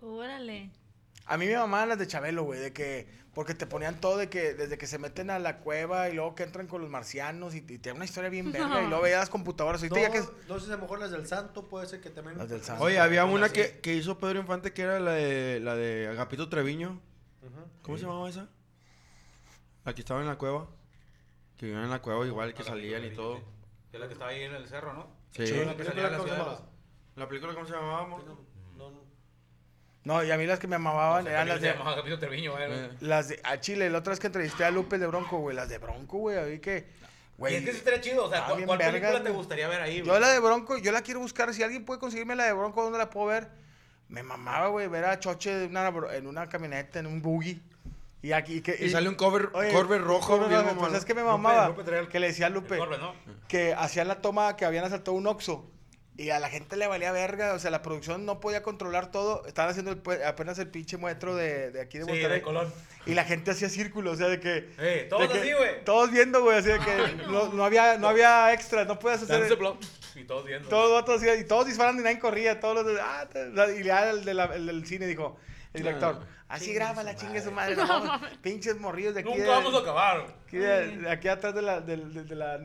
Órale. 0.00 0.70
A 1.32 1.38
mí 1.38 1.46
me 1.46 1.56
mamaban 1.56 1.88
las 1.88 1.98
de 1.98 2.06
Chabelo, 2.06 2.42
güey, 2.42 2.60
de 2.60 2.74
que, 2.74 3.08
porque 3.32 3.54
te 3.54 3.66
ponían 3.66 3.98
todo 4.02 4.18
de 4.18 4.28
que, 4.28 4.52
desde 4.52 4.76
que 4.76 4.86
se 4.86 4.98
meten 4.98 5.30
a 5.30 5.38
la 5.38 5.60
cueva 5.60 6.10
y 6.10 6.12
luego 6.12 6.34
que 6.34 6.42
entran 6.42 6.66
con 6.66 6.82
los 6.82 6.90
marcianos 6.90 7.54
y, 7.54 7.64
y 7.66 7.78
te 7.78 7.88
da 7.88 7.94
una 7.94 8.04
historia 8.04 8.28
bien 8.28 8.52
verga 8.52 8.82
y 8.82 8.86
luego 8.86 9.02
veías 9.02 9.20
las 9.20 9.30
computadoras. 9.30 9.82
No, 9.82 9.88
Ahorita 9.88 10.08
ya 10.08 10.12
que... 10.12 10.28
no 10.46 10.60
sé 10.60 10.66
si 10.66 10.72
a 10.72 10.76
lo 10.76 10.82
mejor 10.82 10.98
las 10.98 11.10
del 11.10 11.26
Santo 11.26 11.70
puede 11.70 11.86
ser 11.86 12.02
que 12.02 12.10
también. 12.10 12.36
Las 12.36 12.50
del 12.50 12.62
Santo. 12.62 12.84
Oye, 12.84 12.98
había 12.98 13.24
Una 13.24 13.48
que, 13.48 13.80
que 13.80 13.94
hizo 13.94 14.18
Pedro 14.18 14.40
Infante 14.40 14.74
que 14.74 14.82
era 14.82 15.00
la 15.00 15.12
de, 15.12 15.58
la 15.60 15.74
de 15.74 16.08
Agapito 16.08 16.50
Treviño. 16.50 17.00
Ujú. 17.40 17.64
¿Cómo 17.80 17.96
se 17.96 18.04
llamaba 18.04 18.28
esa? 18.28 18.50
La 19.86 19.94
que 19.94 20.02
estaba 20.02 20.20
en 20.20 20.26
la 20.26 20.36
cueva. 20.36 20.68
Que 21.56 21.64
vivían 21.64 21.84
en 21.84 21.90
la 21.90 22.02
cueva 22.02 22.26
igual, 22.26 22.52
que 22.52 22.62
salían 22.62 23.06
y 23.06 23.14
todo. 23.14 23.40
Es 23.90 23.98
la 23.98 24.06
que 24.06 24.12
estaba 24.12 24.32
ahí 24.32 24.42
en 24.42 24.54
el 24.54 24.68
cerro, 24.68 24.92
¿no? 24.92 25.06
Sí. 25.30 25.46
Sí, 25.46 25.64
La 25.64 25.74
película, 25.74 25.84
salía 25.86 26.06
en 26.08 26.12
la 26.12 26.18
¿cómo 26.18 26.28
se 26.28 26.36
llamaba? 26.36 26.68
¿La 27.16 27.26
película 27.26 27.54
cómo 27.54 27.66
se 27.66 27.72
llamaba? 27.72 28.02
amor? 28.02 28.51
No, 30.04 30.24
y 30.24 30.30
a 30.30 30.36
mí 30.36 30.46
las 30.46 30.58
que 30.58 30.66
me 30.66 30.78
mamaban 30.78 31.26
eran 31.28 31.48
las 31.48 31.60
de... 31.60 31.72
Treviño. 32.18 32.54
Las 33.00 33.28
de... 33.28 33.40
A 33.44 33.60
Chile, 33.60 33.88
la 33.88 33.98
otra 33.98 34.10
vez 34.10 34.20
que 34.20 34.26
entrevisté 34.26 34.64
a 34.64 34.70
Lupe 34.70 34.98
de 34.98 35.06
Bronco, 35.06 35.38
güey, 35.38 35.54
las 35.54 35.68
de 35.68 35.78
Bronco, 35.78 36.18
güey, 36.18 36.36
ahí 36.36 36.58
que... 36.58 36.78
Y 36.78 37.12
Güey, 37.38 37.54
es 37.56 37.64
que 37.64 37.72
sí 37.72 37.78
estaría 37.78 38.00
chido, 38.00 38.26
o 38.26 38.28
sea, 38.28 38.40
está 38.40 38.66
¿cuál, 38.66 38.78
película 38.78 39.22
te 39.22 39.30
gustaría 39.30 39.66
ver 39.66 39.80
ahí? 39.80 39.98
Yo 39.98 40.04
güey? 40.04 40.20
la 40.20 40.28
de 40.30 40.38
Bronco, 40.38 40.78
yo 40.78 40.92
la 40.92 41.02
quiero 41.02 41.18
buscar. 41.20 41.52
Si 41.52 41.62
alguien 41.62 41.84
puede 41.84 41.98
conseguirme 41.98 42.36
la 42.36 42.44
de 42.44 42.52
Bronco, 42.52 42.82
¿dónde 42.82 42.98
la 42.98 43.10
puedo 43.10 43.26
ver? 43.26 43.48
Me 44.08 44.22
mamaba, 44.22 44.68
güey, 44.68 44.86
ver 44.86 45.06
a 45.06 45.18
Choche 45.18 45.64
en 45.64 45.70
una, 45.70 45.92
en 46.12 46.26
una 46.26 46.48
camioneta, 46.48 47.00
en 47.00 47.06
un 47.06 47.22
buggy. 47.22 47.60
Y 48.22 48.32
aquí... 48.32 48.60
Que, 48.60 48.76
Y 48.78 48.90
sale 48.90 49.08
un 49.08 49.16
cover, 49.16 49.48
Oye, 49.54 49.72
Corvette 49.72 50.02
rojo. 50.02 50.38
Bien 50.46 50.62
rojo. 50.62 50.76
Pues 50.78 50.92
es 50.94 51.04
que 51.04 51.14
me 51.14 51.24
mamaba. 51.24 51.68
Lupe 51.68 51.82
traía 51.82 52.00
el- 52.02 52.08
que 52.08 52.20
le 52.20 52.28
decía 52.28 52.46
a 52.46 52.50
Lupe 52.50 52.78
¿no? 52.78 53.14
que 53.48 53.74
hacían 53.74 54.06
la 54.06 54.20
toma 54.20 54.54
que 54.56 54.64
habían 54.64 54.84
asaltado 54.84 55.16
un 55.16 55.26
Oxxo. 55.26 55.71
Y 56.16 56.28
a 56.28 56.38
la 56.38 56.50
gente 56.50 56.76
le 56.76 56.86
valía 56.86 57.10
verga. 57.10 57.54
O 57.54 57.58
sea, 57.58 57.70
la 57.70 57.80
producción 57.82 58.26
no 58.26 58.38
podía 58.38 58.62
controlar 58.62 59.10
todo. 59.10 59.46
Estaban 59.46 59.70
haciendo 59.70 59.92
el 59.92 60.22
apenas 60.24 60.58
el 60.58 60.68
pinche 60.68 60.96
muestro 60.98 61.34
de, 61.34 61.70
de 61.70 61.80
aquí 61.80 61.98
de 61.98 62.04
Sí, 62.04 62.10
Monterrey. 62.10 62.38
de 62.38 62.42
Colón. 62.42 62.72
Y 63.06 63.14
la 63.14 63.24
gente 63.24 63.50
hacía 63.50 63.68
círculos, 63.68 64.14
o 64.14 64.16
sea, 64.16 64.28
de 64.28 64.38
que... 64.38 64.70
Eh, 64.78 65.06
todos 65.08 65.22
de 65.22 65.28
que- 65.28 65.40
así, 65.40 65.52
güey. 65.54 65.84
Todos 65.84 66.10
viendo, 66.10 66.42
güey, 66.42 66.58
así 66.58 66.68
de 66.68 66.78
que 66.78 67.24
no. 67.26 67.48
no 67.52 67.64
había, 67.64 67.96
no 67.98 68.08
había 68.08 68.52
extra, 68.52 68.84
no 68.84 68.98
podías 68.98 69.22
hacer... 69.22 69.50
Y 70.14 70.24
todos 70.24 70.44
viendo. 70.44 70.68
Todos 70.68 71.08
hacían- 71.08 71.40
y 71.40 71.44
todos 71.44 71.66
disparando 71.66 72.02
y 72.02 72.04
nadie 72.04 72.18
corría, 72.18 72.60
todos 72.60 72.74
los 72.76 72.86
de, 72.86 73.00
ah, 73.00 73.26
te- 73.32 73.80
y 73.80 73.82
ya 73.82 74.10
el, 74.10 74.24
de 74.24 74.34
la- 74.34 74.54
el 74.54 74.66
del 74.66 74.86
cine 74.86 75.06
dijo, 75.06 75.38
el 75.72 75.82
director, 75.82 76.20
así 76.48 76.74
graba 76.74 77.02
la 77.02 77.16
chingue 77.16 77.40
su 77.40 77.50
madre, 77.50 77.74
no, 77.76 78.20
pinches 78.42 78.78
morrillos 78.78 79.14
de 79.14 79.20
aquí, 79.20 79.30
Nunca 79.30 79.42
de, 79.42 79.48
vamos 79.48 79.74
a 79.74 79.78
acabar. 79.78 80.26
aquí, 80.46 80.58
de, 80.58 80.96
de 80.98 81.10
aquí 81.10 81.28
atrás 81.28 81.54
de 81.54 81.62
la, 81.62 81.80
de 81.80 81.96
la 82.36 82.60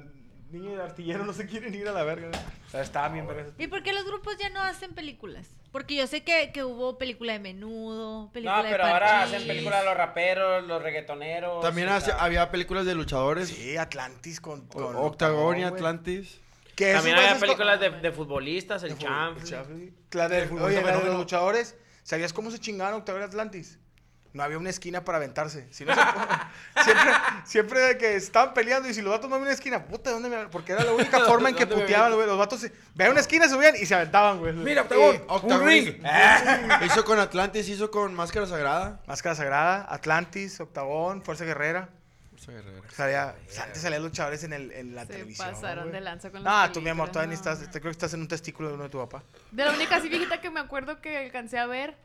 niña 0.52 0.72
del 0.72 0.82
artillero, 0.82 1.26
no 1.26 1.34
se 1.34 1.46
quieren 1.46 1.74
ir 1.76 1.88
a 1.88 1.92
la 1.92 2.04
verga. 2.04 2.30
O 2.68 2.70
sea, 2.70 2.82
estaban 2.82 3.14
bien. 3.14 3.28
¿Y 3.58 3.68
por 3.68 3.84
qué 3.84 3.94
los 3.94 4.06
grupos 4.06 4.38
ya 4.38 4.50
no 4.50 4.62
hacen 4.62 4.94
películas? 4.94 5.48
Porque 5.72 5.96
yo 5.96 6.08
sé 6.08 6.24
que, 6.24 6.52
que 6.54 6.64
hubo 6.64 6.98
película 6.98 7.34
de 7.34 7.40
menudo, 7.40 8.32
película 8.32 8.58
No, 8.58 8.64
de 8.64 8.70
pero 8.72 8.84
ahora 8.86 9.06
Parchís. 9.20 9.36
hacen 9.36 9.48
películas 9.48 9.86
los 9.86 9.98
raperos, 9.98 10.64
los 10.66 10.82
reggaetoneros. 10.82 11.62
También 11.62 11.90
hace- 11.90 12.12
había 12.18 12.50
películas 12.52 12.86
de 12.86 12.96
luchadores. 12.96 13.50
Sí, 13.50 13.78
Atlantis 13.78 14.40
con, 14.42 14.68
con 14.68 14.96
Octagon 14.96 15.58
y 15.58 15.62
güey. 15.62 15.74
Atlantis. 15.74 16.40
Que 16.76 16.92
esos 16.92 16.98
También 17.04 17.16
había 17.18 17.30
güeyes 17.34 17.40
con- 17.40 17.48
películas 17.58 17.80
de, 17.80 17.90
de 18.02 18.12
futbolistas, 18.12 18.84
el 18.84 18.90
de 18.90 18.98
champ. 18.98 19.40
La 20.12 20.30
de- 20.30 20.48
oye, 20.62 20.82
la 20.82 20.98
de 20.98 21.06
los 21.06 21.16
luchadores, 21.16 21.76
¿sabías 22.04 22.32
cómo 22.34 22.50
se 22.52 22.60
chingaban 22.60 22.94
Octagon 22.94 23.22
y 23.22 23.26
Atlantis? 23.26 23.80
No 24.34 24.44
había 24.44 24.58
una 24.58 24.70
esquina 24.70 25.04
para 25.04 25.18
aventarse. 25.18 25.68
Si 25.72 25.84
no 25.86 25.94
se- 25.96 26.02
siempre, 26.84 27.12
siempre 27.46 27.80
de 27.82 27.98
que 27.98 28.16
estaban 28.16 28.54
peleando 28.54 28.88
y 28.90 28.94
si 28.94 29.02
los 29.02 29.12
vatos 29.12 29.30
no 29.30 29.36
había 29.36 29.46
una 29.48 29.54
esquina, 29.54 29.86
puta, 29.86 30.12
¿dónde 30.12 30.30
me 30.30 30.48
Porque 30.48 30.74
era 30.74 30.84
la 30.84 30.92
única 30.94 31.20
forma 31.26 31.50
en 31.50 31.56
que 31.56 31.62
¿Dónde 31.66 31.76
me 31.78 31.82
puteaban, 31.84 32.14
güey. 32.14 32.28
Los 32.28 32.38
vatos 32.38 32.60
se... 32.60 32.72
veían 32.96 33.12
una 33.14 33.22
esquina, 33.22 33.50
subían 33.50 33.76
y 33.76 33.86
se 33.86 33.96
aventaban, 33.96 34.40
güey. 34.40 34.54
Mira. 34.54 34.86
Eh, 34.90 35.26
un 35.44 35.66
ring. 35.66 36.00
hizo- 36.04 36.86
Hizo 36.86 37.06
con 37.06 37.20
Atlantis, 37.20 37.68
hizo 37.70 37.90
con 37.90 38.14
Máscara 38.14 38.46
Sagrada. 38.48 39.02
Máscara 39.08 39.36
Sagrada, 39.36 39.88
Atlantis, 39.90 40.60
Octagón, 40.60 41.24
Fuerza 41.24 41.46
Guerrera. 41.46 41.90
Salía, 42.96 43.36
antes 43.64 43.82
salían 43.82 44.04
luchadores 44.04 44.44
en, 44.44 44.54
el, 44.54 44.72
en 44.72 44.96
la 44.96 45.02
Se 45.02 45.14
televisión. 45.14 45.52
pasaron 45.52 45.92
de 45.92 46.00
lanza 46.02 46.30
con 46.32 46.44
No, 46.44 46.50
las 46.50 46.72
tú, 46.72 46.82
mi 46.82 46.90
amor, 46.90 47.10
todavía 47.10 47.30
ni 47.30 47.34
estás. 47.36 47.60
Te 47.60 47.80
creo 47.80 47.84
que 47.84 47.90
estás 47.92 48.14
en 48.14 48.22
un 48.22 48.28
testículo 48.28 48.70
de 48.70 48.76
uno 48.76 48.84
de 48.84 48.90
tu 48.90 49.00
papá. 49.00 49.24
De 49.52 49.66
la 49.66 49.72
única 49.74 49.98
así 49.98 50.08
viejita 50.08 50.40
que 50.40 50.50
me 50.50 50.60
acuerdo 50.60 51.02
que 51.02 51.18
alcancé 51.18 51.58
a 51.60 51.66
ver, 51.66 51.98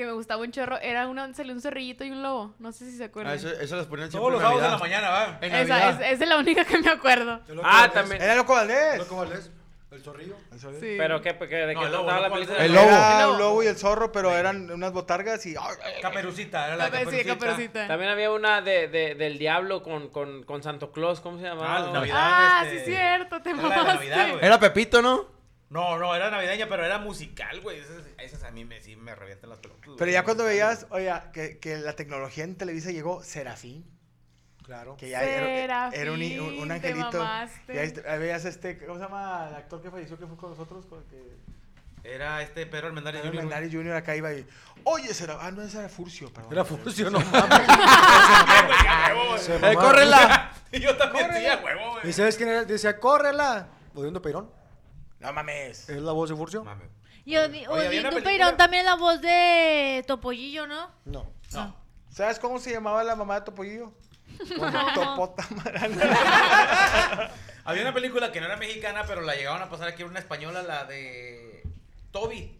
que 0.00 0.06
me 0.06 0.12
gustaba 0.12 0.42
un 0.42 0.50
chorro, 0.50 0.78
era 0.80 1.06
una, 1.08 1.32
salió 1.34 1.52
un 1.54 1.60
zorrillito 1.60 2.04
y 2.04 2.10
un 2.10 2.22
lobo. 2.22 2.54
No 2.58 2.72
sé 2.72 2.90
si 2.90 2.96
se 2.96 3.04
acuerdan. 3.04 3.32
Ah, 3.32 3.36
eso, 3.36 3.48
eso 3.48 3.76
las 3.76 3.86
ponían 3.86 4.10
Todos 4.10 4.30
siempre 4.30 4.32
los 4.32 4.40
en 4.40 4.60
sábados 4.60 4.62
de 4.62 4.68
la 4.68 4.70
Navidad. 4.70 5.00
mañana, 5.08 5.10
va. 5.10 5.38
En 5.46 5.54
Esa 5.54 5.74
Navidad. 5.74 6.02
es, 6.02 6.12
esa 6.14 6.24
es 6.24 6.28
la 6.28 6.36
única 6.38 6.64
que 6.64 6.78
me 6.78 6.90
acuerdo. 6.90 7.40
Loco 7.48 7.62
Ah, 7.64 7.72
Valdés. 7.80 7.92
también. 7.94 8.22
Era 8.22 8.34
Loco 8.36 8.52
Valdés. 8.54 8.98
Loco 8.98 9.16
Valdés. 9.16 9.50
El 9.90 10.00
zorrillo. 10.02 10.36
Sí. 10.56 10.94
Pero 10.96 11.20
¿qué? 11.20 11.36
¿Qué- 11.36 11.46
¿De 11.46 11.74
No, 11.74 11.80
qué 11.80 11.86
el 11.86 11.92
lobo, 11.92 12.04
trataba 12.06 12.28
la 12.28 12.32
película? 12.34 12.64
El 12.64 12.72
lobo. 12.74 12.86
Era 12.86 13.24
El 13.24 13.30
un 13.30 13.38
lobo 13.38 13.62
y 13.64 13.66
el 13.66 13.76
zorro, 13.76 14.12
pero 14.12 14.36
eran 14.36 14.70
unas 14.70 14.92
botargas 14.92 15.44
y... 15.46 15.54
Caperucita, 16.00 16.66
era 16.68 16.76
la 16.76 16.84
sí, 16.86 16.90
Caperucita. 16.92 17.32
Caperucita. 17.34 17.86
También 17.88 18.10
había 18.12 18.30
una 18.30 18.60
de, 18.62 18.86
de- 18.86 19.14
del 19.16 19.36
diablo 19.38 19.82
con, 19.82 20.08
con, 20.08 20.44
con 20.44 20.62
Santo 20.62 20.92
Claus, 20.92 21.20
¿cómo 21.20 21.38
se 21.38 21.44
llamaba? 21.44 21.76
Ah, 21.76 21.80
la 21.80 21.92
Navidad. 21.92 22.16
Ah, 22.18 22.62
este, 22.66 22.78
sí, 22.84 22.84
cierto, 22.92 23.42
te 23.42 23.50
era 23.50 23.62
la 23.62 23.62
de 23.68 23.68
mamaste. 23.76 23.94
Navidad, 23.94 24.30
güey. 24.32 24.44
Era 24.46 24.60
Pepito, 24.60 25.02
¿no? 25.02 25.26
No, 25.70 25.96
no, 25.98 26.14
era 26.16 26.30
navideña, 26.30 26.66
pero 26.68 26.84
era 26.84 26.98
musical, 26.98 27.60
güey. 27.60 27.78
Esas, 27.78 28.02
esas 28.18 28.42
a 28.42 28.50
mí 28.50 28.64
me, 28.64 28.80
sí 28.80 28.96
me 28.96 29.14
revientan 29.14 29.50
las 29.50 29.60
pelotas. 29.60 29.84
güey. 29.86 29.96
Pero 29.98 30.10
ya 30.10 30.24
cuando 30.24 30.44
veías, 30.44 30.86
oye, 30.90 31.12
que, 31.32 31.58
que 31.58 31.76
la 31.78 31.94
tecnología 31.94 32.42
en 32.44 32.56
Televisa 32.56 32.90
llegó, 32.90 33.22
Serafín. 33.22 33.84
Claro. 34.64 34.96
Que 34.96 35.08
ya 35.10 35.22
era, 35.22 35.90
Serafín, 35.92 36.00
era 36.00 36.12
un, 36.12 36.48
un- 36.48 36.58
un 36.62 36.68
te 36.68 36.74
angelito. 36.74 37.18
mamaste. 37.18 37.74
Y 37.74 37.78
ahí 37.78 37.86
est- 37.86 38.04
ahí 38.06 38.18
veías 38.18 38.44
este, 38.44 38.78
¿cómo 38.84 38.98
se 38.98 39.04
llama 39.04 39.46
el 39.48 39.54
actor 39.54 39.80
que 39.80 39.90
falleció 39.90 40.18
que 40.18 40.26
fue 40.26 40.36
con 40.36 40.50
nosotros? 40.50 40.86
Con 40.86 41.04
que, 41.04 41.36
Era 42.02 42.42
este 42.42 42.66
Pedro 42.66 42.88
Almendares 42.88 43.20
Pedro 43.20 43.32
Jr. 43.34 43.42
Mendares 43.44 43.72
Jr. 43.72 43.92
acá 43.94 44.16
iba 44.16 44.32
y, 44.32 44.44
oye, 44.84 45.12
será, 45.14 45.38
ah, 45.40 45.50
no, 45.52 45.62
ese 45.62 45.78
era 45.78 45.88
Furcio, 45.88 46.32
perdón. 46.32 46.52
Era 46.52 46.64
Furcio, 46.64 47.10
no 47.10 47.20
mames. 47.32 47.60
¡Eh, 49.62 49.74
córrela! 49.74 50.52
Y 50.72 50.80
yo 50.80 50.96
también, 50.96 51.28
sí, 51.32 51.46
a 51.46 51.56
huevo, 51.58 51.92
güey. 51.92 52.08
¿Y 52.08 52.12
sabes 52.12 52.36
quién 52.36 52.48
era? 52.48 52.64
Decía, 52.64 52.98
córrela. 52.98 53.68
Odiando 53.94 54.20
Peirón. 54.22 54.50
No 55.20 55.32
mames. 55.32 55.88
Es 55.88 56.02
la 56.02 56.12
voz 56.12 56.30
de 56.30 56.36
Furcio. 56.36 56.64
Mame. 56.64 56.84
Y 57.24 57.34
Odi- 57.34 57.66
Oye, 57.68 57.86
había 57.86 58.00
una 58.00 58.08
Odín 58.08 58.10
película- 58.22 58.22
Peirón 58.24 58.56
también 58.56 58.84
la 58.86 58.94
voz 58.96 59.20
de 59.20 60.04
Topollillo, 60.06 60.66
¿no? 60.66 60.90
No. 61.04 61.30
No. 61.52 61.76
¿Sabes 62.10 62.38
cómo 62.38 62.58
se 62.58 62.72
llamaba 62.72 63.04
la 63.04 63.14
mamá 63.14 63.36
de 63.36 63.40
Topollillo? 63.46 63.92
Topota 64.94 65.46
Había 67.64 67.82
una 67.82 67.94
película 67.94 68.32
que 68.32 68.40
no 68.40 68.46
era 68.46 68.56
mexicana, 68.56 69.04
pero 69.06 69.20
la 69.20 69.34
llegaban 69.34 69.62
a 69.62 69.68
pasar 69.68 69.88
aquí, 69.88 70.02
era 70.02 70.10
una 70.10 70.18
española, 70.18 70.62
la 70.62 70.84
de 70.84 71.62
Toby. 72.10 72.58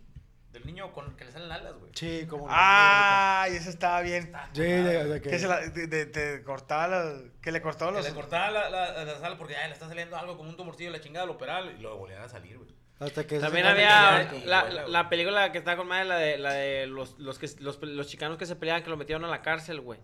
Del 0.52 0.66
niño 0.66 0.92
con 0.92 1.16
que 1.16 1.24
le 1.24 1.30
salen 1.30 1.52
alas, 1.52 1.74
güey. 1.78 1.92
Sí, 1.94 2.26
como 2.28 2.46
no. 2.48 2.52
Ay, 2.56 3.54
esa 3.54 3.70
estaba 3.70 4.00
bien. 4.00 4.32
Sí, 4.52 4.62
de, 4.62 5.04
de 5.04 5.20
que. 5.20 5.30
Que 5.30 5.38
se 5.38 5.46
la, 5.46 5.60
de, 5.60 5.86
de- 5.86 6.06
de 6.06 6.42
cortaba 6.42 6.88
la, 6.88 7.14
que 7.40 7.52
le 7.52 7.62
cortaba 7.62 7.92
Que 7.92 7.98
los... 7.98 8.06
le 8.08 8.14
cortaban 8.14 8.52
la, 8.54 8.68
la, 8.68 9.04
la 9.04 9.18
sala 9.20 9.38
porque 9.38 9.54
ay, 9.56 9.68
le 9.68 9.74
está 9.74 9.86
saliendo 9.86 10.16
algo 10.16 10.36
como 10.36 10.50
un 10.50 10.56
tumorcillo 10.56 10.90
de 10.90 10.98
la 10.98 11.02
chingada, 11.04 11.24
lo 11.26 11.32
operaron 11.34 11.76
y 11.76 11.80
luego 11.80 11.98
volvían 11.98 12.22
a 12.22 12.28
salir, 12.28 12.58
güey. 12.58 12.70
Hasta 12.98 13.26
que 13.26 13.38
También 13.38 13.64
se- 13.64 13.70
había 13.70 14.28
que- 14.28 14.44
la, 14.46 14.68
que- 14.68 14.74
la, 14.74 14.88
la 14.88 15.08
película 15.08 15.52
que 15.52 15.58
está 15.58 15.76
con 15.76 15.86
madre, 15.86 16.04
la 16.06 16.16
de, 16.18 16.36
la 16.38 16.52
de 16.52 16.86
los, 16.88 17.16
los, 17.18 17.38
que, 17.38 17.48
los, 17.60 17.80
los 17.80 18.08
chicanos 18.08 18.36
que 18.36 18.44
se 18.46 18.56
peleaban, 18.56 18.82
que 18.82 18.90
lo 18.90 18.96
metieron 18.96 19.24
a 19.24 19.28
la 19.28 19.42
cárcel, 19.42 19.80
güey. 19.80 20.00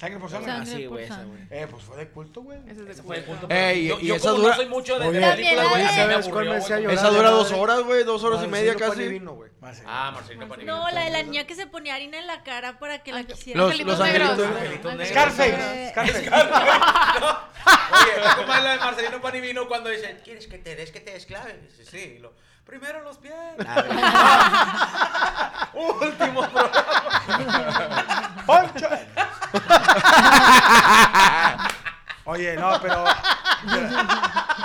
Sangre 0.00 0.18
por 0.18 0.30
sangre. 0.30 0.50
Ah, 0.50 0.64
sí, 0.64 0.86
güey, 0.86 1.04
esa, 1.04 1.22
güey. 1.24 1.42
Eh, 1.50 1.66
pues 1.70 1.82
fue 1.84 1.94
de 1.98 2.08
culto, 2.08 2.40
güey. 2.40 2.58
Ese 2.66 2.80
es 2.88 3.06
de 3.06 3.22
culto. 3.22 3.46
Ey, 3.50 3.86
yo 3.86 3.98
y 4.00 4.06
yo 4.06 4.14
esa 4.14 4.30
como 4.30 4.40
dura- 4.40 4.50
no 4.52 4.56
soy 4.56 4.66
mucho 4.70 4.98
de, 4.98 5.08
Oye, 5.08 5.18
de 5.20 5.26
películas, 5.32 5.68
güey, 5.68 5.82
sí 5.82 5.88
me 5.88 5.94
¿sabes 5.94 6.28
cuál 6.28 6.48
aburrió, 6.48 6.66
güey. 6.66 6.82
como-? 6.84 6.90
Esa 6.94 7.10
dura 7.10 7.30
dos 7.30 7.52
horas, 7.52 7.82
güey. 7.82 8.04
Dos 8.04 8.24
horas 8.24 8.42
y 8.42 8.46
media 8.48 8.74
casi. 8.76 8.92
Panivino, 8.96 9.34
güey. 9.34 9.50
Ah, 9.86 10.10
Marcelino 10.14 10.48
Panivino. 10.48 10.74
No, 10.78 10.90
la 10.90 11.04
de 11.04 11.10
la 11.10 11.22
niña 11.22 11.46
que 11.46 11.54
se 11.54 11.66
ponía 11.66 11.96
harina 11.96 12.18
en 12.18 12.26
la 12.26 12.42
cara 12.42 12.78
para 12.78 13.02
que 13.02 13.12
la 13.12 13.24
quisiera. 13.24 13.60
Los- 13.60 13.72
Angelitos 13.72 13.98
los 13.98 14.08
negros. 14.08 14.30
angelitos 14.30 14.94
negros. 14.94 15.08
Scarface. 15.08 15.54
Eh, 15.54 15.88
Scarface. 15.90 16.30
Oye, 17.92 18.12
¿cómo 18.36 18.54
es 18.54 18.62
la 18.64 18.70
de 18.72 18.78
Marcelino 18.78 19.20
Panivino 19.20 19.68
cuando 19.68 19.90
dice, 19.90 20.16
¿quieres 20.24 20.46
que 20.46 20.56
te 20.56 20.76
des 20.76 20.90
que 20.92 21.00
te 21.00 21.10
desclave? 21.12 21.58
Dice, 21.68 21.84
sí. 21.84 22.16
lo, 22.20 22.32
Primero 22.64 23.02
los 23.02 23.18
pies. 23.18 23.34
Último 25.74 26.40
programa. 26.48 26.99
¡Poncho! 28.46 28.88
Oye, 32.24 32.56
no, 32.56 32.80
pero. 32.80 33.04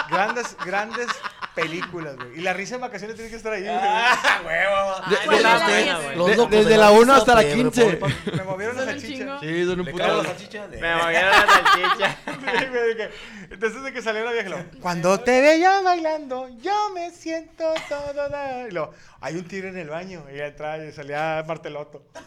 grandes, 0.09 0.55
grandes 0.63 1.07
películas, 1.55 2.15
güey. 2.17 2.37
Y 2.39 2.41
la 2.41 2.53
risa 2.53 2.75
en 2.75 2.81
vacaciones 2.81 3.15
tiene 3.15 3.29
que 3.31 3.37
estar 3.37 3.53
ahí, 3.53 3.63
güey. 3.63 3.73
Ah, 3.75 4.41
huevo. 4.45 5.09
De- 5.09 5.25
¿cuál 5.25 5.37
de- 5.37 5.43
la 5.43 5.67
de- 5.99 6.15
Los 6.15 6.35
locos 6.37 6.51
desde 6.51 6.69
de 6.71 6.77
la 6.77 6.85
la 6.85 6.91
1 6.91 6.99
lista, 7.01 7.15
hasta 7.15 7.35
la 7.35 7.41
fiebre, 7.41 7.63
15. 7.71 7.95
pobre 7.97 8.15
Me 8.35 8.43
movieron 8.43 8.75
la 8.77 8.85
salchicha. 8.85 9.39
Sí, 9.39 9.65
son 9.65 9.79
un 9.79 9.85
puto. 9.85 9.97
cago 9.97 10.17
la 10.23 10.29
salchicha. 10.29 10.67
Me 10.67 10.95
movieron 10.95 11.31
la 11.31 11.47
salchicha. 11.47 12.17
Entonces 13.51 13.83
de 13.83 13.93
que 13.93 14.01
salió 14.01 14.25
la 14.25 14.31
vieja, 14.31 14.49
lo, 14.49 14.57
cuando 14.81 15.19
te 15.19 15.39
veía 15.41 15.81
bailando, 15.81 16.49
yo 16.61 16.89
me 16.93 17.11
siento 17.11 17.63
todo 17.87 18.29
da-". 18.29 18.67
Y 18.67 18.71
lo, 18.71 18.91
hay 19.21 19.35
un 19.35 19.47
tigre 19.47 19.69
en 19.69 19.77
el 19.77 19.89
baño. 19.89 20.25
Y 20.33 20.39
entraba 20.39 20.77
y 20.83 20.91
salía 20.91 21.43
Marteloto. 21.47 22.03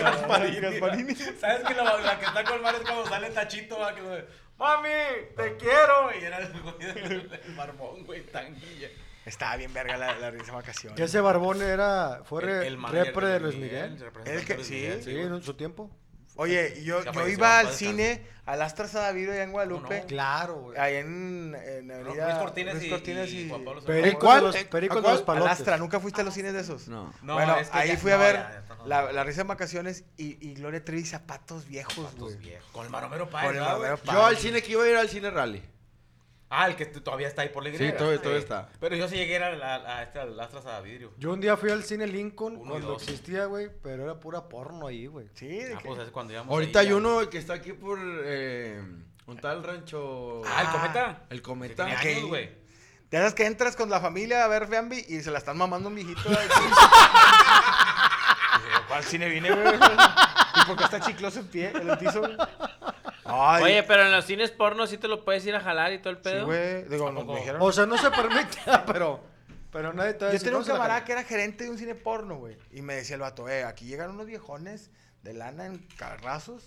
Gasparini. 0.00 0.60
Gasparini. 0.60 1.14
¿Sabes 1.14 1.64
que 1.66 1.74
la, 1.74 1.96
la 1.98 2.18
que 2.18 2.26
está 2.26 2.44
con 2.44 2.62
Mar 2.62 2.74
es 2.74 2.80
cuando 2.82 3.06
sale 3.06 3.30
Tachito? 3.30 3.78
va, 3.78 3.94
que 3.94 4.02
Mami, 4.58 4.88
te 5.36 5.56
quiero. 5.56 6.10
Y 6.20 6.24
era 6.24 6.38
el, 6.38 6.52
el, 6.80 7.40
el 7.44 7.54
barbón, 7.56 8.04
güey, 8.04 8.26
tanguilla. 8.26 8.88
Estaba 9.24 9.56
bien 9.56 9.72
verga 9.74 9.96
la, 9.96 10.18
la 10.18 10.30
risa. 10.30 10.52
Que 10.96 11.04
ese 11.04 11.20
barbón 11.20 11.62
era. 11.62 12.22
Fue 12.24 12.42
El- 12.42 12.48
re- 12.48 12.66
el 12.66 12.78
manager 12.78 13.06
repre 13.06 13.26
de 13.28 13.40
Luis 13.40 13.56
Miguel. 13.56 13.98
representante 14.00 14.32
El 14.32 14.46
que- 14.46 14.52
de 14.52 14.56
Luis 14.56 14.66
sí. 14.68 14.74
Miguel, 14.74 15.02
Sí, 15.04 15.16
en 15.18 15.42
su 15.42 15.54
tiempo. 15.54 15.90
Oye, 16.40 16.74
y 16.78 16.84
yo, 16.84 17.02
yo 17.04 17.28
iba 17.28 17.58
al 17.58 17.72
cine, 17.72 18.22
al 18.46 18.62
Astra 18.62 18.86
Sadavido 18.86 19.32
allá 19.32 19.42
en 19.42 19.50
Guadalupe. 19.50 20.00
no? 20.02 20.06
Claro, 20.06 20.54
güey. 20.60 20.78
Ahí 20.78 20.94
en, 20.94 21.54
en 21.54 21.90
Avenida 21.90 22.26
Luis 22.28 22.38
Cortines 22.38 22.74
Luis 22.74 22.86
y- 22.86 22.90
Cortines 22.90 23.30
y 23.32 23.48
Juan 23.48 23.64
Pablo 23.64 23.80
II. 23.80 23.86
Pericos 23.88 24.20
¿Cuál? 24.24 24.44
los, 24.44 24.56
pericos 24.56 24.96
¿A 24.98 25.00
de 25.00 25.08
los? 25.08 25.18
Al 25.18 25.24
palotes. 25.24 25.52
Astra, 25.52 25.76
¿nunca 25.78 25.98
fuiste 25.98 26.20
a 26.20 26.24
los 26.24 26.32
cines 26.34 26.52
de 26.54 26.60
esos? 26.60 26.86
No. 26.88 27.12
No, 27.22 27.34
bueno, 27.34 27.56
es 27.58 27.68
que 27.70 27.76
ahí 27.78 27.88
ya- 27.88 27.96
fui 27.98 28.12
a 28.12 28.16
ver 28.16 28.36
ya- 28.36 28.50
ya 28.52 28.58
está- 28.60 28.86
la, 28.86 29.12
la 29.12 29.24
risa 29.24 29.40
en 29.40 29.48
vacaciones 29.48 30.04
y, 30.16 30.38
y 30.48 30.54
Gloria 30.54 30.84
Trevi 30.84 31.04
zapatos 31.04 31.66
viejos, 31.66 32.14
güey. 32.16 32.36
viejos. 32.36 32.70
Con 32.70 32.84
el 32.86 32.90
maromero 32.92 33.28
Páez, 33.28 33.46
Con 33.48 33.56
el. 33.56 33.62
Maromero 33.62 33.98
Yo 34.04 34.24
al 34.24 34.36
cine 34.36 34.62
que 34.62 34.72
iba 34.72 34.84
a 34.84 34.88
ir 34.88 34.96
al 34.96 35.08
cine 35.08 35.30
rally. 35.30 35.62
Ah, 36.50 36.66
el 36.66 36.76
que 36.76 36.86
todavía 36.86 37.28
está 37.28 37.42
ahí 37.42 37.50
por 37.50 37.62
la 37.62 37.68
Sí, 37.70 37.74
iglesia. 37.76 37.96
todavía- 37.98 38.18
todavía 38.22 38.40
está. 38.40 38.68
Pero 38.80 38.96
yo 38.96 39.06
sí 39.06 39.16
llegué 39.16 39.36
a, 39.36 39.50
la, 39.50 39.74
a, 39.98 40.02
este, 40.02 40.18
al 40.18 40.40
Astras 40.40 40.64
a 40.64 40.80
vidrio. 40.80 41.12
Yo 41.18 41.32
un 41.34 41.40
día 41.42 41.58
fui 41.58 41.70
al 41.70 41.84
cine 41.84 42.06
Lincoln 42.06 42.56
Uno 42.56 42.70
cuando 42.70 42.94
existía, 42.94 43.44
güey, 43.44 43.68
pero 43.82 44.04
era 44.04 44.18
pura 44.18 44.48
porno 44.48 44.86
ahí, 44.86 45.06
güey. 45.08 45.28
Sí, 45.34 45.46
de 45.46 45.74
Ah, 45.74 45.78
que- 45.78 45.88
pues 45.88 46.00
es 46.00 46.10
cuando 46.10 46.32
íbamos 46.32 46.50
Ahorita 46.52 46.78
ahí 46.80 46.86
hay 46.86 46.92
ya. 46.92 46.96
uno 46.96 47.28
que 47.28 47.36
está 47.38 47.52
aquí 47.54 47.74
por 47.74 47.98
eh, 48.00 48.82
un 49.26 49.36
tal 49.38 49.62
rancho. 49.62 50.40
Ah, 50.46 50.62
el 50.62 50.68
cometa. 50.68 51.22
El 51.28 51.38
Que 51.38 51.42
cometa. 51.42 51.84
años, 51.84 52.24
güey. 52.28 52.50
Ya 53.10 53.18
sabes 53.20 53.34
que 53.34 53.44
entras 53.46 53.76
con 53.76 53.88
la 53.90 54.00
familia 54.00 54.44
a 54.44 54.48
ver 54.48 54.66
Bambi 54.66 55.04
y 55.08 55.20
se 55.20 55.30
la 55.30 55.38
están 55.38 55.56
mamando 55.58 55.88
un 55.90 55.94
viejito. 55.94 56.20
¿Cuál 58.88 59.04
cine 59.04 59.28
vine, 59.28 59.50
güey? 59.50 59.74
¿Y 59.76 60.66
por 60.66 60.76
qué 60.76 60.84
está 60.84 61.00
chicloso 61.00 61.40
en 61.40 61.46
pie, 61.48 61.70
en 61.74 61.88
el 61.90 61.98
piso? 61.98 62.22
Ay, 63.28 63.62
Oye, 63.64 63.82
pero 63.82 64.04
en 64.04 64.12
los 64.12 64.24
cines 64.24 64.50
porno 64.50 64.86
sí 64.86 64.98
te 64.98 65.06
lo 65.08 65.24
puedes 65.24 65.44
ir 65.46 65.54
a 65.54 65.60
jalar 65.60 65.92
y 65.92 65.98
todo 65.98 66.10
el 66.10 66.16
sí, 66.16 66.22
pedo. 66.24 66.46
güey. 66.46 66.84
Digo, 66.88 67.08
¿A 67.08 67.12
nos 67.12 67.24
poco? 67.24 67.36
dijeron. 67.36 67.60
O 67.62 67.70
sea, 67.72 67.86
no 67.86 67.98
se 67.98 68.10
permite, 68.10 68.56
pero, 68.86 69.20
pero 69.70 69.92
nadie 69.92 70.14
te 70.14 70.24
va 70.24 70.30
a 70.30 70.30
Yo 70.30 70.32
decir, 70.34 70.46
tenía 70.46 70.56
un 70.58 70.62
"No 70.62 70.64
se 70.66 70.72
la 70.72 70.78
camarada 70.78 71.00
jala". 71.00 71.06
que 71.06 71.12
era 71.12 71.24
gerente 71.24 71.64
de 71.64 71.70
un 71.70 71.78
cine 71.78 71.94
porno, 71.94 72.36
güey. 72.36 72.56
Y 72.72 72.82
me 72.82 72.94
decía 72.94 73.14
el 73.16 73.20
vato, 73.20 73.48
eh, 73.48 73.64
aquí 73.64 73.84
llegan 73.86 74.10
unos 74.10 74.26
viejones 74.26 74.90
de 75.22 75.34
lana 75.34 75.66
en 75.66 75.78
carrazos, 75.96 76.64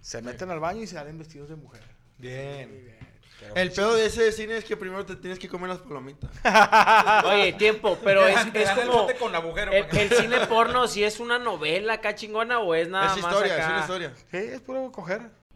se 0.00 0.22
meten 0.22 0.50
al 0.50 0.60
baño 0.60 0.82
y 0.82 0.86
se 0.86 0.94
salen 0.94 1.18
vestidos 1.18 1.48
de 1.48 1.56
mujer. 1.56 1.82
Bien. 2.18 2.96
Pero, 3.40 3.56
El 3.56 3.72
pedo 3.72 3.94
de 3.96 4.06
ese 4.06 4.30
cine 4.30 4.56
es 4.56 4.64
que 4.64 4.76
primero 4.76 5.04
te 5.04 5.16
tienes 5.16 5.38
que 5.40 5.48
comer 5.48 5.68
las 5.68 5.78
palomitas. 5.80 6.30
Oye, 7.24 7.52
tiempo, 7.54 7.98
pero 8.04 8.26
es, 8.26 8.36
es 8.54 8.70
como. 8.70 9.08
con 9.18 9.34
agujero. 9.34 9.72
El, 9.72 9.86
el 9.98 10.10
cine 10.10 10.46
porno, 10.46 10.86
si 10.86 11.02
es 11.02 11.18
una 11.18 11.38
novela 11.40 11.94
acá 11.94 12.14
chingona 12.14 12.60
o 12.60 12.74
es 12.76 12.88
nada 12.88 13.14
es 13.16 13.20
más 13.22 13.32
historia, 13.32 13.54
acá? 13.54 13.62
es 13.64 13.70
una 13.70 13.80
historia. 13.80 14.12
Sí, 14.30 14.36
es 14.36 14.60
puro 14.60 14.90
coger. 14.92 15.22